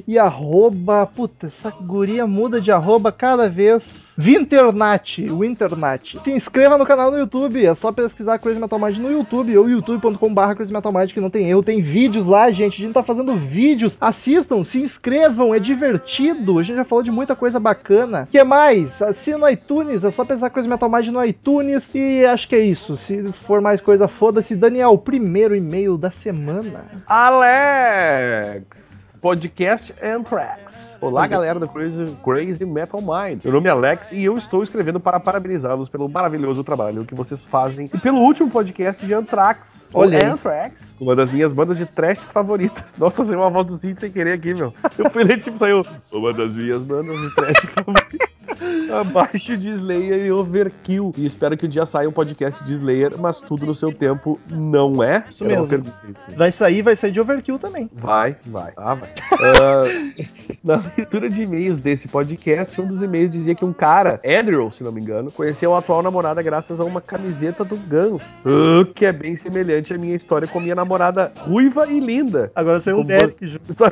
e 0.07 0.17
arroba... 0.17 1.07
Puta, 1.07 1.49
essa 1.49 1.71
guria 1.71 2.25
muda 2.25 2.61
de 2.61 2.71
arroba 2.71 3.11
cada 3.11 3.51
vez. 3.51 4.15
Vinternat, 4.17 5.29
Winternat. 5.29 6.19
Se 6.23 6.31
inscreva 6.31 6.79
no 6.79 6.87
canal 6.87 7.11
no 7.11 7.19
YouTube, 7.19 7.67
é 7.67 7.75
só 7.75 7.91
pesquisar 7.91 8.39
Crazy 8.39 8.61
Metal 8.61 8.79
Mind 8.79 8.99
no 8.99 9.11
YouTube 9.11 9.59
ou 9.59 9.69
youtube.com.br 9.69 10.55
Crazy 10.55 10.73
Metal 10.73 10.93
Mind, 10.93 11.11
que 11.11 11.21
não 11.21 11.31
tem 11.31 11.51
erro, 11.51 11.65
tem 11.65 11.83
vídeos 11.83 12.27
lá, 12.27 12.49
gente. 12.53 12.81
A 12.81 12.85
gente 12.87 12.95
tá 12.95 13.03
fazendo 13.03 13.35
vídeos. 13.35 13.99
Assistam, 14.01 14.63
se 14.63 14.81
inscrevam, 14.81 15.32
é 15.55 15.59
divertido. 15.59 16.59
A 16.59 16.63
gente 16.63 16.77
já 16.77 16.85
falou 16.85 17.03
de 17.03 17.11
muita 17.11 17.35
coisa 17.35 17.59
bacana. 17.59 18.29
que 18.31 18.43
mais? 18.45 19.01
Assina 19.03 19.39
no 19.39 19.49
iTunes, 19.49 20.05
é 20.05 20.11
só 20.11 20.25
pesquisar 20.25 20.51
Crazy 20.51 20.69
Metal 20.69 20.91
Mind 20.91 21.09
no 21.09 21.25
iTunes. 21.25 21.91
E 21.95 22.25
acho 22.25 22.49
que 22.49 22.57
é 22.57 22.61
isso. 22.61 22.97
Se 22.97 23.33
for 23.33 23.61
mais 23.61 23.81
coisa, 23.81 24.07
foda-se. 24.09 24.55
Daniel, 24.55 24.97
primeiro 24.99 25.57
e-mail 25.57 25.97
da 25.97 26.11
semana. 26.11 26.85
Alex! 27.07 29.02
Podcast 29.23 29.95
Anthrax. 30.03 30.99
Olá, 31.01 31.29
galera 31.29 31.57
do 31.61 31.69
Crazy, 31.69 32.19
Crazy 32.25 32.65
Metal 32.65 33.01
Mind. 33.01 33.45
Meu 33.45 33.53
nome 33.53 33.69
é 33.69 33.71
Alex 33.71 34.11
e 34.11 34.25
eu 34.25 34.37
estou 34.37 34.65
escrevendo 34.65 34.99
para 34.99 35.21
parabenizá-los 35.21 35.89
pelo 35.89 36.09
maravilhoso 36.09 36.65
trabalho 36.65 37.05
que 37.05 37.15
vocês 37.15 37.45
fazem 37.45 37.89
e 37.95 37.99
pelo 38.01 38.19
último 38.19 38.51
podcast 38.51 39.07
de 39.07 39.15
Anthrax. 39.15 39.89
Olha. 39.95 40.27
Anthrax, 40.27 40.97
uma 41.01 41.15
das 41.15 41.31
minhas 41.31 41.53
bandas 41.53 41.79
de 41.79 41.87
trash 41.87 42.19
favoritas. 42.19 42.95
Nossa, 42.99 43.23
saiu 43.23 43.39
uma 43.39 43.49
voz 43.49 43.67
do 43.67 43.77
Cid 43.77 44.01
sem 44.01 44.11
querer 44.11 44.33
aqui, 44.33 44.55
meu. 44.55 44.75
Eu 44.99 45.09
fui 45.09 45.23
ler, 45.23 45.39
tipo, 45.39 45.57
saiu 45.57 45.87
uma 46.11 46.33
das 46.33 46.57
minhas 46.57 46.83
bandas 46.83 47.17
de 47.17 47.33
trash 47.37 47.65
favoritas. 47.71 48.32
Abaixo 49.01 49.57
de 49.57 49.71
Slayer 49.71 50.25
e 50.27 50.33
Overkill. 50.33 51.13
E 51.17 51.25
espero 51.25 51.57
que 51.57 51.67
um 51.67 51.69
dia 51.69 51.87
saia 51.87 52.09
um 52.09 52.13
podcast 52.13 52.63
de 52.63 52.73
Slayer, 52.73 53.19
mas 53.19 53.41
tudo 53.41 53.67
no 53.67 53.75
seu 53.75 53.93
tempo 53.93 54.39
não 54.51 55.03
é. 55.03 55.25
Isso 55.29 55.45
Era 55.45 55.67
mesmo. 55.67 55.93
isso. 56.11 56.27
Vai 56.37 56.53
sair, 56.53 56.83
vai 56.83 56.97
sair 56.97 57.13
de 57.13 57.21
Overkill 57.21 57.59
também. 57.59 57.91
Vai, 57.95 58.37
vai. 58.47 58.73
Ah, 58.77 58.95
vai. 58.95 59.09
Ah, 59.33 59.85
na 60.63 60.83
leitura 60.97 61.29
de 61.29 61.43
e-mails 61.43 61.81
desse 61.81 62.09
podcast, 62.09 62.81
um 62.81 62.87
dos 62.87 63.03
e-mails 63.03 63.31
dizia 63.31 63.55
que 63.55 63.65
um 63.65 63.73
cara, 63.73 64.21
Andrew, 64.25 64.71
se 64.71 64.85
não 64.85 64.93
me 64.93 65.01
engano, 65.01 65.31
conheceu 65.31 65.75
a 65.75 65.79
atual 65.79 66.03
namorada 66.03 66.43
graças 66.43 66.81
a 66.81 66.85
uma 66.85 67.01
camiseta 67.01 67.65
do 67.65 67.77
Guns. 67.77 68.41
Ah, 68.45 68.87
que 68.95 69.07
é 69.07 69.13
bem 69.13 69.35
semelhante 69.37 69.95
à 69.95 69.99
minha 69.99 70.15
história 70.15 70.47
com 70.47 70.59
a 70.59 70.63
minha 70.63 70.75
namorada 70.75 71.33
ruiva 71.37 71.87
e 71.89 72.01
linda. 72.01 72.51
Agora 72.55 72.81
saiu 72.81 72.99
um 72.99 73.05
Derek 73.05 73.47
junto. 73.47 73.63
Só... 73.73 73.91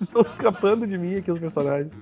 Estão 0.10 0.22
escapando 0.22 0.86
de 0.86 0.96
mim 0.96 1.16
aqui 1.16 1.30
os 1.30 1.38
personagens. 1.38 1.92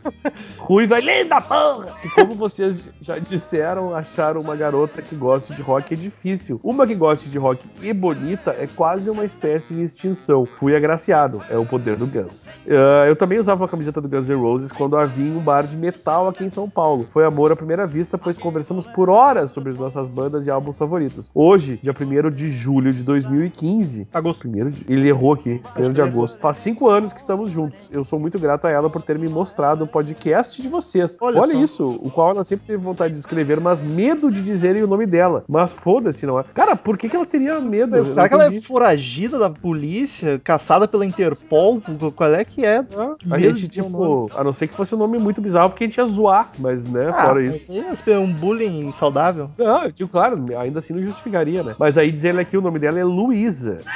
Ruiva 0.56 1.00
e 1.00 1.02
linda, 1.02 1.40
porra! 1.40 1.94
E 2.04 2.08
como 2.10 2.34
vocês 2.34 2.88
já 3.00 3.18
disseram, 3.18 3.94
achar 3.94 4.36
uma 4.36 4.54
garota 4.54 5.02
que 5.02 5.16
goste 5.16 5.52
de 5.52 5.62
rock 5.62 5.94
é 5.94 5.96
difícil. 5.96 6.60
Uma 6.62 6.86
que 6.86 6.94
goste 6.94 7.28
de 7.28 7.38
rock 7.38 7.66
e 7.82 7.92
bonita 7.92 8.52
é 8.52 8.66
quase 8.68 9.10
uma 9.10 9.24
espécie 9.24 9.74
de 9.74 9.82
extinção. 9.82 10.46
Fui 10.46 10.76
agraciado. 10.76 11.42
É 11.50 11.58
o 11.58 11.66
poder 11.66 11.96
do 11.96 12.06
Guns. 12.06 12.64
Ah, 12.68 13.06
eu 13.06 13.16
também 13.16 13.38
usava 13.38 13.62
uma 13.62 13.68
camiseta 13.68 14.00
do 14.00 14.08
Guns 14.08 14.28
N' 14.28 14.34
Roses 14.34 14.70
quando 14.70 14.96
a 14.96 15.04
vi 15.04 15.22
em 15.22 15.36
um 15.36 15.40
bar 15.40 15.66
de 15.66 15.76
metal 15.76 16.28
aqui 16.28 16.44
em 16.44 16.50
São 16.50 16.70
Paulo. 16.70 17.06
Foi 17.08 17.24
amor 17.24 17.50
à 17.50 17.56
primeira 17.56 17.86
vista, 17.86 18.16
pois 18.16 18.38
conversamos 18.38 18.86
por 18.86 19.10
horas 19.10 19.50
sobre 19.50 19.72
as 19.72 19.78
nossas 19.78 20.08
bandas 20.08 20.46
e 20.46 20.50
álbuns 20.50 20.78
favoritos. 20.78 21.32
Hoje, 21.34 21.78
dia 21.82 21.92
1 21.92 22.30
de 22.30 22.50
julho 22.50 22.92
de 22.92 23.02
2015, 23.02 24.06
Agosto. 24.12 24.40
Primeiro 24.40 24.70
de... 24.70 24.84
Ele 24.88 25.08
errou 25.08 25.32
aqui, 25.32 25.60
primeiro 25.72 25.94
de 25.94 26.02
agosto. 26.02 26.38
Faz 26.38 26.58
cinco 26.58 26.88
anos 26.88 27.12
que 27.12 27.18
estamos 27.18 27.50
juntos. 27.50 27.87
Eu 27.90 28.04
sou 28.04 28.18
muito 28.18 28.38
grato 28.38 28.66
a 28.66 28.70
ela 28.70 28.90
por 28.90 29.02
ter 29.02 29.18
me 29.18 29.28
mostrado 29.28 29.84
o 29.84 29.86
podcast 29.86 30.60
de 30.60 30.68
vocês. 30.68 31.16
Olha 31.20 31.40
Olha, 31.40 31.54
isso, 31.54 31.86
o 32.02 32.10
qual 32.10 32.30
ela 32.30 32.44
sempre 32.44 32.66
teve 32.66 32.82
vontade 32.82 33.14
de 33.14 33.18
escrever, 33.18 33.60
mas 33.60 33.82
medo 33.82 34.30
de 34.30 34.42
dizerem 34.42 34.82
o 34.82 34.86
nome 34.86 35.06
dela. 35.06 35.44
Mas 35.48 35.72
foda-se, 35.72 36.26
não 36.26 36.38
é? 36.38 36.44
Cara, 36.54 36.76
por 36.76 36.98
que, 36.98 37.08
que 37.08 37.16
ela 37.16 37.24
teria 37.24 37.58
medo? 37.60 37.96
Eu 37.96 38.04
Será 38.04 38.28
que 38.28 38.34
ela 38.34 38.52
é 38.54 38.60
foragida 38.60 39.38
da 39.38 39.48
polícia, 39.48 40.40
caçada 40.44 40.86
pela 40.86 41.06
Interpol? 41.06 41.80
Qual 42.14 42.34
é 42.34 42.44
que 42.44 42.64
é? 42.64 42.84
Ah, 42.96 43.14
A 43.30 43.38
gente, 43.38 43.68
tipo, 43.68 44.30
a 44.34 44.44
não 44.44 44.52
ser 44.52 44.66
que 44.66 44.74
fosse 44.74 44.94
um 44.94 44.98
nome 44.98 45.18
muito 45.18 45.40
bizarro, 45.40 45.70
porque 45.70 45.84
a 45.84 45.86
gente 45.86 45.96
ia 45.96 46.04
zoar, 46.04 46.50
mas, 46.58 46.86
né, 46.86 47.08
Ah, 47.08 47.26
fora 47.26 47.42
isso. 47.42 47.60
aí 47.70 48.12
É 48.12 48.18
um 48.18 48.32
bullying 48.32 48.92
saudável. 48.92 49.50
Não, 49.56 49.84
eu 49.84 49.92
digo, 49.92 50.10
claro, 50.10 50.44
ainda 50.58 50.78
assim 50.80 50.92
não 50.92 51.02
justificaria, 51.02 51.62
né? 51.62 51.74
Mas 51.78 51.96
aí 51.96 52.10
dizer 52.10 52.38
aqui 52.38 52.56
o 52.56 52.60
nome 52.60 52.78
dela 52.78 52.98
é 52.98 53.04
Luísa. 53.04 53.78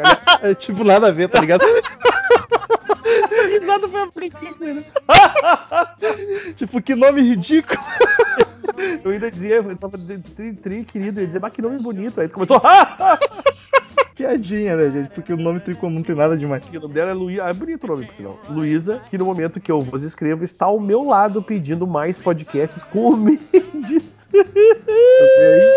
É 0.42 0.54
tipo 0.54 0.84
nada 0.84 1.08
a 1.08 1.10
ver, 1.10 1.28
tá 1.28 1.40
ligado? 1.40 1.62
Risada 3.48 3.88
foi 3.88 4.00
a 4.00 4.74
né? 4.74 4.84
tipo, 6.56 6.82
que 6.82 6.94
nome 6.94 7.22
ridículo. 7.22 7.80
Eu 9.04 9.10
ainda 9.10 9.30
dizia, 9.30 9.56
eu 9.56 9.76
tava 9.76 9.98
tri, 10.34 10.52
tri 10.54 10.84
querido, 10.84 11.20
eu 11.20 11.22
ia 11.22 11.26
dizer, 11.26 11.40
mas 11.40 11.52
que 11.52 11.62
nome 11.62 11.78
bonito. 11.82 12.20
Aí 12.20 12.28
tu 12.28 12.34
começou, 12.34 12.60
Piadinha, 14.14 14.76
né, 14.76 14.90
gente? 14.90 15.10
Porque 15.10 15.32
o 15.32 15.36
nome 15.36 15.60
tricomum 15.60 15.96
não 15.96 16.02
tem 16.02 16.14
nada 16.14 16.36
demais. 16.36 16.62
o 16.68 16.80
nome 16.80 16.94
dela 16.94 17.10
é 17.10 17.14
Luísa. 17.14 17.44
Ah, 17.44 17.50
é 17.50 17.52
bonito 17.52 17.84
o 17.84 17.86
nome, 17.86 18.06
por 18.06 18.14
sinal. 18.14 18.38
Luísa, 18.48 19.00
que 19.08 19.16
no 19.16 19.24
momento 19.24 19.60
que 19.60 19.70
eu 19.70 19.82
vos 19.82 20.02
escrevo, 20.02 20.44
está 20.44 20.66
ao 20.66 20.78
meu 20.78 21.04
lado 21.04 21.42
pedindo 21.42 21.86
mais 21.86 22.18
podcasts 22.18 22.82
com 22.82 23.10
o 23.10 23.16
Mendes. 23.16 24.28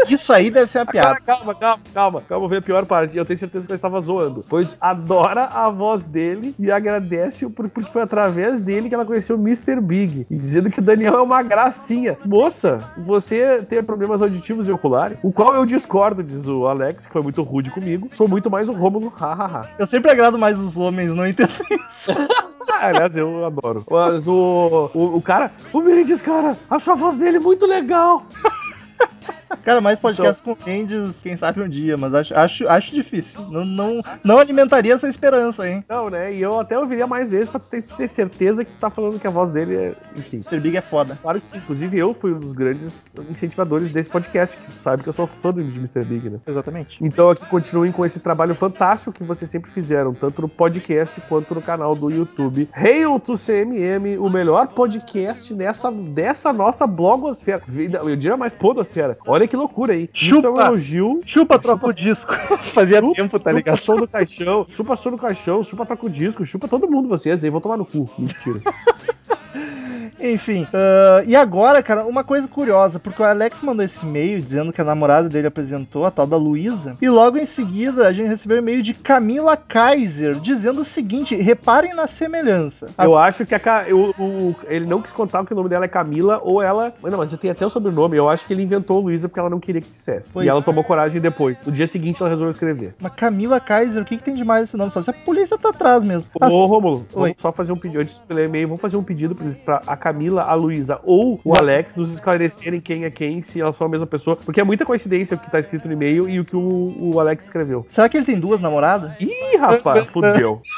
Isso 0.08 0.32
aí 0.34 0.50
deve 0.52 0.70
ser 0.70 0.80
a 0.80 0.86
piada. 0.86 1.20
Calma, 1.26 1.56
calma, 1.56 1.84
calma, 1.94 2.22
calma, 2.22 2.48
veio 2.48 2.60
a 2.60 2.64
pior 2.64 2.86
parte. 2.86 3.18
Eu 3.18 3.26
tenho 3.26 3.38
certeza 3.38 3.66
que 3.66 3.72
ela 3.72 3.76
estava 3.76 4.00
zoando. 4.00 4.44
Pois 4.48 4.78
adora 4.80 5.46
a 5.46 5.70
voz 5.70 6.06
dele 6.06 6.56
e 6.60 6.72
agradece 6.72 7.48
por, 7.50 7.70
porque 7.70 7.92
foi 7.92 8.02
através 8.02 8.60
dele 8.60 8.90
que 8.90 8.96
ela 8.96 9.06
conheceu 9.06 9.36
o 9.36 9.40
Mr. 9.40 9.80
Big. 9.82 10.28
E 10.30 10.36
dizendo 10.36 10.70
que 10.70 10.80
o 10.80 10.82
Daniel 10.82 11.16
é 11.16 11.22
uma 11.22 11.42
gracinha. 11.42 12.18
Moça, 12.26 12.92
você 12.98 13.64
tem 13.64 13.84
problemas 13.84 14.22
auditivos 14.22 14.68
e 14.68 14.72
oculares? 14.72 15.24
O 15.24 15.32
qual 15.32 15.56
eu 15.56 15.66
discordo, 15.66 16.24
diz 16.24 16.48
o 16.48 16.68
Alex, 16.68 17.08
que 17.08 17.14
foi 17.14 17.22
muito 17.22 17.42
rude 17.42 17.72
comigo. 17.72 18.10
Sou 18.12 18.23
muito 18.28 18.50
mais 18.50 18.70
o 18.70 18.74
Rômulo, 18.74 19.10
hahaha. 19.10 19.70
Eu 19.78 19.88
sempre 19.88 20.12
agrado 20.12 20.38
mais 20.38 20.60
os 20.60 20.78
homens, 20.78 21.14
não 21.14 21.28
entendo 21.28 21.54
isso. 21.90 22.12
Ah, 22.70 22.88
aliás, 22.88 23.16
eu 23.16 23.46
adoro. 23.46 23.86
Mas 23.90 24.28
o, 24.28 24.90
o, 24.94 25.18
o 25.18 25.22
cara, 25.22 25.52
o 25.72 25.82
Mendes, 25.82 26.22
cara, 26.22 26.58
acho 26.70 26.92
a 26.92 26.96
voz 26.96 27.18
dele 27.18 27.40
muito 27.40 27.66
legal. 27.66 28.26
Cara, 29.58 29.82
mais 29.82 30.00
podcast 30.00 30.42
com 30.42 30.58
Mendes, 30.66 31.22
quem 31.22 31.38
sabe 31.38 31.62
um 31.62 31.70
dia, 31.70 31.96
mas 31.98 32.14
acho, 32.14 32.38
acho, 32.38 32.68
acho 32.68 32.94
difícil. 32.94 33.42
Não, 33.50 33.66
não, 33.66 34.02
não 34.24 34.40
alimentaria 34.40 34.94
essa 34.94 35.08
esperança, 35.08 35.68
hein? 35.68 35.84
Não, 35.88 36.10
né? 36.10 36.34
E 36.34 36.42
eu 36.42 36.60
até 36.60 36.78
ouviria 36.78 37.06
mais 37.06 37.30
vezes 37.30 37.50
pra 37.50 37.60
tu 37.60 37.70
ter, 37.70 37.84
ter 37.84 38.08
certeza 38.08 38.66
que 38.66 38.72
tu 38.72 38.78
tá 38.78 38.90
falando 38.90 39.20
que 39.20 39.28
a 39.28 39.30
voz 39.30 39.52
dele 39.52 39.76
é. 39.76 39.96
Enfim. 40.16 40.38
Mr. 40.38 40.60
Big 40.60 40.78
é 40.78 40.82
foda. 40.82 41.18
Claro 41.22 41.40
que 41.40 41.46
sim. 41.46 41.58
Inclusive, 41.58 41.98
eu 41.98 42.14
fui 42.14 42.34
um 42.34 42.40
dos 42.40 42.54
grandes 42.54 43.14
incentivadores 43.30 43.90
desse 43.90 44.10
podcast, 44.10 44.58
que 44.58 44.72
tu 44.72 44.80
sabe 44.80 45.04
que 45.04 45.10
eu 45.10 45.14
sou 45.14 45.28
fã 45.28 45.52
do 45.52 45.62
Mr. 45.62 46.04
Big, 46.04 46.30
né? 46.30 46.40
Exatamente. 46.48 46.98
Então 47.02 47.30
aqui 47.30 47.46
continuem 47.46 47.92
com 47.92 48.06
esse 48.06 48.20
trabalho 48.20 48.56
fantástico 48.56 49.12
que 49.12 49.24
vocês 49.24 49.50
sempre 49.50 49.70
fizeram, 49.72 50.14
tanto 50.14 50.42
no 50.42 50.50
podcast 50.50 51.22
quanto 51.22 51.54
no 51.56 51.62
canal 51.62 51.96
do 51.96 52.10
YouTube. 52.10 52.70
Hail 52.74 53.20
to 53.20 53.34
CMM, 53.38 54.18
o 54.20 54.30
melhor 54.30 54.68
podcast 54.68 55.54
nessa, 55.54 55.92
dessa 55.92 56.52
nossa 56.52 56.88
blogosfera. 56.88 57.62
Eu 58.06 58.16
diria 58.16 58.38
mais 58.38 58.54
podosfera. 58.54 59.18
Olha 59.28 59.43
que 59.48 59.56
loucura, 59.56 59.96
hein? 59.96 60.10
Isso 60.14 60.36
é 60.36 60.38
um 60.38 60.42
Chupa. 60.42 60.62
elogio. 60.66 61.22
Chupa, 61.26 61.60
troca 61.60 61.88
o 61.88 61.94
disco. 61.94 62.34
Fazia 62.74 63.02
tempo, 63.14 63.40
tá 63.40 63.52
ligado? 63.52 63.78
Chupa 63.78 63.86
som 63.86 63.98
do 63.98 64.08
caixão, 64.08 64.66
chupa 64.70 64.96
som 64.96 65.12
do 65.12 65.18
caixão, 65.18 65.64
chupa 65.64 65.86
troca 65.86 66.06
o 66.06 66.10
disco, 66.10 66.46
chupa 66.46 66.68
todo 66.68 66.90
mundo 66.90 67.08
vocês 67.10 67.44
aí, 67.44 67.50
vão 67.50 67.62
tomar 67.62 67.78
no 67.78 67.86
cu. 67.86 68.10
Mentira. 68.18 68.62
Enfim, 70.20 70.68
ah, 70.74 71.24
e 71.26 71.36
agora, 71.36 71.82
cara, 71.84 72.06
uma 72.06 72.24
coisa 72.24 72.48
curiosa, 72.48 73.00
porque 73.00 73.22
o 73.22 73.26
Alex 73.26 73.62
mandou 73.62 73.84
esse 73.86 74.06
e-mail 74.06 74.42
dizendo 74.42 74.72
que 74.72 74.82
a 74.82 74.84
namorada 74.84 75.28
dele 75.30 75.48
apresentou, 75.48 76.06
a 76.06 76.12
tal 76.12 76.26
da 76.28 76.38
Luísa, 76.38 76.96
e 77.02 77.10
logo 77.10 77.38
em 77.38 77.46
seguida 77.46 78.08
a 78.08 78.14
gente 78.14 78.28
recebeu 78.28 78.58
um 78.58 78.62
e-mail 78.62 78.82
de 78.82 78.94
Camila 78.94 79.56
Kaiser 79.58 80.36
dizendo 80.40 80.82
o 80.82 80.86
seguinte: 80.86 81.36
reparem 81.36 81.94
na 81.94 82.08
semelhança. 82.08 82.88
As- 82.98 83.06
Eu 83.06 83.18
acho 83.18 83.46
que 83.46 83.56
a, 83.56 83.60
o- 83.92 84.56
ele 84.68 84.86
não 84.86 85.02
quis 85.02 85.12
contar 85.14 85.44
que 85.46 85.54
o 85.54 85.56
nome 85.56 85.70
dela 85.70 85.86
é 85.86 85.88
Camila 85.88 86.40
ou 86.44 86.62
ela. 86.62 86.94
Mas 87.02 87.12
Não, 87.12 87.20
mas 87.20 87.34
tem 87.34 87.50
até 87.52 87.66
o 87.66 87.70
sobrenome. 87.70 88.16
Eu 88.18 88.30
acho 88.30 88.46
que 88.46 88.54
ele 88.54 88.64
inventou 88.64 89.00
Luísa 89.00 89.28
porque 89.28 89.40
ela 89.40 89.50
não 89.50 89.60
queria 89.60 89.82
que 89.82 89.90
dissesse. 89.90 90.32
Pois 90.34 90.46
e 90.46 90.50
ela 90.50 90.60
é. 90.60 90.64
tomou 90.64 90.84
coragem 90.84 91.20
depois. 91.20 91.64
No 91.64 91.72
dia 91.72 91.88
seguinte 91.88 92.22
ela 92.22 92.30
resolveu 92.30 92.52
escrever. 92.52 92.96
Mas 93.02 93.14
Camila 93.16 93.60
Kaiser, 93.60 94.02
o 94.02 94.06
que, 94.06 94.18
que 94.18 94.24
tem 94.24 94.34
de 94.34 94.44
mais 94.44 94.64
esse 94.70 94.78
nome? 94.78 94.92
Só 94.92 95.02
se 95.02 95.10
a 95.10 95.14
polícia 95.14 95.58
tá 95.58 95.70
atrás 95.70 96.04
mesmo. 96.04 96.30
Ô, 96.40 96.66
Rômulo, 96.66 97.06
Oi. 97.14 97.30
vamos 97.30 97.36
só 97.40 97.52
fazer 97.52 97.72
um 97.72 97.78
pedido 97.78 98.00
antes 98.02 98.22
de 98.28 98.34
ler 98.34 98.48
e-mail. 98.48 98.68
Vamos 98.68 98.82
fazer 98.82 98.98
um 98.98 99.04
pedido 99.04 99.36
pra, 99.36 99.80
pra 99.80 99.82
Camila, 100.04 100.42
a 100.44 100.54
Luísa 100.54 101.00
ou 101.06 101.40
o 101.46 101.58
Alex 101.58 101.96
nos 101.96 102.12
esclarecerem 102.12 102.82
quem 102.82 103.06
é 103.06 103.10
quem, 103.10 103.42
se 103.42 103.62
elas 103.62 103.74
são 103.78 103.88
a 103.88 103.90
mesma 103.90 104.06
pessoa. 104.06 104.36
Porque 104.36 104.60
é 104.60 104.64
muita 104.64 104.84
coincidência 104.84 105.38
o 105.38 105.40
que 105.40 105.50
tá 105.50 105.62
escrito 105.62 105.88
no 105.88 105.94
e-mail 105.94 106.28
e 106.28 106.42
o 106.42 106.44
que 106.44 106.58
o, 106.58 106.94
o 107.00 107.20
Alex 107.22 107.46
escreveu. 107.46 107.86
Será 107.88 108.10
que 108.10 108.18
ele 108.18 108.26
tem 108.26 108.38
duas 108.38 108.60
namoradas? 108.60 109.14
Ih, 109.22 109.58
rapaz, 109.58 110.08
fudeu. 110.08 110.60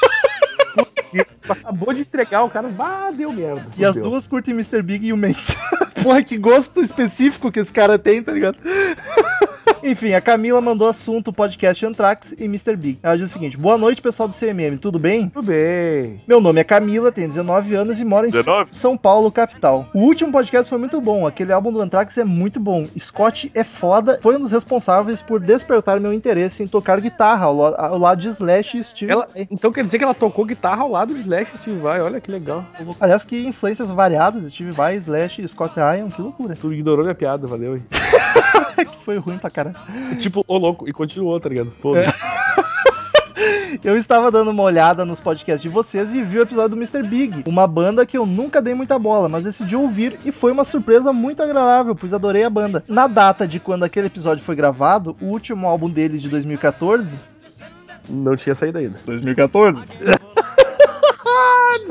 Fudeu. 0.76 1.26
Acabou 1.48 1.92
de 1.94 2.02
entregar 2.02 2.44
o 2.44 2.50
cara. 2.50 2.72
Ah, 2.78 3.10
deu 3.10 3.32
merda. 3.32 3.66
E 3.76 3.84
as 3.84 3.96
duas 3.96 4.26
curtem 4.26 4.52
Mr. 4.54 4.82
Big 4.82 5.06
e 5.06 5.12
o 5.12 5.16
Mendes. 5.16 5.56
Porra, 6.02 6.22
que 6.22 6.36
gosto 6.36 6.82
específico 6.82 7.50
que 7.50 7.58
esse 7.58 7.72
cara 7.72 7.98
tem, 7.98 8.22
tá 8.22 8.30
ligado? 8.30 8.58
Enfim, 9.88 10.14
a 10.14 10.20
Camila 10.20 10.60
mandou 10.60 10.88
assunto 10.88 11.32
podcast 11.32 11.86
Antrax 11.86 12.34
e 12.36 12.46
Mr. 12.46 12.74
Big. 12.74 12.98
Ela 13.00 13.16
diz 13.16 13.30
o 13.30 13.32
seguinte: 13.32 13.56
Boa 13.56 13.78
noite, 13.78 14.02
pessoal 14.02 14.28
do 14.28 14.34
CMM, 14.34 14.78
tudo 14.78 14.98
bem? 14.98 15.28
Tudo 15.28 15.46
bem. 15.46 16.20
Meu 16.26 16.40
nome 16.40 16.60
é 16.60 16.64
Camila, 16.64 17.12
tenho 17.12 17.28
19 17.28 17.72
anos 17.76 18.00
e 18.00 18.04
moro 18.04 18.26
em 18.26 18.30
19? 18.30 18.76
São 18.76 18.96
Paulo, 18.96 19.30
capital. 19.30 19.86
O 19.94 20.00
último 20.00 20.32
podcast 20.32 20.68
foi 20.68 20.76
muito 20.76 21.00
bom, 21.00 21.24
aquele 21.24 21.52
álbum 21.52 21.70
do 21.70 21.80
Anthrax 21.80 22.18
é 22.18 22.24
muito 22.24 22.58
bom. 22.58 22.88
Scott 22.98 23.48
é 23.54 23.62
foda, 23.62 24.18
foi 24.20 24.34
um 24.34 24.40
dos 24.40 24.50
responsáveis 24.50 25.22
por 25.22 25.38
despertar 25.38 26.00
meu 26.00 26.12
interesse 26.12 26.64
em 26.64 26.66
tocar 26.66 27.00
guitarra 27.00 27.44
ao, 27.46 27.62
ao 27.62 27.96
lado 27.98 28.20
de 28.20 28.26
Slash 28.26 28.78
e 28.78 28.82
Steve 28.82 29.12
Ela, 29.12 29.28
Vai. 29.32 29.46
então 29.48 29.70
quer 29.70 29.84
dizer 29.84 29.98
que 29.98 30.04
ela 30.04 30.14
tocou 30.14 30.44
guitarra 30.44 30.82
ao 30.82 30.90
lado 30.90 31.14
de 31.14 31.20
Slash 31.20 31.56
Steve 31.58 31.78
Vai. 31.78 32.00
Olha 32.00 32.20
que 32.20 32.32
legal. 32.32 32.64
Aliás, 32.98 33.24
que 33.24 33.46
influências 33.46 33.88
variadas, 33.88 34.52
Steve 34.52 34.72
Vai, 34.72 34.96
Slash 34.96 35.42
e 35.42 35.46
Scott 35.46 35.74
Ryan, 35.76 36.08
que 36.08 36.20
loucura. 36.20 36.56
Tu 36.56 36.72
ignorou 36.72 37.04
minha 37.04 37.14
piada, 37.14 37.46
valeu. 37.46 37.76
hein? 37.76 37.84
que 38.76 39.04
foi 39.04 39.16
ruim 39.18 39.38
pra 39.38 39.48
caralho. 39.48 39.75
tipo, 40.18 40.44
ô 40.46 40.58
louco, 40.58 40.88
e 40.88 40.92
continuou, 40.92 41.38
tá 41.40 41.48
ligado? 41.48 41.72
Foda-se. 41.80 42.12
Eu 43.84 43.96
estava 43.96 44.30
dando 44.30 44.50
uma 44.50 44.62
olhada 44.62 45.04
nos 45.04 45.20
podcasts 45.20 45.60
de 45.60 45.68
vocês 45.68 46.14
e 46.14 46.22
vi 46.22 46.38
o 46.38 46.42
episódio 46.42 46.70
do 46.70 46.76
Mr. 46.76 47.02
Big, 47.02 47.42
uma 47.46 47.66
banda 47.66 48.06
que 48.06 48.16
eu 48.16 48.24
nunca 48.24 48.62
dei 48.62 48.74
muita 48.74 48.98
bola, 48.98 49.28
mas 49.28 49.44
decidi 49.44 49.76
ouvir 49.76 50.18
e 50.24 50.32
foi 50.32 50.52
uma 50.52 50.64
surpresa 50.64 51.12
muito 51.12 51.42
agradável, 51.42 51.94
pois 51.94 52.14
adorei 52.14 52.44
a 52.44 52.50
banda. 52.50 52.82
Na 52.88 53.06
data 53.06 53.46
de 53.46 53.60
quando 53.60 53.84
aquele 53.84 54.06
episódio 54.06 54.42
foi 54.42 54.56
gravado, 54.56 55.14
o 55.20 55.26
último 55.26 55.66
álbum 55.66 55.90
deles 55.90 56.22
de 56.22 56.28
2014. 56.30 57.18
Não 58.08 58.36
tinha 58.36 58.54
saído 58.54 58.78
ainda. 58.78 58.98
2014? 59.04 59.82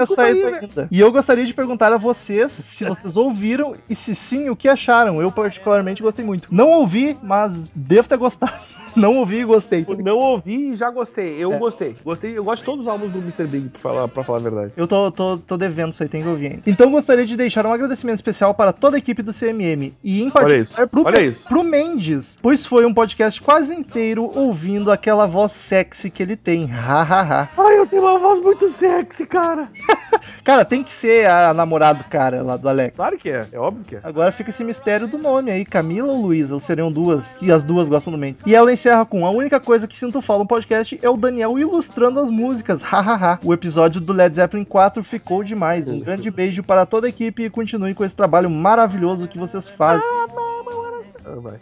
saído 0.05 0.47
ainda. 0.47 0.87
E 0.91 0.99
eu 0.99 1.11
gostaria 1.11 1.45
de 1.45 1.53
perguntar 1.53 1.91
a 1.93 1.97
vocês 1.97 2.51
se 2.51 2.85
vocês 2.85 3.17
ouviram 3.17 3.75
e 3.89 3.95
se 3.95 4.15
sim, 4.15 4.49
o 4.49 4.55
que 4.55 4.67
acharam. 4.67 5.21
Eu 5.21 5.31
particularmente 5.31 6.01
gostei 6.01 6.23
muito. 6.23 6.53
Não 6.53 6.69
ouvi, 6.69 7.17
mas 7.21 7.67
devo 7.73 8.07
ter 8.07 8.17
gostado. 8.17 8.53
Não 8.95 9.17
ouvi 9.17 9.37
e 9.39 9.45
gostei. 9.45 9.85
Eu 9.87 9.97
Não 9.97 10.17
ouvi 10.17 10.71
e 10.71 10.75
já 10.75 10.89
gostei. 10.89 11.35
Eu 11.41 11.53
É. 11.53 11.57
gostei. 11.57 11.95
Gostei. 12.03 12.37
Eu 12.37 12.43
gosto 12.43 12.61
de 12.61 12.65
todos 12.65 12.85
os 12.85 12.87
álbuns 12.87 13.11
do 13.11 13.19
Mr. 13.19 13.45
Big, 13.47 13.69
pra 13.69 13.81
falar, 13.81 14.07
pra 14.07 14.23
falar 14.23 14.37
a 14.39 14.41
verdade. 14.41 14.71
Eu 14.77 14.87
tô, 14.87 15.11
tô, 15.11 15.37
tô 15.37 15.57
devendo 15.57 15.91
isso 15.93 16.03
aí, 16.03 16.09
tem 16.09 16.21
que 16.21 16.27
ouvir 16.27 16.47
ainda. 16.47 16.61
Então 16.67 16.89
gostaria 16.91 17.25
de 17.25 17.35
deixar 17.35 17.65
um 17.65 17.73
agradecimento 17.73 18.15
especial 18.15 18.53
para 18.53 18.71
toda 18.73 18.97
a 18.97 18.99
equipe 18.99 19.21
do 19.21 19.33
CMM. 19.33 19.93
E 20.03 20.21
em 20.21 20.31
Olha 20.33 20.57
isso, 20.57 20.75
particular 20.75 20.87
pro, 20.87 21.03
olha 21.05 21.21
isso. 21.21 21.47
pro 21.47 21.63
Mendes, 21.63 22.37
pois 22.41 22.65
foi 22.65 22.85
um 22.85 22.93
podcast 22.93 23.41
quase 23.41 23.73
inteiro 23.73 24.31
ouvindo 24.35 24.91
aquela 24.91 25.25
voz 25.25 25.51
sexy 25.51 26.09
que 26.09 26.21
ele 26.23 26.35
tem. 26.35 26.65
Hahaha. 26.65 27.49
Ai, 27.57 27.79
eu 27.79 27.87
tenho 27.87 28.03
uma 28.03 28.17
voz 28.19 28.39
muito 28.41 28.67
sexy, 28.69 29.25
cara. 29.25 29.69
cara, 30.43 30.63
tem 30.65 30.83
que 30.83 30.91
ser 30.91 31.29
a 31.29 31.53
namorada 31.53 31.99
do 32.03 32.05
cara 32.09 32.41
lá 32.41 32.57
do 32.57 32.67
Alex. 32.69 32.95
Claro 32.95 33.17
que 33.17 33.29
é. 33.29 33.47
É 33.51 33.59
óbvio 33.59 33.83
que 33.85 33.95
é. 33.95 33.99
Agora 34.03 34.31
fica 34.31 34.49
esse 34.49 34.63
mistério 34.63 35.07
do 35.07 35.17
nome 35.17 35.51
aí, 35.51 35.65
Camila 35.65 36.11
ou 36.11 36.21
Luísa, 36.21 36.53
ou 36.53 36.59
seriam 36.59 36.91
duas, 36.91 37.37
e 37.41 37.51
as 37.51 37.63
duas 37.63 37.87
gostam 37.89 38.11
do 38.11 38.17
Mendes. 38.19 38.41
E 38.45 38.55
ela 38.55 38.71
encerra 38.85 39.05
com: 39.05 39.25
A 39.25 39.31
única 39.31 39.59
coisa 39.59 39.87
que 39.87 39.97
sinto 39.97 40.21
falta 40.21 40.43
no 40.43 40.47
podcast 40.47 40.99
é 41.01 41.09
o 41.09 41.17
Daniel 41.17 41.57
ilustrando 41.57 42.19
as 42.19 42.29
músicas, 42.29 42.81
hahaha. 42.83 43.39
o 43.43 43.53
episódio 43.53 43.99
do 43.99 44.13
Led 44.13 44.35
Zeppelin 44.35 44.63
4 44.63 45.03
ficou 45.03 45.43
demais. 45.43 45.87
Um 45.87 45.99
grande 45.99 46.29
beijo 46.29 46.63
para 46.63 46.85
toda 46.85 47.07
a 47.07 47.09
equipe 47.09 47.43
e 47.43 47.49
continue 47.49 47.95
com 47.95 48.05
esse 48.05 48.15
trabalho 48.15 48.49
maravilhoso 48.49 49.27
que 49.27 49.39
vocês 49.39 49.67
fazem. 49.67 50.05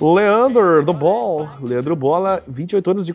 Leandro 0.01 0.83
do 0.83 0.93
Ball. 0.93 1.49
Leandro 1.61 1.95
Bola, 1.95 2.43
28 2.47 2.91
anos 2.91 3.05
de 3.05 3.13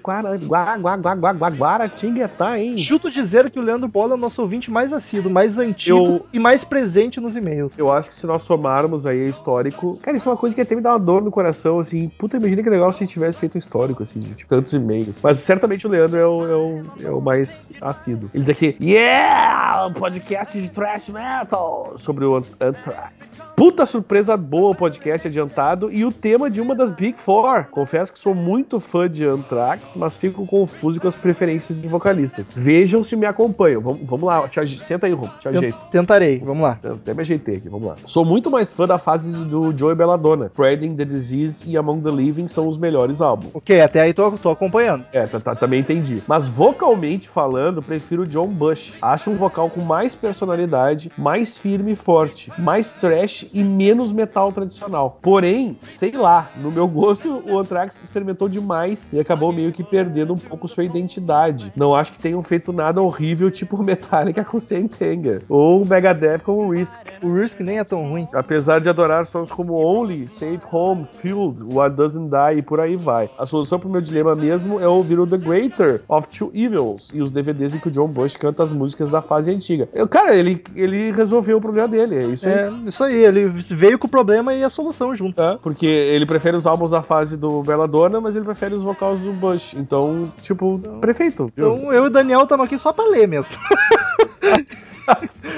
Guaratinguetá, 1.59 2.59
hein? 2.59 2.77
Chuto 2.79 3.11
dizer 3.11 3.51
que 3.51 3.59
o 3.59 3.63
Leandro 3.63 3.89
Bola 3.89 4.13
é 4.13 4.15
o 4.15 4.19
nosso 4.19 4.41
ouvinte 4.43 4.71
mais 4.71 4.93
assíduo, 4.93 5.31
mais 5.31 5.59
antigo 5.59 5.99
Eu- 5.99 6.27
e 6.33 6.39
mais 6.39 6.65
presente 6.65 7.21
nos 7.21 7.37
e-mails. 7.37 7.73
Eu 7.77 7.91
acho 7.93 8.09
que 8.09 8.15
se 8.15 8.27
nós 8.27 8.43
somarmos 8.43 9.07
aí 9.07 9.29
histórico. 9.29 9.99
Cara, 10.03 10.17
isso 10.17 10.29
é 10.29 10.33
uma 10.33 10.39
coisa 10.39 10.55
que 10.55 10.63
até 10.63 10.75
me 10.75 10.81
dá 10.81 10.93
uma 10.93 10.99
dor 10.99 11.23
no 11.23 11.31
coração, 11.31 11.79
assim. 11.81 12.09
Puta, 12.19 12.37
imagina 12.37 12.63
que 12.63 12.71
legal 12.71 12.93
se 12.93 13.03
a 13.03 13.07
gente 13.07 13.13
tivesse 13.15 13.39
feito 13.39 13.57
um 13.57 13.59
histórico, 13.59 14.03
assim, 14.03 14.21
de 14.21 14.35
tipo, 14.35 14.49
tantos 14.55 14.73
e-mails. 14.73 15.17
Mas 15.23 15.39
certamente 15.39 15.87
o 15.87 15.91
Leandro 15.91 16.17
é 16.19 16.27
o, 16.27 16.45
é 16.47 16.57
o, 16.57 16.83
é 17.09 17.11
o 17.11 17.21
mais 17.21 17.71
assíduo. 17.81 18.29
Ele 18.33 18.41
diz 18.43 18.49
aqui: 18.49 18.77
Yeah! 18.81 19.87
Um 19.87 19.93
podcast 19.93 20.61
de 20.61 20.71
thrash 20.71 21.09
metal 21.09 21.95
sobre 21.99 22.25
o 22.25 22.43
Anthrax. 22.61 23.53
Puta 23.57 23.85
surpresa 23.87 24.37
boa 24.37 24.71
o 24.71 24.75
podcast 24.75 25.27
adiantado 25.29 25.91
e 25.93 26.05
o 26.05 26.13
tema 26.13 26.38
de 26.49 26.61
uma 26.61 26.75
das 26.75 26.91
Big 26.91 27.19
Four. 27.19 27.65
Confesso 27.71 28.13
que 28.13 28.19
sou 28.19 28.35
muito 28.35 28.79
fã 28.81 29.09
de 29.11 29.27
Anthrax, 29.27 29.95
mas 29.97 30.17
fico 30.17 30.47
confuso 30.47 31.01
com 31.01 31.09
as 31.09 31.17
preferências 31.17 31.81
de 31.83 31.89
vocalistas. 31.89 32.51
Vejam 32.55 33.03
se 33.03 33.17
me 33.17 33.27
acompanham. 33.27 33.81
Vamos, 33.81 34.01
vamos 34.09 34.27
lá, 34.27 34.47
te 34.49 34.79
senta 34.79 35.07
aí, 35.07 35.13
Rom, 35.13 35.29
te 35.41 35.49
ajeito. 35.49 35.79
tentarei, 35.91 36.39
vamos 36.39 36.63
lá. 36.63 36.79
Eu 36.83 36.95
Até 36.95 37.15
me 37.15 37.21
ajeitei 37.21 37.57
aqui, 37.57 37.69
vamos 37.69 37.89
lá. 37.89 37.95
Sou 38.07 38.25
muito 38.25 38.51
mais 38.51 38.71
fã 38.71 38.87
da 38.87 38.99
fase 38.99 39.33
do 39.33 39.77
Joey 39.77 39.95
Belladonna. 39.95 40.47
Spreading 40.47 40.95
the 40.97 41.05
Disease 41.05 41.65
e 41.67 41.77
Among 41.77 42.03
the 42.03 42.11
Living 42.11 42.49
são 42.49 42.69
os 42.69 42.77
melhores 42.79 43.21
álbuns. 43.21 43.51
Ok, 43.55 43.81
até 43.81 44.01
aí 44.03 44.13
tô, 44.15 44.31
tô 44.33 44.51
acompanhando. 44.51 45.05
É, 45.13 45.27
tá- 45.27 45.41
tá- 45.41 45.55
também 45.55 45.81
entendi. 45.81 46.23
Mas 46.27 46.49
vocalmente 46.49 47.29
falando, 47.29 47.83
prefiro 47.83 48.27
John 48.27 48.49
Bush. 48.49 48.99
Acho 49.01 49.31
um 49.31 49.37
vocal 49.37 49.71
com 49.71 49.81
mais 49.81 50.15
personalidade, 50.15 51.11
mais 51.17 51.57
firme 51.59 51.93
e 51.93 51.97
forte, 51.97 52.51
mais 52.59 52.93
trash 52.93 53.47
e 53.53 53.63
menos 53.63 54.13
metal 54.13 54.53
tradicional. 54.53 55.19
Porém, 55.23 55.77
sei 55.79 56.13
lá, 56.13 56.28
no 56.57 56.71
meu 56.71 56.87
gosto, 56.87 57.43
o 57.47 57.59
Anthrax 57.59 58.03
experimentou 58.03 58.49
demais 58.49 59.11
e 59.13 59.21
acabou 59.21 59.53
meio 59.53 59.73
que 59.73 59.83
perdendo 59.83 60.33
um 60.33 60.39
pouco 60.39 60.69
sua 60.69 60.85
identidade. 60.85 61.73
Não 61.77 61.95
acho 61.95 62.13
que 62.13 62.19
tenham 62.19 62.43
feito 62.43 62.73
nada 62.73 63.01
horrível 63.01 63.51
tipo 63.51 63.81
Metallica 63.83 64.45
com 64.45 64.59
Sentenger 64.59 65.43
ou 65.49 65.85
Megadeth 65.85 66.41
com 66.41 66.67
o 66.67 66.71
Risk. 66.71 66.99
O 67.23 67.33
Risk 67.35 67.61
nem 67.61 67.79
é 67.79 67.85
tão 67.85 68.03
ruim. 68.09 68.29
Apesar 68.33 68.81
de 68.81 68.89
adorar 68.89 69.27
sons 69.27 69.51
como 69.53 69.75
Only, 69.75 70.29
Safe 70.29 70.61
Home, 70.71 71.05
Field, 71.05 71.65
What 71.65 71.97
Doesn't 71.97 72.31
Die 72.31 72.59
e 72.59 72.63
por 72.63 72.81
aí 72.81 72.97
vai. 72.97 73.31
A 73.39 73.47
solução 73.47 73.79
pro 73.79 73.89
meu 73.89 74.01
dilema 74.01 74.35
mesmo 74.35 74.81
é 74.81 74.89
ouvir 74.89 75.19
o 75.19 75.27
The 75.27 75.39
Greater 75.39 76.03
of 76.09 76.29
Two 76.29 76.51
Evils 76.55 77.11
e 77.13 77.21
os 77.21 77.31
DVDs 77.31 77.75
em 77.75 77.79
que 77.79 77.89
o 77.89 77.91
John 77.91 78.09
Bush 78.09 78.37
canta 78.37 78.63
as 78.63 78.71
músicas 78.71 79.11
da 79.11 79.21
fase 79.21 79.51
antiga. 79.51 79.89
Eu, 79.93 80.09
cara, 80.09 80.35
ele, 80.35 80.63
ele 80.75 81.11
resolveu 81.13 81.59
o 81.59 81.61
problema 81.61 81.89
dele, 81.89 82.15
é 82.15 82.27
isso 82.27 82.47
aí. 82.47 82.55
É, 82.55 82.73
isso 82.87 83.05
aí, 83.05 83.25
ele 83.25 83.47
veio 83.47 83.99
com 83.99 84.07
o 84.07 84.11
problema 84.11 84.55
e 84.55 84.65
a 84.65 84.71
solução 84.71 85.15
junto. 85.15 85.41
É, 85.41 85.59
porque 85.63 85.87
ele 86.19 86.27
prefere 86.27 86.57
os 86.57 86.67
álbuns 86.67 86.91
da 86.91 87.03
fase 87.03 87.37
do 87.37 87.63
Belladonna, 87.63 88.21
mas 88.21 88.37
ele 88.37 88.45
prefere 88.45 88.75
os 88.75 88.83
vocais 88.83 89.19
do 89.21 89.33
Bush. 89.33 89.75
Então, 89.75 90.33
tipo, 90.43 90.79
prefeito. 91.01 91.51
viu? 91.55 91.77
Então 91.77 91.93
eu 91.93 92.05
e 92.05 92.07
o 92.09 92.11
Daniel 92.11 92.43
estamos 92.43 92.67
aqui 92.67 92.77
só 92.77 92.93
pra 92.93 93.07
ler 93.07 93.27
mesmo. 93.27 93.55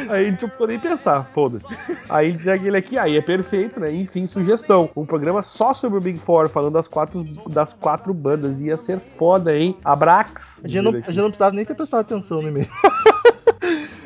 Aí, 0.08 0.34
tipo, 0.36 0.66
nem 0.66 0.78
pensar, 0.78 1.24
foda-se. 1.24 1.66
Aí 2.08 2.38
segue 2.38 2.68
ele 2.68 2.76
aqui, 2.76 2.98
aí 2.98 3.16
é 3.16 3.20
perfeito, 3.20 3.80
né? 3.80 3.92
Enfim, 3.92 4.26
sugestão. 4.26 4.88
Um 4.94 5.04
programa 5.04 5.42
só 5.42 5.72
sobre 5.72 5.98
o 5.98 6.00
Big 6.00 6.18
Four, 6.18 6.48
falando 6.48 6.74
das 6.74 6.86
quatro, 6.86 7.24
das 7.48 7.72
quatro 7.72 8.12
bandas. 8.14 8.60
Ia 8.60 8.76
ser 8.76 8.98
foda, 8.98 9.56
hein? 9.56 9.76
Abrax. 9.84 10.62
A 10.64 10.68
gente, 10.68 10.82
não, 10.82 10.92
a 10.92 10.94
gente 10.94 11.16
não 11.16 11.30
precisava 11.30 11.54
nem 11.54 11.64
ter 11.64 11.74
prestado 11.74 12.00
atenção 12.00 12.42
no 12.42 12.48
e-mail. 12.48 12.68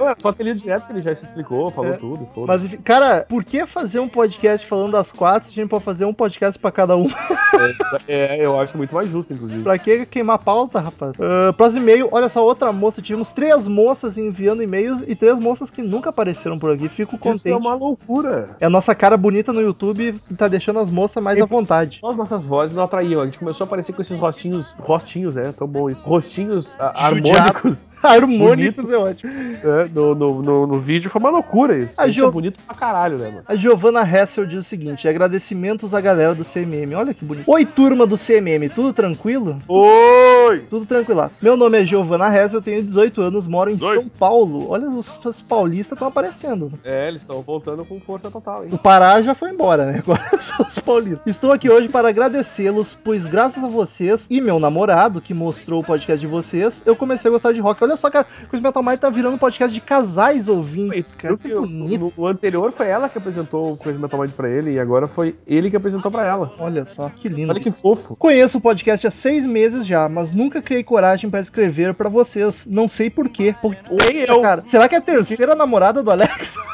Não, 0.04 0.10
era 0.10 0.16
só 0.20 0.32
ter 0.32 0.42
lido 0.44 0.58
direto 0.58 0.86
que 0.86 0.92
ele 0.92 1.00
já 1.02 1.14
se 1.14 1.24
explicou, 1.24 1.70
falou 1.70 1.92
É. 1.92 1.96
tudo, 1.96 2.26
foda 2.26 2.46
Mas, 2.46 2.68
cara, 2.84 3.26
por 3.28 3.42
que 3.44 3.66
fazer 3.66 3.98
um 4.00 4.08
podcast 4.08 4.66
falando 4.66 4.92
das 4.92 5.10
quatro 5.10 5.48
se 5.48 5.52
a 5.52 5.62
gente 5.62 5.70
pode 5.70 5.84
fazer 5.84 6.04
um 6.04 6.14
podcast 6.14 6.58
pra 6.58 6.70
cada 6.70 6.96
um? 6.96 7.06
É, 8.08 8.44
eu 8.44 8.58
acho 8.58 8.76
muito 8.76 8.94
mais 8.94 9.08
justo, 9.10 9.32
inclusive. 9.32 9.62
pra 9.62 9.78
que 9.78 10.06
queimar 10.06 10.38
pauta, 10.38 10.80
rapaz? 10.80 11.14
Ah, 11.20 11.52
próximo 11.52 11.82
e-mail, 11.82 12.08
olha 12.10 12.28
só, 12.28 12.44
outra 12.44 12.72
moça. 12.72 13.00
Tivemos 13.00 13.32
três 13.32 13.66
moças 13.66 14.18
enviando 14.18 14.62
e-mails 14.62 15.02
e 15.06 15.14
três 15.14 15.38
moças 15.38 15.70
que 15.70 15.82
nunca 15.82 16.10
apareceram 16.10 16.58
por 16.58 16.72
aqui. 16.72 16.88
Fico 16.88 17.14
Isso 17.14 17.22
contente. 17.22 17.50
é 17.50 17.56
uma 17.56 17.74
loucura. 17.74 18.50
É 18.60 18.66
a 18.66 18.70
nossa 18.70 18.94
cara 18.94 19.16
bonita 19.16 19.52
no 19.52 19.60
YouTube 19.60 20.20
que 20.28 20.34
tá 20.34 20.48
deixando 20.48 20.78
as 20.80 20.90
moças 20.90 21.22
mais 21.22 21.40
à 21.40 21.46
vontade. 21.46 22.00
As 22.04 22.16
nossas 22.16 22.44
vozes 22.44 22.74
não 22.76 22.84
atraíam. 22.84 23.20
A 23.20 23.24
gente 23.24 23.38
começou 23.38 23.64
a 23.64 23.66
aparecer 23.66 23.92
com 23.92 24.02
esses 24.02 24.18
rostinhos. 24.18 24.74
Rostinhos, 24.80 25.34
né? 25.36 25.52
Tão 25.56 25.66
bom 25.66 25.88
isso. 25.88 26.02
Rostinhos 26.02 26.76
ah, 26.78 27.10
Judiado. 27.10 27.38
harmônicos. 27.38 27.90
Harmônicos 28.02 28.90
é 28.90 28.96
ótimo. 28.96 29.32
É, 29.32 29.84
no, 29.94 30.14
no, 30.14 30.42
no, 30.42 30.66
no 30.66 30.78
vídeo, 30.78 31.08
foi 31.08 31.20
uma 31.20 31.30
loucura 31.30 31.76
isso. 31.76 31.94
A 31.96 32.08
é 32.08 32.30
bonito 32.30 32.58
pra 32.66 32.74
caralho, 32.74 33.18
né, 33.18 33.30
mano? 33.30 33.44
A 33.46 33.54
Giovanna 33.54 34.02
Hessel 34.02 34.46
diz 34.46 34.60
o 34.60 34.62
seguinte: 34.62 35.06
agradecimentos 35.06 35.94
à 35.94 36.00
galera 36.00 36.34
do 36.34 36.44
CMM. 36.44 36.94
Olha 36.94 37.14
que 37.14 37.24
bonito. 37.24 37.50
Oi, 37.50 37.64
turma 37.64 38.06
do 38.06 38.16
CMM, 38.16 38.68
tudo 38.74 38.92
tranquilo? 38.92 39.58
Oi! 39.68 40.66
Tudo 40.68 40.84
tranquilaço. 40.86 41.42
Meu 41.42 41.56
nome 41.56 41.80
é 41.80 41.84
Giovanna 41.84 42.34
Hessel, 42.34 42.60
tenho 42.60 42.82
18 42.82 43.20
anos, 43.22 43.46
moro 43.46 43.70
em 43.70 43.74
18. 43.74 44.00
São 44.00 44.08
Paulo. 44.08 44.70
Olha, 44.70 44.88
os, 44.88 45.18
os 45.24 45.40
paulistas 45.40 45.96
estão 45.96 46.08
aparecendo. 46.08 46.72
É, 46.82 47.08
eles 47.08 47.22
estão 47.22 47.40
voltando 47.42 47.84
com 47.84 48.00
força 48.00 48.30
total, 48.30 48.64
hein? 48.64 48.70
O 48.72 48.78
Pará 48.78 49.22
já 49.22 49.34
foi 49.34 49.50
embora, 49.50 49.86
né? 49.86 50.02
Agora 50.04 50.22
são 50.42 50.66
os 50.66 50.78
paulistas. 50.78 51.26
Estou 51.26 51.52
aqui 51.52 51.70
hoje 51.70 51.88
para 51.88 52.08
agradecê-los, 52.08 52.96
pois 53.04 53.24
graças 53.24 53.62
a 53.62 53.68
vocês 53.68 54.26
e 54.30 54.40
meu 54.40 54.58
namorado, 54.58 55.20
que 55.20 55.34
mostrou 55.34 55.80
o 55.80 55.84
podcast 55.84 56.20
de 56.20 56.26
vocês, 56.26 56.86
eu 56.86 56.96
comecei 56.96 57.28
a 57.28 57.32
gostar 57.32 57.52
de 57.52 57.60
rock. 57.60 57.82
Olha 57.82 57.96
só, 57.96 58.10
cara, 58.10 58.26
o 58.52 58.56
Metal 58.60 58.82
Mind 58.82 58.98
tá 58.98 59.10
virando 59.10 59.38
podcast 59.38 59.72
de 59.74 59.80
casais 59.80 60.48
ouvintes, 60.48 61.12
cara. 61.12 61.36
Viu 61.36 61.62
Que 61.62 61.68
bonito. 61.68 62.12
o- 62.16 62.22
o 62.22 62.26
anterior 62.26 62.72
foi 62.72 62.88
ela 62.88 63.08
que 63.08 63.18
apresentou 63.18 63.72
o 63.72 63.76
Crazy 63.76 63.98
Metal 63.98 64.18
Mind 64.20 64.32
pra 64.32 64.48
ele 64.48 64.72
e 64.72 64.78
agora 64.78 65.06
foi 65.08 65.36
ele 65.46 65.68
que 65.70 65.76
apresentou 65.76 66.10
pra 66.10 66.26
ela. 66.26 66.52
Olha 66.58 66.86
só, 66.86 67.08
que 67.10 67.28
lindo. 67.28 67.50
Olha 67.52 67.60
que 67.60 67.70
fofo. 67.70 68.16
Conheço 68.16 68.58
o 68.58 68.60
podcast 68.60 69.06
há 69.06 69.10
seis 69.10 69.44
meses 69.44 69.86
já, 69.86 70.08
mas 70.08 70.32
nunca 70.32 70.62
criei 70.62 70.82
coragem 70.82 71.28
para 71.28 71.40
escrever 71.40 71.94
para 71.94 72.08
vocês. 72.08 72.64
Não 72.66 72.88
sei 72.88 73.10
porquê. 73.10 73.54
Por... 73.60 73.76
Nem 73.90 74.18
eu. 74.26 74.40
Cara, 74.40 74.62
será 74.64 74.88
que 74.88 74.94
é 74.94 74.98
a 74.98 75.02
terceira 75.02 75.54
namorada 75.54 76.02
do 76.02 76.10
Alex? 76.10 76.54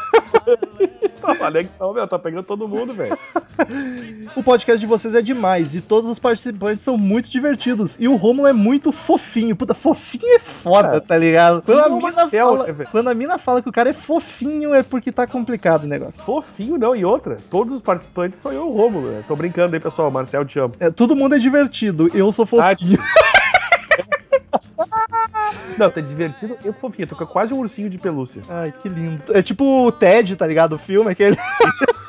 O 1.40 1.44
Alex, 1.44 1.76
ó, 1.78 1.92
meu, 1.92 2.06
tá 2.08 2.18
pegando 2.18 2.42
todo 2.44 2.66
mundo, 2.66 2.92
velho. 2.94 3.16
O 4.36 4.42
podcast 4.42 4.78
de 4.80 4.86
vocês 4.86 5.14
é 5.14 5.20
demais 5.20 5.74
e 5.74 5.80
todos 5.80 6.08
os 6.08 6.18
participantes 6.18 6.82
são 6.82 6.96
muito 6.96 7.28
divertidos. 7.28 7.96
E 7.98 8.06
o 8.08 8.14
Romulo 8.16 8.46
é 8.48 8.52
muito 8.52 8.90
fofinho. 8.92 9.54
Puta, 9.56 9.74
fofinho 9.74 10.36
é 10.36 10.38
foda, 10.38 10.96
É. 10.96 11.00
tá 11.00 11.16
ligado? 11.16 11.62
Quando 11.62 11.78
a, 11.80 11.88
Não, 11.88 11.98
mina 11.98 12.28
fala, 12.28 12.66
né? 12.66 12.86
Quando 12.90 13.08
a 13.08 13.14
mina 13.14 13.38
fala 13.38 13.62
que 13.62 13.68
o 13.68 13.72
cara 13.72 13.90
é 13.90 13.92
fofinho, 13.92 14.74
é 14.74 14.82
porque 14.82 15.12
tá 15.12 15.26
complicado 15.26 15.84
o 15.84 15.86
negócio. 15.86 16.22
Fofinho, 16.22 16.76
não. 16.76 16.94
E 16.94 17.04
outra, 17.04 17.38
todos 17.50 17.74
os 17.74 17.82
participantes 17.82 18.40
são 18.40 18.52
eu 18.52 18.66
e 18.66 18.68
o 18.68 18.72
Rômulo, 18.72 19.10
né? 19.10 19.24
Tô 19.26 19.36
brincando 19.36 19.74
aí, 19.74 19.80
pessoal. 19.80 20.10
Marcel, 20.10 20.44
te 20.44 20.58
amo. 20.58 20.74
É, 20.80 20.90
todo 20.90 21.14
mundo 21.16 21.34
é 21.34 21.38
divertido, 21.38 22.10
eu 22.14 22.32
sou 22.32 22.44
Ah, 22.44 22.74
fofinho. 22.74 22.98
Não, 25.78 25.90
tá 25.90 26.00
divertido 26.00 26.58
e 26.64 26.72
fofinho. 26.72 27.08
Tô 27.08 27.26
quase 27.26 27.54
um 27.54 27.58
ursinho 27.58 27.88
de 27.88 27.98
pelúcia. 27.98 28.42
Ai, 28.48 28.72
que 28.82 28.88
lindo. 28.88 29.22
É 29.30 29.42
tipo 29.42 29.86
o 29.86 29.92
Ted, 29.92 30.36
tá 30.36 30.46
ligado? 30.46 30.74
O 30.74 30.78
filme, 30.78 31.10
aquele 31.10 31.36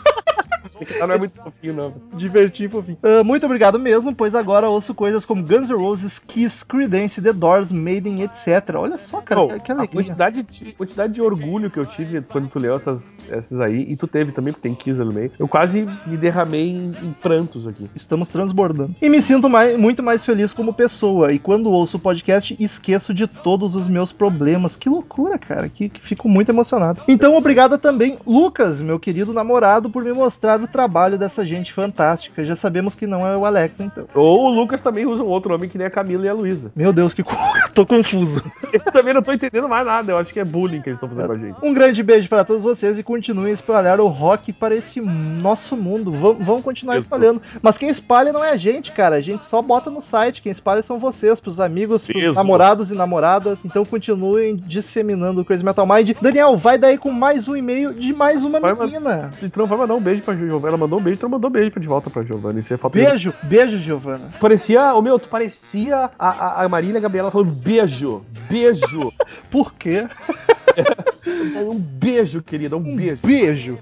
Esse 0.82 0.94
cara 0.94 1.08
não 1.08 1.16
é 1.16 1.18
muito 1.20 1.42
fofinho, 1.42 1.74
não. 1.74 1.94
divertir 2.18 2.70
fofinho. 2.70 2.98
Ah, 3.04 3.24
muito 3.24 3.46
obrigado 3.46 3.78
mesmo, 3.80 4.14
pois 4.14 4.36
agora 4.36 4.68
ouço 4.70 4.94
coisas 4.94 5.26
como 5.26 5.44
Guns 5.44 5.70
N' 5.70 5.76
Roses, 5.76 6.20
Kiss, 6.20 6.66
Creedence, 6.66 7.22
The 7.22 7.34
Doors, 7.34 7.72
Maiden, 7.72 8.22
etc. 8.24 8.76
Olha 8.76 8.98
só, 8.98 9.22
cara, 9.22 9.42
Pô, 9.42 9.48
que, 9.48 9.60
que 9.60 9.72
a 9.72 9.76
alegria. 9.76 10.02
quantidade 10.02 10.44
de, 10.44 10.72
quantidade 10.74 11.14
de 11.14 11.22
orgulho 11.22 11.70
que 11.70 11.78
eu 11.80 11.86
tive 11.86 12.22
quando 12.22 12.48
tu 12.50 12.60
leu 12.60 12.76
essas, 12.76 13.22
essas 13.30 13.60
aí, 13.60 13.86
e 13.88 13.96
tu 13.96 14.08
teve 14.08 14.32
também, 14.32 14.54
porque 14.54 14.68
tem 14.68 14.76
15 14.76 15.00
no 15.00 15.12
meio, 15.14 15.32
eu 15.40 15.48
quase 15.48 15.88
me 16.06 16.18
derramei 16.18 16.70
em, 16.70 16.94
em 17.04 17.14
prantos 17.22 17.68
aqui. 17.68 17.90
Estamos 17.96 18.28
transbordando. 18.30 18.96
E 19.02 19.10
me 19.10 19.22
sinto 19.22 19.50
mais- 19.50 19.78
muito 19.78 20.02
mais 20.04 20.26
feliz 20.26 20.54
como 20.54 20.74
pessoa. 20.74 21.32
E 21.32 21.40
quando 21.40 21.70
ouço 21.70 21.98
o 21.98 22.00
podcast, 22.00 22.56
esqueço 22.60 23.14
de 23.14 23.28
todos 23.28 23.76
os 23.76 23.88
meus 23.88 24.12
problemas. 24.12 24.76
Que 24.76 24.90
loucura, 24.90 25.38
cara. 25.38 25.70
Que, 25.70 25.90
que 25.90 26.00
fico 26.02 26.28
muito 26.28 26.50
emocionado. 26.50 27.02
Então, 27.08 27.36
obrigado 27.36 27.78
também, 27.78 28.18
Lucas, 28.26 28.82
meu 28.82 29.00
querido 29.00 29.34
namorado, 29.34 29.90
por 29.90 30.04
me 30.04 30.14
mostrar 30.14 30.60
o 30.62 30.68
trabalho 30.72 31.18
dessa 31.18 31.46
gente 31.46 31.72
fantástica. 31.74 32.46
Já 32.46 32.56
sabemos 32.56 32.96
que 32.96 33.06
não 33.06 33.26
é 33.28 33.36
o 33.38 33.46
Alex, 33.46 33.80
então. 33.80 34.06
Ou 34.16 34.46
o 34.48 34.50
Lucas 34.56 34.82
também 34.82 35.06
usa 35.06 35.24
um 35.24 35.28
outro 35.28 35.52
nome 35.52 35.68
que 35.68 35.78
nem 35.78 35.88
a 35.88 35.92
Camila 35.92 36.26
e 36.26 36.30
a 36.30 36.34
Luísa. 36.34 36.72
Meu 36.76 36.92
Deus, 36.94 37.14
que 37.14 37.24
co- 37.24 37.36
tô 37.74 37.86
confuso. 37.86 38.42
Eu 38.72 38.80
também 38.80 39.14
não 39.14 39.22
tô 39.22 39.32
entendendo 39.34 39.68
mais 39.68 39.86
nada, 39.86 40.12
eu 40.12 40.18
acho 40.18 40.32
que 40.34 40.40
é 40.40 40.46
bullying 40.46 40.82
que 40.82 40.90
eles 40.90 40.98
estão 40.98 41.10
fazendo 41.10 41.28
com 41.28 41.34
a 41.34 41.38
gente. 41.38 41.56
Um 41.62 41.74
grande 41.74 42.02
beijo 42.02 42.28
para 42.30 42.44
todos 42.44 42.64
vocês 42.64 42.98
e 42.98 43.04
continuem 43.04 43.52
a 43.52 43.54
espalhar 43.54 44.00
o 44.00 44.08
rock 44.08 44.52
para 44.54 44.76
esse 44.76 45.02
nosso 45.02 45.76
mundo. 45.76 46.12
Vão, 46.12 46.34
vão 46.36 46.62
continuar 46.62 46.98
Isso. 46.98 47.06
espalhando. 47.06 47.42
Mas 47.62 47.78
quem 47.78 47.90
espalha 47.90 48.32
não 48.34 48.44
é 48.44 48.52
a 48.52 48.56
gente, 48.58 48.92
cara. 48.92 49.16
A 49.18 49.22
gente 49.22 49.44
só 49.44 49.62
bota 49.62 49.90
no 49.90 50.02
site. 50.02 50.42
Quem 50.42 50.52
espalha 50.52 50.82
são 50.82 50.98
vocês, 51.00 51.40
pros 51.40 51.60
amigos, 51.60 52.06
pros 52.06 52.24
Isso. 52.24 52.34
namorados 52.36 52.92
e 52.92 52.96
namoradas. 52.96 53.66
Então 53.66 53.84
continuem 53.86 54.56
disseminando 54.56 55.42
o 55.42 55.46
Crazy 55.46 55.64
Metal 55.64 55.86
Mind. 55.86 56.12
Daniel, 56.22 56.56
vai 56.56 56.78
daí 56.78 56.98
com 56.98 57.12
mais 57.12 57.48
um 57.48 57.56
e-mail 57.56 57.94
de 57.94 58.14
mais 58.14 58.44
uma 58.44 58.60
Vai, 58.60 58.74
menina. 58.76 59.30
E 59.42 59.50
tu 59.50 59.60
não 59.60 59.66
vai 59.66 59.78
mandar 59.78 59.96
um 59.96 60.02
beijo 60.02 60.24
pra 60.24 60.36
Giovana. 60.62 60.68
Ela 60.70 60.78
mandou 60.78 61.00
um 61.00 61.04
beijo, 61.04 61.20
não 61.24 61.30
mandou 61.30 61.50
um 61.50 61.54
beijo 61.54 61.80
de 61.80 61.88
volta 61.88 62.10
pra 62.10 62.22
Giovana. 62.22 62.60
Isso 62.60 62.74
é 62.74 62.78
falta 62.78 62.98
de- 63.00 63.06
Beijo, 63.06 63.34
beijo, 63.44 63.78
Giovana. 63.80 64.30
Parecia, 64.40 64.94
ô 64.94 65.02
meu, 65.02 65.18
tu 65.20 65.28
parecia 65.30 66.10
a, 66.18 66.30
a, 66.30 66.64
a 66.64 66.70
Marília 66.70 67.00
Gabriela 67.00 67.32
falando 67.32 67.52
beijo, 67.54 68.24
beijo. 68.50 69.12
Por 69.50 69.74
quê? 69.74 70.08
um 71.68 71.78
beijo, 71.78 72.42
querida, 72.42 72.78
um 72.78 72.96
beijo. 72.96 73.26
Beijo. 73.28 73.80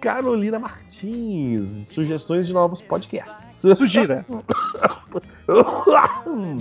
Carolina 0.00 0.58
Martins, 0.58 1.88
sugestões 1.88 2.46
de 2.46 2.52
novos 2.52 2.80
podcasts. 2.80 3.45
Sugira. 3.56 4.24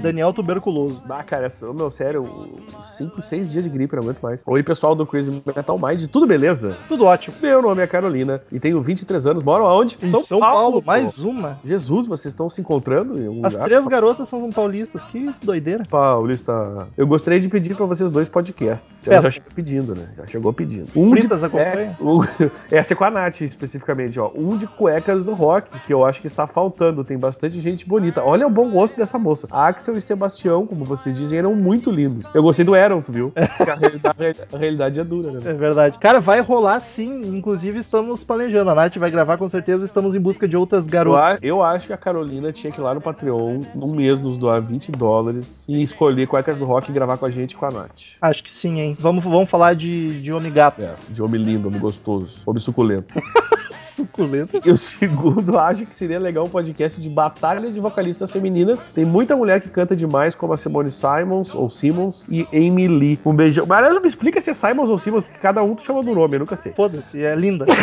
Daniel 0.01 0.31
tuberculoso. 0.31 1.01
Ah, 1.09 1.23
cara, 1.23 1.47
meu, 1.73 1.91
sério, 1.91 2.49
5, 2.81 3.21
6 3.21 3.51
dias 3.51 3.63
de 3.65 3.69
gripe, 3.69 3.95
não 3.95 4.03
aguento 4.03 4.21
mais. 4.21 4.41
Oi, 4.45 4.63
pessoal 4.63 4.95
do 4.95 5.05
Crazy 5.05 5.41
Metal 5.45 5.77
Mind, 5.77 6.05
tudo 6.07 6.25
beleza? 6.25 6.77
Tudo 6.87 7.05
ótimo. 7.05 7.35
Meu 7.41 7.61
nome 7.61 7.81
é 7.81 7.87
Carolina 7.87 8.41
e 8.51 8.59
tenho 8.59 8.81
23 8.81 9.25
anos, 9.27 9.43
moro 9.43 9.65
aonde? 9.65 9.97
Em 10.01 10.09
São, 10.23 10.39
Paulo, 10.39 10.81
mais 10.85 11.19
uma. 11.19 11.59
Jesus, 11.65 12.07
vocês 12.07 12.31
estão 12.31 12.49
se 12.49 12.61
encontrando 12.61 13.13
As 13.45 13.53
lugar? 13.53 13.65
três 13.67 13.85
garotas 13.87 14.27
são 14.29 14.49
paulistas. 14.51 15.03
Que 15.05 15.33
doideira. 15.43 15.83
Paulista, 15.89 16.87
eu 16.95 17.05
gostaria 17.05 17.39
de 17.39 17.49
pedir 17.49 17.75
pra 17.75 17.85
vocês 17.85 18.09
dois 18.09 18.27
podcasts. 18.27 19.03
Peça. 19.05 19.13
Ela 19.15 19.23
já 19.23 19.31
chegou 19.31 19.51
pedindo, 19.53 19.95
né? 19.95 20.09
Já 20.17 20.27
chegou 20.27 20.53
pedindo. 20.53 20.87
Um 20.95 21.13
de 21.13 21.21
Fritas 21.21 21.43
acompanha? 21.43 21.97
É, 21.99 22.03
o- 22.03 22.23
essa 22.71 22.93
é 22.93 22.95
com 22.95 23.03
a 23.03 23.11
Nath, 23.11 23.41
especificamente, 23.41 24.19
ó. 24.19 24.31
Um 24.35 24.55
de 24.55 24.67
cuecas 24.67 25.25
do 25.25 25.33
rock, 25.33 25.77
que 25.81 25.93
eu 25.93 26.05
acho 26.05 26.21
que 26.21 26.27
está 26.27 26.47
faltando. 26.47 26.84
Tem 27.03 27.17
bastante 27.17 27.59
gente 27.59 27.87
bonita. 27.87 28.23
Olha 28.23 28.47
o 28.47 28.49
bom 28.49 28.69
gosto 28.69 28.97
dessa 28.97 29.17
moça. 29.17 29.47
A 29.51 29.67
Axel 29.67 29.97
e 29.97 30.01
Sebastião, 30.01 30.65
como 30.65 30.85
vocês 30.85 31.17
dizem, 31.17 31.39
eram 31.39 31.55
muito 31.55 31.91
lindos. 31.91 32.29
Eu 32.33 32.43
gostei 32.43 32.65
do 32.65 32.73
Aaron, 32.73 33.01
tu 33.01 33.11
viu? 33.11 33.31
A 33.65 33.75
realidade, 33.75 34.47
a 34.53 34.57
realidade 34.57 34.99
é 34.99 35.03
dura, 35.03 35.31
né? 35.31 35.41
É 35.45 35.53
verdade. 35.53 35.97
Cara, 35.97 36.19
vai 36.19 36.39
rolar 36.39 36.79
sim. 36.79 37.35
Inclusive, 37.35 37.79
estamos 37.79 38.23
planejando. 38.23 38.69
A 38.69 38.75
Nath 38.75 38.97
vai 38.97 39.09
gravar 39.09 39.37
com 39.37 39.49
certeza. 39.49 39.85
Estamos 39.85 40.15
em 40.15 40.19
busca 40.19 40.47
de 40.47 40.55
outras 40.55 40.85
garotas. 40.85 41.39
eu 41.41 41.63
acho 41.63 41.87
que 41.87 41.93
a 41.93 41.97
Carolina 41.97 42.51
tinha 42.51 42.71
que 42.71 42.79
ir 42.79 42.83
lá 42.83 42.93
no 42.93 43.01
Patreon, 43.01 43.61
um 43.75 43.93
mês, 43.93 44.19
nos 44.19 44.37
doar 44.37 44.61
20 44.61 44.91
dólares 44.91 45.65
e 45.67 45.81
escolher 45.81 46.27
cuecas 46.27 46.57
do 46.57 46.65
rock 46.65 46.89
e 46.89 46.93
gravar 46.93 47.17
com 47.17 47.25
a 47.25 47.31
gente 47.31 47.55
com 47.55 47.65
a 47.65 47.71
Nath. 47.71 48.17
Acho 48.21 48.43
que 48.43 48.49
sim, 48.49 48.79
hein? 48.79 48.97
Vamos, 48.99 49.23
vamos 49.23 49.49
falar 49.49 49.75
de, 49.75 50.21
de 50.21 50.31
homem 50.31 50.51
gato. 50.51 50.81
É, 50.81 50.95
de 51.09 51.21
homem 51.21 51.41
lindo, 51.41 51.67
homem 51.67 51.79
gostoso, 51.79 52.39
homem 52.45 52.59
suculento. 52.59 53.13
Suculento. 53.95 54.59
E 54.65 54.69
o 54.69 54.75
segundo, 54.75 55.57
acho 55.57 55.85
que 55.85 55.95
seria 55.95 56.19
legal 56.19 56.43
um 56.45 56.49
podcast 56.49 56.74
de 56.75 57.09
batalha 57.09 57.71
de 57.71 57.79
vocalistas 57.79 58.29
femininas. 58.29 58.85
Tem 58.93 59.05
muita 59.05 59.35
mulher 59.35 59.61
que 59.61 59.69
canta 59.69 59.95
demais, 59.95 60.35
como 60.35 60.53
a 60.53 60.57
Simone 60.57 60.91
Simons, 60.91 61.55
ou 61.55 61.69
Simmons, 61.69 62.25
e 62.29 62.45
Amy 62.53 62.87
Lee. 62.87 63.19
Um 63.25 63.33
beijão. 63.33 63.65
Mas 63.65 63.89
não 63.93 64.01
me 64.01 64.07
explica 64.07 64.41
se 64.41 64.49
é 64.49 64.53
Simons 64.53 64.89
ou 64.89 64.97
Simmons, 64.97 65.23
porque 65.23 65.39
cada 65.39 65.63
um 65.63 65.73
tu 65.75 65.83
chama 65.83 66.03
do 66.03 66.13
nome, 66.13 66.35
eu 66.35 66.39
nunca 66.41 66.55
sei. 66.57 66.73
Foda-se, 66.73 67.23
é 67.23 67.35
linda. 67.35 67.65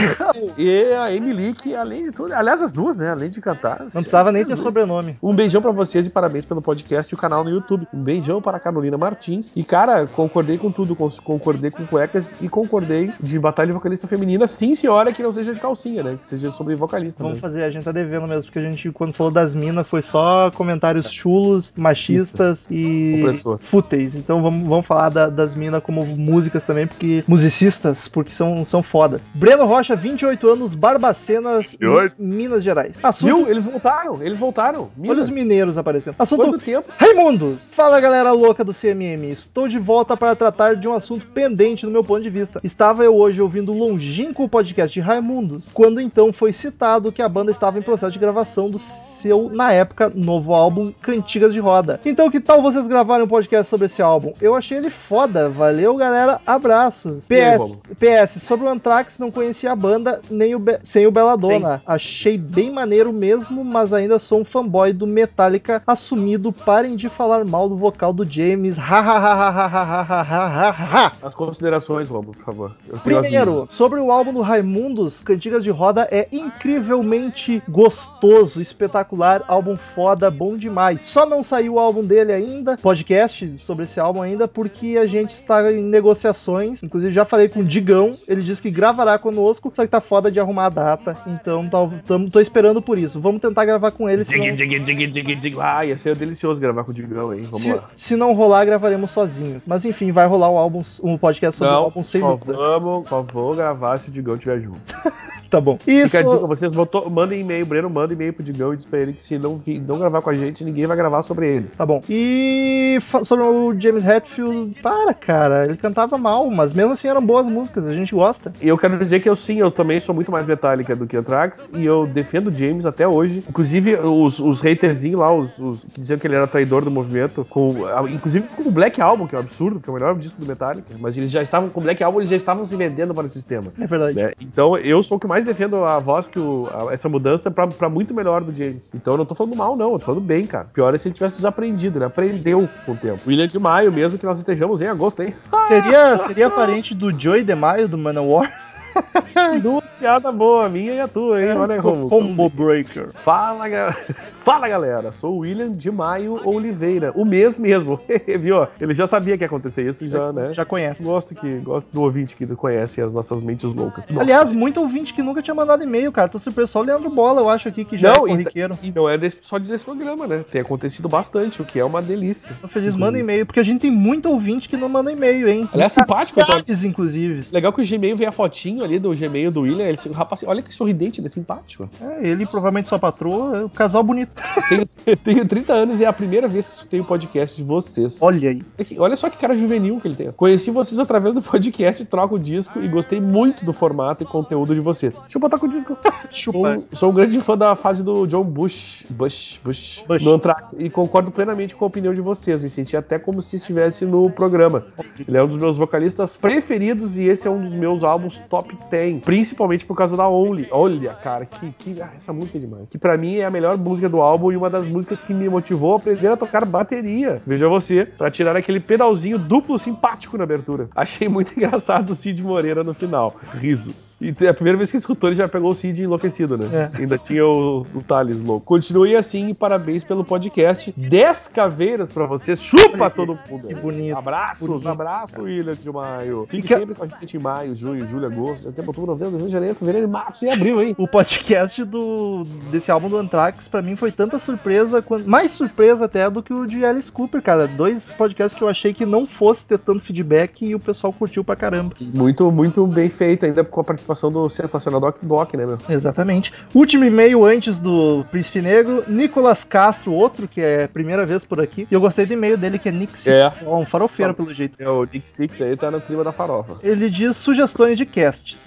E 0.59 0.93
a 0.93 1.05
Amy 1.07 1.33
Lee, 1.33 1.55
que 1.55 1.75
além 1.75 2.05
de 2.05 2.11
tudo, 2.13 2.33
aliás, 2.35 2.61
as 2.63 2.73
duas, 2.73 2.97
né? 2.97 3.11
Além 3.11 3.31
de 3.31 3.41
cantar. 3.41 3.81
Não 3.81 3.87
precisava 3.89 4.31
nem 4.31 4.45
ter 4.45 4.57
sobrenome. 4.57 5.17
Um 5.23 5.35
beijão 5.35 5.63
pra 5.63 5.71
vocês 5.71 6.07
e 6.07 6.11
parabéns 6.11 6.45
pelo 6.45 6.61
podcast 6.61 7.13
e 7.13 7.17
o 7.17 7.19
canal 7.19 7.43
no 7.45 7.51
YouTube. 7.51 7.87
Um 7.93 8.03
beijão 8.03 8.41
para 8.43 8.57
a 8.57 8.61
Carolina 8.61 8.99
Martins. 8.99 9.53
E, 9.57 9.65
cara, 9.65 10.07
concordei 10.07 10.59
com 10.59 10.71
tudo. 10.71 10.95
con- 10.95 11.09
Concordei 11.25 11.71
com 11.71 11.87
cuecas 11.87 12.37
e 12.41 12.49
concordei 12.49 13.13
de 13.21 13.39
batalha 13.39 13.69
de 13.69 13.73
vocalista 13.73 14.07
feminina. 14.07 14.47
Sim, 14.47 14.75
senhora, 14.75 15.13
que 15.13 15.23
não 15.23 15.31
seja 15.33 15.55
de 15.55 15.61
calcinha, 15.61 16.03
né? 16.03 16.17
Que 16.19 16.27
seja 16.27 16.51
sobre 16.51 16.75
vocalista. 16.75 17.23
Vamos 17.23 17.37
né? 17.37 17.41
fazer, 17.41 17.63
a 17.65 17.71
gente 17.71 17.85
tá 17.85 17.93
devendo 17.93 18.27
mesmo, 18.27 18.45
porque 18.45 18.59
a 18.59 18.63
gente, 18.63 18.82
quando 18.91 19.15
falou 19.15 19.33
das 19.33 19.55
minas, 19.55 19.87
foi 19.87 20.03
só 20.03 20.51
comentários 20.51 21.11
chulos, 21.11 21.73
machistas 21.77 22.67
e 22.71 23.21
Opressor. 23.21 23.59
fúteis. 23.63 24.15
Então 24.15 24.43
vamos, 24.43 24.69
vamos 24.69 24.87
falar 24.87 25.09
da- 25.11 25.29
das 25.29 25.55
minas 25.55 25.83
como 25.83 26.05
músicas 26.05 26.65
também, 26.65 26.87
porque 26.87 27.23
musicistas, 27.29 28.09
porque 28.09 28.33
são, 28.33 28.65
são 28.65 28.83
fodas. 28.83 29.31
Breno 29.35 29.65
Rocha, 29.67 29.95
28 29.95 30.49
anos, 30.49 30.75
Barbacenas, 30.75 31.67
28. 31.71 32.15
Minas 32.19 32.63
Gerais. 32.63 32.99
Assunto, 33.03 33.27
Viu? 33.37 33.49
Eles 33.49 33.65
voltaram, 33.65 34.23
eles 34.23 34.39
voltaram. 34.39 34.91
olha 34.99 35.21
os 35.23 35.29
Minas. 35.29 35.29
mineiros 35.31 35.79
aparecendo. 35.79 36.17
Assunto 36.19 36.43
Quanto 36.45 36.59
tempo? 36.59 36.89
Raimundos! 36.97 37.73
Fala 37.75 38.01
galera 38.01 38.33
louca 38.33 38.65
do 38.65 38.73
CMM, 38.73 39.31
estou 39.31 39.69
de 39.69 39.79
volta 39.79 40.17
para 40.17 40.35
tratar 40.35 40.77
de 40.77 40.89
um 40.89 40.95
assunto 40.95 41.27
pendente 41.27 41.85
no 41.85 41.93
meu 41.93 42.03
ponto 42.05 42.23
de 42.23 42.31
vista. 42.31 42.61
Estava 42.65 43.05
eu 43.05 43.15
hoje 43.15 43.41
ouvindo 43.41 43.73
o 43.73 43.79
longínquo 43.79 44.49
podcast 44.49 44.93
de 44.95 45.01
Raimundos 45.01 45.71
quando 45.73 46.01
então 46.01 46.33
foi 46.33 46.53
citado 46.53 47.13
que 47.13 47.23
a 47.23 47.29
banda 47.29 47.51
estava 47.51 47.79
em 47.79 47.83
processo 47.83 48.13
de 48.13 48.19
gravação 48.19 48.71
do 48.73 48.79
seu, 48.79 49.49
na 49.51 49.73
época, 49.73 50.11
novo 50.15 50.53
álbum 50.53 50.93
Cantigas 51.01 51.53
de 51.55 51.61
Roda. 51.61 52.01
Então, 52.05 52.29
que 52.31 52.41
tal 52.41 52.61
vocês 52.61 52.89
gravarem 52.89 53.25
um 53.25 53.29
podcast 53.29 53.69
sobre 53.71 53.87
esse 53.87 54.03
álbum? 54.03 54.33
Eu 54.41 54.55
achei 54.57 54.79
ele 54.79 54.91
foda. 54.91 55.49
Valeu, 55.49 55.95
galera. 55.97 56.41
Abraços. 56.47 57.31
E 57.31 57.35
PS, 57.35 57.83
PS, 57.99 58.43
sobre 58.43 58.67
o 58.67 58.69
Anthrax, 58.69 59.19
não 59.19 59.31
conhecia 59.31 59.71
a 59.71 59.77
banda 59.77 60.21
nem 60.31 60.55
o 60.55 60.59
Be- 60.59 60.81
sem 60.83 61.07
o 61.07 61.11
Belladonna. 61.13 61.83
Achei 61.87 62.37
bem 62.37 62.71
maneiro 62.73 63.13
mesmo, 63.13 63.65
mas 63.65 63.93
ainda 63.93 64.19
sou 64.19 64.41
um 64.41 64.45
fanboy 64.45 64.93
do 64.93 65.07
Metallica 65.07 65.83
assumido. 65.87 66.53
Parem 66.53 66.97
de 66.97 67.09
falar 67.09 67.45
mal 67.45 67.69
do 67.69 67.77
vocal 67.77 68.13
do 68.13 68.25
James. 68.25 68.79
Ha 68.79 68.83
ha 69.01 69.19
ha 69.19 69.35
ha 69.35 69.51
ha 69.51 70.03
ha 70.03 70.23
ha 70.23 70.23
ha 70.23 70.71
ha. 70.71 71.13
As 71.23 71.35
considerações, 71.35 72.09
Robo, 72.09 72.33
por 72.33 72.45
favor. 72.45 72.77
Primeiro, 73.05 73.67
sobre 73.71 74.01
o 74.01 74.11
álbum 74.11 74.33
do 74.33 74.41
Raimundos, 74.41 75.23
Cantigas 75.23 75.63
de 75.63 75.71
Roda 75.71 76.09
é 76.11 76.27
incrivelmente 76.33 77.63
gostoso, 77.69 78.61
espetacular, 78.63 79.43
álbum 79.49 79.77
foda, 79.77 80.31
bom 80.31 80.57
demais. 80.57 81.03
Só 81.03 81.27
não 81.27 81.43
saiu 81.43 81.75
o 81.75 81.79
álbum 81.79 82.05
dele 82.05 82.33
ainda, 82.33 82.77
podcast 82.79 83.55
sobre 83.59 83.85
esse 83.85 83.99
álbum 84.01 84.23
ainda, 84.23 84.47
porque 84.49 84.99
a 84.99 85.07
gente 85.07 85.35
está 85.35 85.71
em 85.73 85.83
negociações. 85.83 86.83
Inclusive, 86.83 87.13
já 87.13 87.25
falei 87.25 87.49
com 87.49 87.61
o 87.61 87.65
Digão, 87.65 88.15
ele 88.27 88.43
disse 88.43 88.63
que 88.63 88.71
gravará 88.71 89.19
conosco, 89.19 89.73
só 89.75 89.83
que 89.83 89.91
tá 89.91 90.01
foda 90.01 90.31
de 90.31 90.41
arrumar 90.41 90.67
a 90.67 90.71
data. 90.71 91.17
Então, 91.27 91.69
tá, 91.69 91.79
tamo, 92.07 92.31
tô 92.31 92.41
esperando 92.41 92.81
por 92.81 92.99
isso. 92.99 93.21
Vamos 93.21 93.41
tentar 93.41 93.65
gravar 93.65 93.91
com 93.91 94.09
ele. 94.09 94.25
Se 94.25 94.33
Dig, 94.33 94.49
não, 94.49 94.55
dig, 94.55 94.79
dig, 94.81 95.07
dig, 95.07 95.35
dig. 95.37 95.57
Ah, 95.61 95.85
ia 95.85 95.99
ser 95.99 96.15
delicioso 96.15 96.61
gravar 96.61 96.85
com 96.85 96.91
o 96.91 96.95
Digão, 96.95 97.33
hein? 97.35 97.43
Vamos 97.45 97.63
se, 97.63 97.73
lá. 97.73 97.91
se 97.95 98.17
não 98.17 98.33
rolar, 98.33 98.65
gravaremos 98.65 99.11
sozinhos. 99.11 99.67
Mas 99.67 99.85
enfim, 99.85 100.13
vai 100.13 100.27
rolar 100.27 100.51
o 100.51 100.57
álbum, 100.57 100.83
um 101.03 101.17
podcast 101.19 101.59
sobre 101.59 101.73
o 101.73 101.77
Não, 101.77 101.83
álbum 101.85 102.05
sem 102.05 102.21
só 102.21 102.37
dúvida. 102.37 102.53
vamos, 102.55 103.09
só 103.09 103.23
vou 103.23 103.55
gravar 103.55 103.99
se 103.99 104.09
o 104.09 104.13
Digão 104.13 104.35
estiver 104.35 104.61
junto. 104.61 104.81
Tá 105.53 105.61
bom. 105.61 105.79
Isso. 105.87 106.17
Fica 106.17 106.21
a 106.21 106.35
dica, 106.35 106.47
vocês 106.47 106.73
botou, 106.73 107.11
mandem 107.11 107.43
e-mail, 107.43 107.67
Breno, 107.67 107.91
manda 107.91 108.15
e-mail 108.15 108.33
pro 108.33 108.43
Digão 108.43 108.52
e 108.53 108.77
diz 108.77 108.87
pra 108.87 108.99
ele 108.99 109.13
que 109.13 109.23
se 109.23 109.39
não, 109.39 109.57
vi- 109.59 109.79
não 109.81 109.99
gravar 109.99 110.21
com 110.23 110.31
a 110.31 110.35
gente, 110.35 110.65
ninguém 110.65 110.87
vai 110.87 110.97
gravar 110.97 111.23
sobre 111.23 111.47
eles. 111.49 111.77
Tá 111.77 111.85
bom. 111.87 112.03
E 112.09 112.99
sobre 113.25 113.45
o 113.45 113.79
James 113.79 114.05
Hetfield, 114.05 114.81
para, 114.83 115.15
cara. 115.15 115.65
Ele 115.65 115.77
cantava 115.77 116.17
mal, 116.19 116.51
mas 116.51 116.73
mesmo 116.73 116.93
assim 116.93 117.09
eram 117.09 117.25
boas 117.25 117.47
músicas, 117.47 117.87
a 117.87 117.95
gente 117.95 118.15
gosta. 118.15 118.53
E 118.61 118.69
eu 118.69 118.77
quero 118.79 118.99
dizer 118.99 119.21
que 119.21 119.29
eu 119.29 119.37
sim, 119.37 119.59
eu 119.59 119.71
também 119.71 120.01
sou 120.01 120.15
muito 120.15 120.31
mais 120.31 120.47
metálica 120.47 120.95
do 120.95 121.07
que 121.07 121.17
Anthrax 121.17 121.71
e 121.75 121.85
eu 121.85 122.07
defendo 122.07 122.49
o 122.49 122.55
James 122.55 122.87
até 122.87 123.07
hoje. 123.07 123.45
Inclusive, 123.49 123.97
os, 123.97 124.39
os 124.39 124.65
haterzinhos 124.65 125.19
lá, 125.21 125.35
os, 125.35 125.59
os 125.59 125.85
que 125.85 126.01
diziam 126.01 126.19
que 126.19 126.27
ele 126.27 126.35
era 126.35 126.47
traidor 126.47 126.85
do 126.85 126.91
movimento, 126.91 127.45
com, 127.49 127.75
inclusive 128.11 128.47
com 128.57 128.69
o 128.69 128.71
Black 128.71 129.01
Album, 129.01 129.27
que 129.27 129.35
é 129.35 129.39
um 129.39 129.43
absurdo, 129.43 129.81
que 129.81 129.89
é 129.89 129.93
o 129.93 129.95
melhor 129.95 130.15
disco 130.17 130.41
do 130.41 130.47
Metallica, 130.47 130.95
mas 130.99 131.17
eles 131.17 131.31
já 131.31 131.43
estavam 131.43 131.69
com 131.69 131.81
o 131.81 131.83
Black 131.83 132.03
Album, 132.03 132.19
eles 132.21 132.29
já 132.31 132.37
estavam 132.37 132.65
se 132.65 132.77
vendendo 132.77 133.15
para 133.15 133.25
o 133.25 133.29
sistema. 133.29 133.73
É 133.81 133.87
verdade. 133.87 134.15
né? 134.17 134.33
Então 134.41 134.77
eu 134.79 135.03
sou 135.03 135.17
o 135.17 135.21
que 135.21 135.27
mais 135.27 135.45
defendo 135.45 135.85
a 135.85 135.99
voz 135.99 136.29
que 136.29 136.39
o- 136.39 136.69
a- 136.73 136.93
essa 136.93 137.09
mudança 137.09 137.51
pra 137.51 137.89
muito 137.89 138.15
melhor 138.15 138.42
do 138.43 138.55
James. 138.55 138.91
Então 138.95 139.15
eu 139.15 139.19
não 139.19 139.25
tô 139.25 139.35
falando 139.35 139.57
mal, 139.57 139.77
não, 139.77 139.93
eu 139.93 139.99
tô 139.99 140.07
falando 140.07 140.23
bem, 140.23 140.47
cara. 140.47 140.67
Pior 140.73 140.95
é 140.95 140.99
se 140.99 141.09
ele 141.09 141.15
tivesse 141.15 141.37
desaprendido, 141.37 141.99
ele 141.99 142.05
aprendeu 142.05 142.69
com 142.85 142.93
o 142.93 142.97
tempo. 142.97 143.21
William 143.27 143.47
de 143.47 143.59
Maio, 143.59 143.93
mesmo 143.93 144.19
que 144.19 144.27
nós 144.27 144.39
estejamos 144.39 144.81
em 144.81 144.87
agosto, 144.87 145.23
hein? 145.23 145.35
Seria, 145.69 146.19
seria 146.19 146.51
parente 146.51 146.95
do 146.95 147.13
Joey 147.19 147.45
DeMaio 147.45 147.89
do 147.89 147.99
Manowar? 147.99 148.72
Duas 149.63 149.83
piada 149.99 150.33
boa, 150.33 150.67
a 150.67 150.69
minha 150.69 150.93
e 150.95 151.01
a 151.01 151.07
tua, 151.07 151.41
hein? 151.41 151.53
Olha 151.53 151.75
aí, 151.75 151.81
Romulo. 151.81 152.09
Combo 152.09 152.49
Breaker. 152.49 153.11
Fala, 153.15 153.69
ga- 153.69 153.97
Fala, 154.43 154.69
galera. 154.69 155.13
Sou 155.13 155.35
o 155.37 155.39
William 155.39 155.71
de 155.71 155.91
Maio 155.93 156.41
Oliveira. 156.45 157.13
O 157.15 157.25
mesmo 157.25 157.63
mesmo. 157.63 158.01
Viu? 158.41 158.67
Ele 158.81 158.95
já 158.95 159.07
sabia 159.07 159.39
que 159.39 159.45
ia 159.45 159.47
acontecer 159.47 159.89
isso, 159.89 160.07
já, 160.09 160.33
né? 160.33 160.53
Já 160.53 160.65
conhece. 160.65 161.01
Gosto, 161.03 161.35
que, 161.35 161.59
gosto 161.59 161.89
do 161.93 162.03
ouvinte 162.03 162.35
que 162.35 162.45
conhece 162.49 163.01
as 163.01 163.15
nossas 163.15 163.41
mentes 163.41 163.73
loucas. 163.73 164.09
Nossa. 164.09 164.21
Aliás, 164.23 164.53
muito 164.55 164.81
ouvinte 164.81 165.15
que 165.15 165.23
nunca 165.23 165.41
tinha 165.41 165.55
mandado 165.55 165.85
e-mail, 165.85 166.11
cara. 166.11 166.29
Tô 166.29 166.39
surpreso. 166.41 166.73
Só 166.73 166.81
o 166.81 166.83
Leandro 166.83 167.09
Bola, 167.11 167.41
eu 167.41 167.49
acho 167.49 167.69
aqui, 167.69 167.85
que 167.85 167.97
já 167.97 168.13
Não, 168.15 168.27
é 168.27 168.31
e- 168.31 168.33
corriqueiro. 168.33 168.79
E 168.83 168.91
não 168.91 169.09
é 169.09 169.17
desse- 169.17 169.39
só 169.43 169.59
desse 169.61 169.85
programa, 169.85 170.27
né? 170.27 170.45
Tem 170.51 170.61
acontecido 170.61 171.09
bastante, 171.09 171.63
o 171.63 171.65
que 171.65 171.79
é 171.79 171.85
uma 171.85 172.03
delícia. 172.03 172.53
Tô 172.61 172.67
feliz, 172.67 172.97
manda 172.97 173.17
e-mail, 173.19 173.47
porque 173.47 173.61
a 173.61 173.65
gente 173.65 173.81
tem 173.83 173.91
muito 173.93 174.29
ouvinte 174.29 174.69
que 174.69 174.77
não 174.77 174.89
manda 174.89 175.13
e-mail, 175.13 175.49
hein? 175.49 175.69
Aliás, 175.73 175.93
simpático, 175.93 176.41
eu 176.41 176.47
tô- 176.47 176.73
inclusive. 176.85 177.47
Legal 177.53 177.73
que 177.73 177.81
o 177.81 177.87
Gmail 177.89 178.17
vem 178.17 178.27
a 178.27 178.33
fotinho 178.33 178.82
ali 178.85 178.99
do 178.99 179.15
Gmail 179.15 179.51
do 179.51 179.63
William. 179.63 179.87
Ele, 179.87 179.99
rapaz, 180.13 180.43
olha 180.47 180.63
que 180.63 180.75
sorridente, 180.75 181.21
ele 181.21 181.27
é 181.27 181.31
simpático. 181.31 181.89
É, 182.01 182.29
ele 182.29 182.47
provavelmente 182.47 182.89
sua 182.89 182.99
patroa, 182.99 183.59
é 183.59 183.65
um 183.65 183.69
casal 183.69 184.03
bonito. 184.03 184.33
Tenho, 184.69 185.17
tenho 185.17 185.47
30 185.47 185.73
anos 185.73 186.01
e 186.01 186.05
é 186.05 186.07
a 186.07 186.13
primeira 186.13 186.49
vez 186.49 186.69
que 186.69 186.75
escutei 186.75 187.01
o 187.01 187.05
podcast 187.05 187.57
de 187.57 187.65
vocês. 187.65 188.21
Olha 188.21 188.51
aí. 188.51 188.63
Olha 188.99 189.17
só 189.17 189.29
que 189.29 189.37
cara 189.37 189.57
juvenil 189.57 190.01
que 190.01 190.09
ele 190.09 190.17
tem. 190.17 190.33
Conheci 190.33 190.71
vocês 190.71 190.99
através 190.99 191.35
do 191.35 191.43
podcast 191.43 192.05
Troca 192.05 192.35
o 192.35 192.39
Disco 192.39 192.81
e 192.81 192.89
gostei 192.89 193.21
muito 193.21 193.65
do 193.65 193.73
formato 193.73 194.23
e 194.23 194.27
conteúdo 194.27 194.75
de 194.75 194.81
vocês. 194.81 195.13
Botar 195.43 195.59
com 195.59 195.67
o 195.67 195.69
disco. 195.69 195.99
Chupa. 196.31 196.75
Sou, 196.75 196.89
sou 196.93 197.11
um 197.11 197.15
grande 197.15 197.41
fã 197.41 197.59
da 197.59 197.75
fase 197.75 198.05
do 198.05 198.27
John 198.27 198.45
Bush, 198.45 199.05
Bush, 199.11 199.61
Bush, 199.65 200.05
Bush. 200.07 200.23
no 200.23 200.35
Anthrax 200.35 200.75
e 200.79 200.89
concordo 200.89 201.33
plenamente 201.33 201.75
com 201.75 201.85
a 201.85 201.89
opinião 201.89 202.15
de 202.15 202.21
vocês. 202.21 202.63
Me 202.63 202.71
senti 202.71 202.97
até 202.97 203.19
como 203.19 203.43
se 203.43 203.57
estivesse 203.57 204.05
no 204.05 204.31
programa. 204.31 204.87
Ele 205.27 205.37
é 205.37 205.43
um 205.43 205.49
dos 205.49 205.57
meus 205.57 205.77
vocalistas 205.77 206.37
preferidos 206.37 207.19
e 207.19 207.25
esse 207.25 207.49
é 207.49 207.51
um 207.51 207.61
dos 207.61 207.75
meus 207.75 208.05
álbuns 208.05 208.41
top 208.49 208.72
10, 208.91 209.23
principalmente 209.23 209.85
por 209.87 209.97
causa 209.97 210.17
da 210.17 210.29
Only. 210.29 210.69
Olha, 210.71 211.15
cara, 211.15 211.45
que, 211.47 211.71
que 211.73 212.01
ah, 212.01 212.11
essa 212.17 212.33
música 212.33 212.59
é 212.59 212.61
demais. 212.61 212.91
Que 212.91 212.99
pra 212.99 213.17
mim 213.17 213.37
é 213.37 213.45
a 213.45 213.51
melhor 213.51 213.77
música 213.77 214.09
do 214.09 214.21
álbum 214.21 214.53
e 214.53 214.57
uma 214.57 214.71
das 214.71 214.87
músicas 214.87 215.21
que 215.21 215.33
me 215.35 215.49
motivou 215.49 215.95
a 215.95 215.97
aprender 215.97 216.29
a 216.29 216.37
tocar 216.37 216.65
bateria. 216.65 217.41
Veja 217.47 217.69
você, 217.69 218.05
pra 218.07 218.31
tirar 218.31 218.57
aquele 218.57 218.81
pedalzinho 218.81 219.39
duplo 219.39 219.79
simpático 219.79 220.37
na 220.37 220.45
abertura. 220.45 220.89
Achei 220.95 221.29
muito 221.29 221.53
engraçado 221.57 222.11
o 222.11 222.15
Cid 222.15 222.43
Moreira 222.43 222.83
no 222.85 222.95
final. 222.95 223.35
Risos. 223.55 224.19
E 224.21 224.35
é 224.45 224.49
a 224.49 224.55
primeira 224.55 224.79
vez 224.79 224.91
que 224.91 224.97
escutou, 224.97 225.29
ele 225.29 225.37
já 225.37 225.49
pegou 225.49 225.71
o 225.71 225.75
Cid 225.75 226.03
enlouquecido, 226.03 226.57
né? 226.57 226.91
É. 226.95 227.01
Ainda 227.01 227.19
tinha 227.19 227.45
o, 227.47 227.83
o 227.95 228.03
Thales 228.03 228.41
louco. 228.41 228.65
Continue 228.67 229.17
assim 229.17 229.49
e 229.51 229.55
parabéns 229.55 230.05
pelo 230.05 230.25
podcast. 230.25 230.93
10 230.97 231.49
caveiras 231.49 232.13
pra 232.13 232.27
vocês. 232.27 232.63
Chupa 232.63 233.11
todo 233.11 233.39
mundo. 233.49 233.69
Que 233.69 233.75
bonito. 233.75 234.17
Abraços, 234.17 234.67
Bonito, 234.69 234.89
abraço, 234.89 235.43
William 235.43 235.75
de 235.75 235.91
Maio. 235.91 236.47
Fique 236.49 236.69
que- 236.69 236.75
sempre 236.79 236.95
com 236.95 237.05
a 237.05 237.09
gente 237.09 237.37
em 237.37 237.41
maio, 237.41 237.75
junho, 237.75 238.07
julho, 238.07 238.27
agosto, 238.27 238.62
setembro, 238.63 238.91
outubro, 238.91 239.11
novembro, 239.13 239.33
dezembro, 239.33 239.53
janeiro, 239.53 239.75
fevereiro, 239.75 240.09
março 240.09 240.45
e 240.45 240.51
abril, 240.51 240.81
hein? 240.83 240.95
O 240.99 241.07
podcast 241.09 241.85
do, 241.85 242.45
desse 242.71 242.91
álbum 242.91 243.09
do 243.09 243.17
Anthrax, 243.19 243.69
pra 243.69 243.83
mim, 243.83 243.97
foi 243.97 244.11
tanta 244.13 244.39
surpresa, 244.39 245.05
mais 245.27 245.51
surpresa 245.53 246.05
até 246.05 246.29
do 246.31 246.43
que 246.43 246.53
o 246.53 246.67
de 246.67 246.85
Alice 246.85 247.11
Cooper, 247.11 247.43
cara. 247.43 247.67
Dois 247.67 248.13
podcasts 248.13 248.57
que 248.57 248.65
eu 248.65 248.69
achei 248.69 248.93
que 248.95 249.05
não 249.07 249.27
fosse 249.27 249.67
ter 249.67 249.79
tanto 249.79 250.01
feedback 250.01 250.65
e 250.65 250.75
o 250.75 250.81
pessoal 250.81 251.13
curtiu 251.13 251.43
pra 251.45 251.57
caramba. 251.57 251.95
Muito, 252.01 252.51
muito 252.51 252.87
bem 252.87 253.09
feito, 253.09 253.45
ainda 253.47 253.65
com 253.65 253.81
a 253.81 253.85
participação 253.85 254.31
do 254.31 254.49
sensacional 254.49 255.01
Doc 255.01 255.17
Doc, 255.23 255.55
né, 255.55 255.67
meu? 255.67 255.79
Exatamente. 255.89 256.53
Último 256.75 257.05
e-mail 257.05 257.45
antes 257.45 257.81
do 257.81 258.25
Príncipe 258.31 258.61
Negro, 258.61 259.05
Nicolas 259.09 259.65
Castro, 259.65 260.13
outro 260.13 260.47
que 260.49 260.61
é 260.61 260.85
a 260.85 260.89
primeira 260.89 261.25
vez 261.27 261.45
por 261.45 261.61
aqui. 261.61 261.87
E 261.91 261.95
eu 261.95 262.01
gostei 262.01 262.27
do 262.27 262.33
e-mail 262.33 262.57
dele, 262.57 262.79
que 262.79 262.89
é 262.89 262.93
Nick 262.93 263.19
Six, 263.19 263.27
É. 263.29 263.53
ó, 263.67 263.79
um 263.81 263.85
farofeiro 263.85 264.33
Só- 264.33 264.37
pelo 264.37 264.53
jeito. 264.55 264.77
É, 264.81 264.89
o 264.89 265.05
Nick 265.05 265.29
Six 265.29 265.61
aí 265.63 265.77
tá 265.77 265.91
no 265.91 266.01
clima 266.01 266.25
da 266.25 266.33
farofa. 266.33 266.75
Ele 266.83 267.09
diz 267.11 267.37
sugestões 267.37 267.97
de 267.99 268.07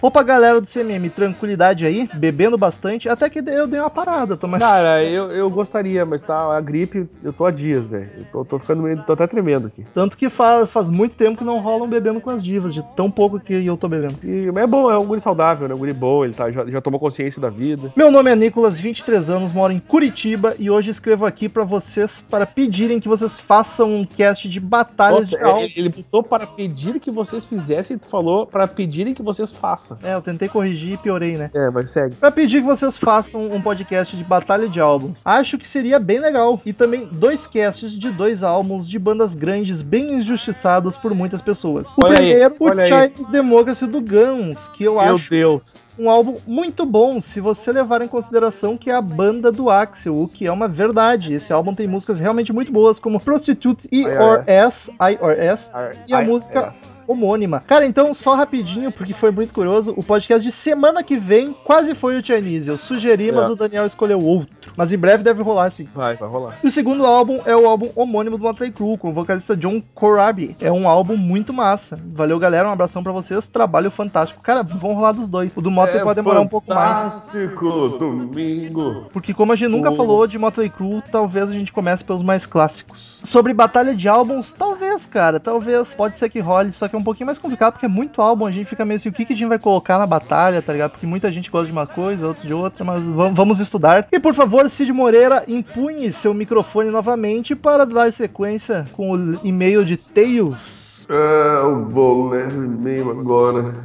Opa, 0.01 0.23
galera 0.23 0.59
do 0.59 0.67
CMM, 0.67 1.09
tranquilidade 1.09 1.86
aí, 1.86 2.09
bebendo 2.13 2.57
bastante, 2.57 3.09
até 3.09 3.29
que 3.29 3.39
eu 3.39 3.67
dei 3.67 3.79
uma 3.79 3.89
parada, 3.89 4.38
tô 4.38 4.47
mais... 4.47 4.63
Cara, 4.63 5.03
eu, 5.03 5.31
eu 5.31 5.49
gostaria, 5.49 6.05
mas 6.05 6.21
tá 6.21 6.55
a 6.55 6.61
gripe, 6.61 7.09
eu 7.23 7.33
tô 7.33 7.45
há 7.45 7.51
dias, 7.51 7.88
velho. 7.88 8.09
Eu 8.17 8.25
tô, 8.25 8.45
tô 8.45 8.59
ficando 8.59 8.83
meio, 8.83 9.01
tô 9.03 9.13
até 9.13 9.27
tremendo 9.27 9.67
aqui. 9.67 9.86
Tanto 9.93 10.17
que 10.17 10.29
faz, 10.29 10.69
faz 10.69 10.89
muito 10.89 11.15
tempo 11.15 11.38
que 11.38 11.43
não 11.43 11.59
rolam 11.59 11.88
bebendo 11.88 12.21
com 12.21 12.29
as 12.29 12.43
divas, 12.43 12.73
de 12.73 12.83
tão 12.95 13.09
pouco 13.09 13.39
que 13.39 13.65
eu 13.65 13.77
tô 13.77 13.88
bebendo. 13.88 14.17
E, 14.23 14.51
mas 14.51 14.63
é 14.63 14.67
bom, 14.67 14.89
é 14.91 14.97
um 14.97 15.05
guri 15.05 15.21
saudável, 15.21 15.67
né? 15.67 15.75
Um 15.75 15.79
guri 15.79 15.93
bom, 15.93 16.23
ele 16.23 16.33
tá, 16.33 16.49
já, 16.51 16.65
já 16.65 16.81
tomou 16.81 16.99
consciência 16.99 17.41
da 17.41 17.49
vida. 17.49 17.91
Meu 17.95 18.11
nome 18.11 18.31
é 18.31 18.36
Nicolas, 18.36 18.79
23 18.79 19.29
anos, 19.29 19.53
moro 19.53 19.73
em 19.73 19.79
Curitiba 19.79 20.55
e 20.59 20.69
hoje 20.69 20.91
escrevo 20.91 21.25
aqui 21.25 21.49
pra 21.49 21.63
vocês 21.63 22.23
para 22.29 22.45
pedirem 22.45 22.99
que 22.99 23.07
vocês 23.07 23.39
façam 23.39 23.93
um 23.93 24.05
cast 24.05 24.47
de 24.47 24.59
batalhas 24.59 25.31
Nossa, 25.31 25.43
de 25.43 25.63
ele, 25.63 25.73
ele 25.75 25.89
botou 25.89 26.23
para 26.23 26.47
pedir 26.47 26.99
que 26.99 27.11
vocês 27.11 27.45
fizessem 27.45 27.97
tu 27.97 28.07
falou 28.07 28.45
para 28.45 28.67
pedirem 28.67 29.13
que 29.13 29.23
vocês 29.23 29.53
façam. 29.53 29.74
É, 30.03 30.13
eu 30.13 30.21
tentei 30.21 30.47
corrigir 30.47 30.93
e 30.93 30.97
piorei, 30.97 31.38
né? 31.38 31.49
É, 31.53 31.69
mas 31.69 31.91
segue. 31.91 32.15
Pra 32.15 32.32
pedir 32.32 32.61
que 32.61 32.67
vocês 32.67 32.97
façam 32.97 33.51
um 33.53 33.61
podcast 33.61 34.15
de 34.15 34.23
batalha 34.23 34.67
de 34.69 34.80
álbuns. 34.80 35.21
Acho 35.23 35.57
que 35.57 35.67
seria 35.67 35.99
bem 35.99 36.19
legal. 36.19 36.61
E 36.65 36.73
também 36.73 37.07
dois 37.11 37.45
casts 37.47 37.91
de 37.91 38.09
dois 38.11 38.43
álbuns 38.43 38.88
de 38.88 38.97
bandas 38.99 39.36
grandes 39.36 39.82
bem 39.82 40.13
injustiçados 40.15 40.97
por 40.97 41.13
muitas 41.13 41.41
pessoas. 41.41 41.88
O 41.91 42.05
Olha 42.05 42.19
aí, 42.19 42.49
primeiro, 42.49 42.55
o 42.59 42.80
aí. 42.80 42.88
Chinese 42.88 43.32
Democracy 43.32 43.86
do 43.86 44.01
Guns, 44.01 44.67
que 44.69 44.84
eu 44.84 44.93
Meu 45.01 45.15
acho 45.15 45.30
Deus. 45.30 45.89
um 45.97 46.09
álbum 46.09 46.38
muito 46.45 46.86
bom, 46.86 47.19
se 47.21 47.39
você 47.39 47.71
levar 47.71 48.01
em 48.01 48.07
consideração 48.07 48.78
que 48.78 48.89
é 48.89 48.93
a 48.95 49.01
banda 49.01 49.51
do 49.51 49.69
Axel, 49.69 50.15
o 50.15 50.28
que 50.28 50.45
é 50.45 50.51
uma 50.51 50.67
verdade. 50.67 51.34
Esse 51.34 51.51
álbum 51.53 51.73
tem 51.73 51.88
músicas 51.88 52.19
realmente 52.19 52.51
muito 52.53 52.71
boas, 52.71 52.99
como 52.99 53.19
Prostitute 53.19 53.88
e 53.91 54.05
or 54.05 54.43
S, 54.47 54.89
I 54.91 55.17
or 55.21 55.32
S, 55.32 55.69
E 56.07 56.13
a 56.13 56.21
música- 56.21 56.69
homônima. 57.07 57.63
Cara, 57.67 57.86
então, 57.86 58.13
só 58.13 58.36
rapidinho, 58.36 58.91
porque 58.91 59.13
foi 59.13 59.32
muito 59.32 59.53
curioso, 59.53 59.64
o 59.68 60.03
podcast 60.03 60.45
de 60.45 60.51
semana 60.51 61.03
que 61.03 61.18
vem 61.18 61.53
quase 61.63 61.93
foi 61.95 62.18
o 62.20 62.26
Chinese. 62.26 62.70
Eu 62.70 62.78
sugeri, 62.78 63.32
mas 63.32 63.47
É. 63.49 63.51
o 63.51 63.55
Daniel 63.55 63.86
escolheu 63.86 64.20
outro. 64.20 64.72
Mas 64.76 64.91
em 64.91 64.97
breve 64.97 65.24
deve 65.24 65.41
rolar, 65.43 65.72
sim. 65.72 65.88
Vai, 65.93 66.16
vai 66.16 66.30
rolar. 66.30 66.59
E 66.63 66.68
o 66.68 66.72
segundo 66.72 67.05
álbum 67.05 67.39
é 67.45 67.55
o 67.55 67.68
álbum 67.68 67.89
homônimo 67.95 68.38
do 68.38 68.43
Motley 68.43 68.72
Crue, 68.72 68.97
com 68.97 69.09
o 69.09 69.13
vocalista 69.13 69.55
John 69.55 69.82
Corabi. 69.93 70.55
É 70.59 70.72
um 70.72 70.88
álbum 70.88 71.16
muito 71.18 71.53
massa. 71.53 71.99
Valeu, 72.13 72.38
galera. 72.39 72.68
Um 72.68 72.72
abração 72.72 73.03
pra 73.03 73.11
vocês. 73.11 73.47
Trabalho 73.47 73.89
fantástico. 73.91 74.41
Cara, 74.41 74.63
vão 74.63 74.93
rolar 74.93 75.11
dos 75.13 75.28
dois. 75.28 75.55
O 75.55 75.61
do 75.61 75.72
Motley 75.72 76.01
pode 76.03 76.16
demorar 76.16 76.41
um 76.41 76.47
pouco 76.47 76.74
mais. 76.74 77.32
Fantástico 77.32 77.97
domingo. 77.97 79.05
Porque 79.11 79.34
como 79.34 79.53
a 79.53 79.55
gente 79.55 79.70
nunca 79.72 79.91
falou 79.91 80.26
de 80.28 80.38
Motley 80.38 80.70
Crue, 80.70 81.01
talvez 81.11 81.49
a 81.49 81.53
gente 81.53 81.72
comece 81.72 82.03
pelos 82.03 82.22
mais 82.24 82.45
clássicos. 82.45 83.20
Sobre 83.24 83.53
batalha 83.53 83.95
de 83.95 84.07
álbuns, 84.07 84.53
talvez, 84.53 85.05
cara. 85.05 85.39
Talvez. 85.39 85.93
Pode 85.93 86.18
ser 86.20 86.30
que 86.30 86.39
role. 86.39 86.72
Só 86.72 86.88
que 86.88 86.95
é 86.95 86.99
um 86.99 87.03
pouquinho 87.03 87.26
mais 87.28 87.38
complicado, 87.39 87.74
porque 87.74 87.86
é 87.86 87.89
muito 87.89 88.22
álbum. 88.22 88.45
A 88.45 88.51
gente 88.51 88.68
fica 88.68 88.86
meio 88.86 88.97
assim, 88.97 89.09
o 89.09 89.13
que, 89.13 89.26
que 89.26 89.36
gente 89.45 89.49
vai 89.49 89.59
colocar 89.59 89.97
na 89.97 90.05
batalha, 90.07 90.61
tá 90.61 90.73
ligado? 90.73 90.91
Porque 90.91 91.05
muita 91.05 91.31
gente 91.31 91.49
gosta 91.49 91.67
de 91.67 91.71
uma 91.71 91.87
coisa, 91.87 92.27
outros 92.27 92.45
de 92.45 92.53
outra, 92.53 92.83
mas 92.83 93.05
vam- 93.05 93.33
vamos 93.33 93.59
estudar. 93.59 94.07
E 94.11 94.19
por 94.19 94.33
favor, 94.33 94.69
Cid 94.69 94.91
Moreira, 94.91 95.43
empunhe 95.47 96.11
seu 96.11 96.33
microfone 96.33 96.89
novamente 96.89 97.55
para 97.55 97.85
dar 97.85 98.11
sequência 98.11 98.85
com 98.93 99.11
o 99.11 99.39
e-mail 99.43 99.85
de 99.85 99.97
Tails. 99.97 101.05
Ah, 101.09 101.61
eu 101.63 101.85
vou 101.85 102.29
ler 102.29 102.47
o 102.47 102.63
e-mail 102.65 103.11
agora. 103.11 103.75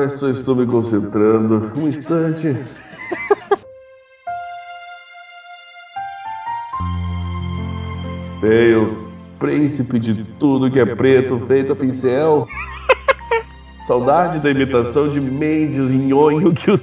Ai, 0.00 0.08
só 0.08 0.28
estou 0.28 0.56
me 0.56 0.66
concentrando. 0.66 1.72
Um 1.76 1.86
instante. 1.86 2.48
Deus, 8.40 9.12
príncipe 9.38 9.98
de 9.98 10.24
tudo 10.24 10.70
que 10.70 10.78
é 10.78 10.84
preto, 10.94 11.38
feito 11.40 11.72
a 11.72 11.76
pincel. 11.76 12.46
Saudade 13.86 14.40
da 14.40 14.50
imitação 14.50 15.08
de 15.08 15.20
Mendes 15.20 15.88
nhonho 15.90 16.52
que 16.52 16.72
o. 16.72 16.80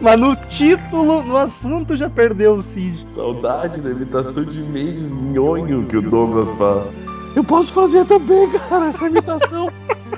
Mas 0.00 0.18
no 0.20 0.34
título, 0.34 1.22
no 1.22 1.36
assunto, 1.36 1.96
já 1.96 2.10
perdeu 2.10 2.54
o 2.54 2.62
Cid. 2.62 3.08
Saudade 3.08 3.80
da 3.80 3.90
imitação 3.90 4.42
de 4.42 4.62
Mendes 4.62 5.14
nhonho 5.14 5.86
que 5.86 5.96
o 5.96 6.02
Douglas 6.02 6.56
faz. 6.56 6.92
Eu 7.36 7.44
posso 7.44 7.72
fazer 7.72 8.04
também, 8.04 8.50
cara, 8.50 8.86
essa 8.88 9.06
imitação. 9.06 9.70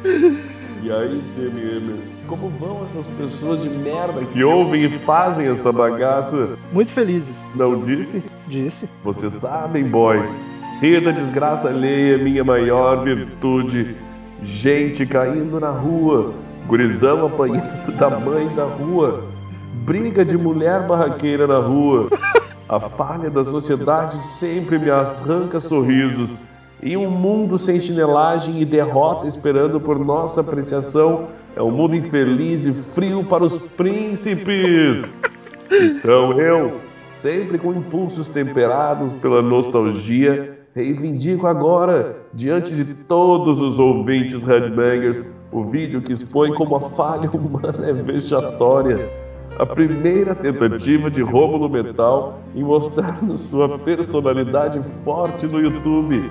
E 0.84 0.90
aí, 0.90 1.22
CMMers, 1.22 2.08
como 2.26 2.48
vão 2.48 2.82
essas 2.82 3.06
pessoas 3.06 3.62
de 3.62 3.68
merda 3.68 4.24
que 4.24 4.42
ouvem 4.42 4.82
e 4.82 4.90
fazem 4.90 5.46
esta 5.46 5.70
bagaça? 5.70 6.58
Muito 6.72 6.90
felizes, 6.90 7.36
Não 7.54 7.80
disse? 7.80 8.24
disse. 8.48 8.88
Vocês 9.04 9.32
sabem, 9.34 9.84
boys. 9.84 10.36
Rir 10.82 11.00
da 11.00 11.12
desgraça 11.12 11.68
alheia 11.68 12.18
minha 12.18 12.42
maior 12.42 13.04
virtude. 13.04 13.96
Gente 14.40 15.06
caindo 15.06 15.60
na 15.60 15.70
rua, 15.70 16.34
gurizão 16.66 17.24
apanhando 17.24 17.92
da 17.92 18.10
mãe 18.10 18.48
da 18.56 18.64
rua, 18.64 19.22
briga 19.86 20.24
de 20.24 20.36
mulher 20.36 20.88
barraqueira 20.88 21.46
na 21.46 21.58
rua. 21.58 22.10
A 22.68 22.80
falha 22.80 23.30
da 23.30 23.44
sociedade 23.44 24.16
sempre 24.16 24.76
me 24.76 24.90
arranca 24.90 25.60
sorrisos. 25.60 26.40
Em 26.82 26.96
um 26.96 27.08
mundo 27.08 27.56
sem 27.56 27.78
chinelagem 27.78 28.60
e 28.60 28.64
derrota 28.64 29.28
esperando 29.28 29.80
por 29.80 30.00
nossa 30.00 30.40
apreciação, 30.40 31.28
é 31.54 31.62
um 31.62 31.70
mundo 31.70 31.94
infeliz 31.94 32.64
e 32.64 32.72
frio 32.72 33.22
para 33.22 33.44
os 33.44 33.56
príncipes. 33.56 35.14
Então 35.70 36.32
eu, 36.40 36.80
sempre 37.08 37.56
com 37.56 37.72
impulsos 37.72 38.26
temperados 38.26 39.14
pela 39.14 39.40
nostalgia, 39.40 40.60
reivindico 40.74 41.46
agora, 41.46 42.16
diante 42.32 42.74
de 42.74 42.94
todos 43.04 43.60
os 43.60 43.78
ouvintes 43.78 44.42
headbangers, 44.42 45.32
o 45.50 45.64
vídeo 45.64 46.00
que 46.00 46.12
expõe 46.12 46.52
como 46.54 46.76
a 46.76 46.80
falha 46.80 47.30
humana 47.30 47.86
é 47.86 47.92
vexatória. 47.92 49.10
A 49.58 49.66
primeira 49.66 50.34
tentativa 50.34 51.10
de 51.10 51.20
Rômulo 51.20 51.68
Metal 51.68 52.40
em 52.54 52.64
mostrar-nos 52.64 53.42
sua 53.48 53.78
personalidade 53.78 54.80
forte 55.04 55.46
no 55.46 55.60
YouTube. 55.60 56.30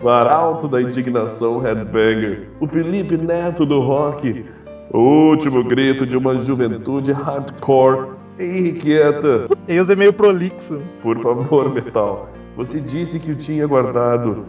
O 0.00 0.08
arauto 0.08 0.68
da 0.68 0.80
indignação 0.80 1.58
headbanger, 1.58 2.48
o 2.60 2.68
Felipe 2.68 3.16
Neto 3.16 3.66
do 3.66 3.80
rock, 3.80 4.44
o 4.92 4.98
último 4.98 5.64
grito 5.64 6.06
de 6.06 6.16
uma 6.16 6.36
juventude 6.36 7.10
hardcore 7.10 8.10
irrequieta. 8.38 9.48
Tails 9.66 9.90
é 9.90 9.96
meio 9.96 10.12
prolixo. 10.12 10.80
Por 11.02 11.18
favor, 11.18 11.72
Metal, 11.74 12.28
você 12.56 12.80
disse 12.80 13.18
que 13.18 13.32
o 13.32 13.36
tinha 13.36 13.66
guardado. 13.66 14.46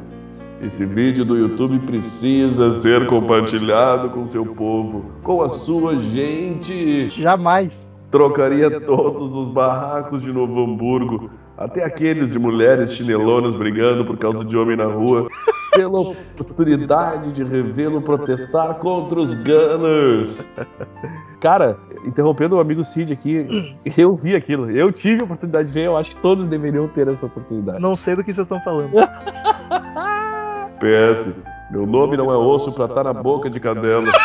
Esse 0.62 0.86
vídeo 0.86 1.26
do 1.26 1.36
YouTube 1.38 1.80
precisa 1.80 2.72
ser 2.72 3.08
compartilhado 3.08 4.10
com 4.10 4.26
seu 4.26 4.45
povo, 4.45 5.12
com 5.22 5.41
a 5.41 5.49
sua 5.49 5.97
gente. 5.97 7.10
Jamais. 7.10 7.86
Trocaria 8.10 8.80
todos 8.80 9.36
os 9.36 9.49
barracos 9.49 10.22
de 10.22 10.32
Novo 10.32 10.64
Hamburgo, 10.64 11.30
até 11.58 11.84
aqueles 11.84 12.32
de 12.32 12.39
mulheres 12.39 12.93
chinelonas 12.93 13.53
brigando 13.53 14.06
por 14.06 14.18
causa 14.18 14.45
de 14.45 14.56
homem 14.56 14.78
na 14.78 14.86
rua, 14.86 15.28
pela 15.74 15.99
oportunidade 15.99 17.34
de 17.34 17.43
revê-lo 17.43 18.01
protestar 18.01 18.76
contra 18.76 19.20
os 19.20 19.34
Gunners. 19.34 20.49
Cara, 21.41 21.78
interrompendo 22.06 22.58
o 22.58 22.60
amigo 22.60 22.84
Cid 22.84 23.14
aqui, 23.14 23.78
eu 23.97 24.16
vi 24.16 24.36
aquilo. 24.36 24.70
Eu 24.70 24.91
tive 24.91 25.22
a 25.22 25.26
oportunidade 25.26 25.68
de 25.68 25.74
ver, 25.74 25.86
eu 25.86 25.97
acho 25.97 26.12
que 26.12 26.22
todos 26.22 26.45
deveriam 26.47 26.88
ter 26.88 27.08
essa 27.08 27.26
oportunidade. 27.26 27.82
Não 27.82 27.95
sei 27.95 28.16
do 28.16 28.24
que 28.24 28.32
vocês 28.34 28.45
estão 28.45 28.62
falando. 28.62 28.91
PS, 30.80 31.43
meu 31.72 31.86
nome 31.86 32.18
não 32.18 32.32
é 32.32 32.38
osso 32.38 32.72
pra 32.74 32.86
estar 32.86 33.03
na 33.03 33.14
boca 33.14 33.49
de 33.49 33.60
cadela. 33.60 34.10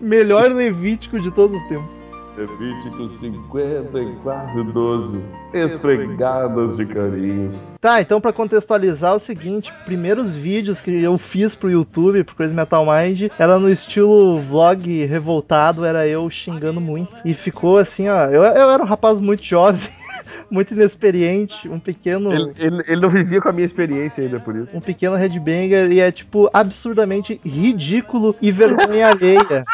Melhor 0.00 0.50
Levítico 0.52 1.20
de 1.20 1.30
todos 1.30 1.56
os 1.56 1.68
tempos. 1.68 1.95
Levítico 2.36 3.08
54:12. 3.08 5.24
Esfregadas 5.54 6.76
de 6.76 6.86
carinhos. 6.86 7.74
Tá, 7.80 8.00
então 8.00 8.20
pra 8.20 8.32
contextualizar 8.32 9.14
é 9.14 9.16
o 9.16 9.20
seguinte, 9.20 9.72
primeiros 9.84 10.34
vídeos 10.34 10.80
que 10.80 10.90
eu 11.02 11.16
fiz 11.16 11.54
pro 11.54 11.70
YouTube, 11.70 12.24
pro 12.24 12.34
Crazy 12.36 12.54
Metal 12.54 12.84
Mind, 12.84 13.30
era 13.38 13.58
no 13.58 13.70
estilo 13.70 14.40
vlog 14.42 15.06
revoltado, 15.06 15.84
era 15.84 16.06
eu 16.06 16.28
xingando 16.28 16.80
muito. 16.80 17.14
E 17.24 17.32
ficou 17.32 17.78
assim, 17.78 18.08
ó, 18.08 18.26
eu, 18.26 18.42
eu 18.42 18.70
era 18.70 18.82
um 18.82 18.86
rapaz 18.86 19.18
muito 19.18 19.42
jovem, 19.42 19.88
muito 20.50 20.74
inexperiente, 20.74 21.66
um 21.68 21.78
pequeno... 21.78 22.32
Ele, 22.32 22.52
ele- 22.58 22.84
ele 22.86 23.00
não 23.00 23.08
vivia 23.08 23.40
com 23.40 23.48
a 23.48 23.52
minha 23.52 23.64
experiência 23.66 24.22
ainda 24.22 24.38
por 24.38 24.54
isso. 24.56 24.76
Um 24.76 24.80
pequeno 24.80 25.16
headbanger 25.16 25.90
e 25.90 26.00
é, 26.00 26.12
tipo, 26.12 26.50
absurdamente 26.52 27.40
ridículo 27.44 28.36
e 28.42 28.52
vergonha 28.52 29.08
alheia. 29.16 29.64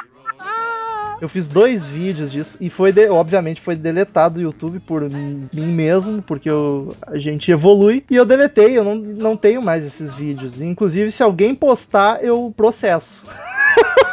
Eu 1.22 1.28
fiz 1.28 1.46
dois 1.46 1.86
vídeos 1.86 2.32
disso 2.32 2.58
e 2.60 2.68
foi, 2.68 2.90
de- 2.90 3.08
obviamente, 3.08 3.60
foi 3.60 3.76
deletado 3.76 4.34
do 4.34 4.40
YouTube 4.40 4.80
por 4.80 5.08
mim 5.08 5.48
mesmo, 5.52 6.20
porque 6.20 6.50
eu- 6.50 6.96
a 7.06 7.16
gente 7.16 7.48
evolui 7.48 8.04
e 8.10 8.16
eu 8.16 8.24
deletei, 8.26 8.76
eu 8.76 8.82
não, 8.82 8.96
não 8.96 9.36
tenho 9.36 9.62
mais 9.62 9.84
esses 9.86 10.12
vídeos. 10.12 10.60
Inclusive, 10.60 11.12
se 11.12 11.22
alguém 11.22 11.54
postar, 11.54 12.24
eu 12.24 12.52
processo. 12.56 13.22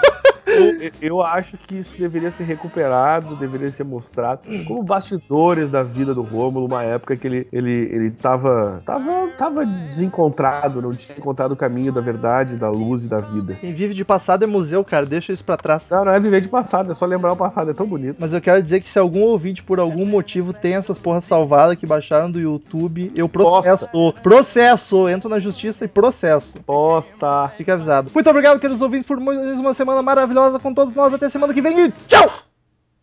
Eu, 0.50 0.92
eu 1.02 1.22
acho 1.22 1.58
que 1.58 1.78
isso 1.78 1.98
deveria 1.98 2.32
ser 2.32 2.44
recuperado, 2.44 3.36
deveria 3.36 3.70
ser 3.72 3.84
mostrado 3.84 4.42
como 4.66 4.84
bastidores 4.84 5.70
da 5.70 5.84
vida 5.84 6.14
do 6.14 6.22
Rômulo, 6.22 6.66
uma 6.66 6.84
época 6.84 7.16
que 7.16 7.28
ele, 7.28 7.48
ele, 7.52 7.72
ele 7.72 8.12
tava, 8.12 8.82
tava, 8.86 9.28
tava 9.38 9.66
desencontrado, 9.66 10.82
não 10.82 10.94
tinha 10.94 11.18
encontrado 11.18 11.52
o 11.52 11.56
caminho 11.56 11.92
da 11.92 12.02
verdade, 12.02 12.56
da 12.56 12.70
luz 12.70 13.06
e 13.06 13.10
da 13.10 13.20
vida. 13.20 13.56
Quem 13.56 13.74
vive 13.74 13.94
de 13.94 14.04
passado 14.04 14.44
é 14.44 14.48
museu, 14.48 14.84
cara, 14.84 15.06
deixa 15.06 15.32
isso 15.32 15.44
pra 15.44 15.58
trás. 15.58 15.84
Não, 15.90 16.06
não 16.06 16.12
é 16.12 16.20
viver 16.20 16.42
de 16.42 16.50
passado, 16.50 16.92
é 16.92 16.94
só 16.94 17.06
lembrar 17.06 17.34
o 17.34 17.38
passado, 17.38 17.72
é 17.72 17.74
tão 17.74 17.86
bonito. 17.86 18.18
Mas 18.20 18.34
eu 18.34 18.42
quero 18.42 18.62
dizer 18.62 18.82
que 18.82 18.90
se 18.90 18.98
algum 18.98 19.22
ouvinte, 19.22 19.64
por 19.64 19.80
algum 19.80 20.06
motivo, 20.06 20.54
tem 20.54 20.76
essas 20.76 20.98
porras 20.98 21.24
salvadas 21.24 21.78
que 21.78 21.86
baixaram 21.86 22.32
do 22.32 22.40
YouTube, 22.40 23.12
eu 23.16 23.30
processo. 23.30 24.14
Processo! 24.24 25.08
Entro 25.08 25.30
na 25.30 25.40
justiça 25.40 25.86
e 25.86 25.88
processo. 25.88 26.58
Posta! 26.66 27.50
Fica 27.58 27.74
avisado. 27.74 28.12
Muito 28.14 28.30
obrigado, 28.30 28.60
queridos 28.60 28.82
ouvintes, 28.82 29.06
por 29.06 29.20
mais 29.20 29.60
uma 29.60 29.74
semana 29.74 30.02
maravilhosa 30.02 30.39
com 30.62 30.74
todos 30.74 30.96
nós. 30.96 31.14
Até 31.14 31.30
semana 31.30 31.54
que 31.54 31.62
vem 31.62 31.86
e 31.86 31.92
tchau! 32.08 32.32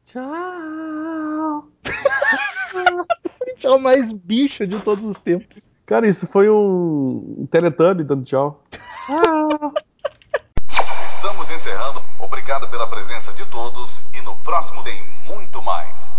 Tchau! 0.05 1.68
Tchau 3.57 3.78
mais 3.78 4.12
bicho 4.12 4.66
de 4.66 4.78
todos 4.80 5.05
os 5.05 5.18
tempos. 5.18 5.68
Cara, 5.87 6.07
isso 6.07 6.26
foi 6.26 6.51
um, 6.51 7.37
um 7.39 7.47
Teletubby 7.47 8.05
dando 8.05 8.24
tchau. 8.24 8.62
Tchau! 9.07 9.72
Estamos 11.16 11.51
encerrando. 11.51 12.03
Obrigado 12.20 12.68
pela 12.70 12.87
presença 12.89 13.32
de 13.32 13.47
todos 13.47 14.03
e 14.12 14.20
no 14.20 14.37
próximo 14.39 14.84
tem 14.84 15.03
muito 15.26 15.62
mais. 15.62 16.05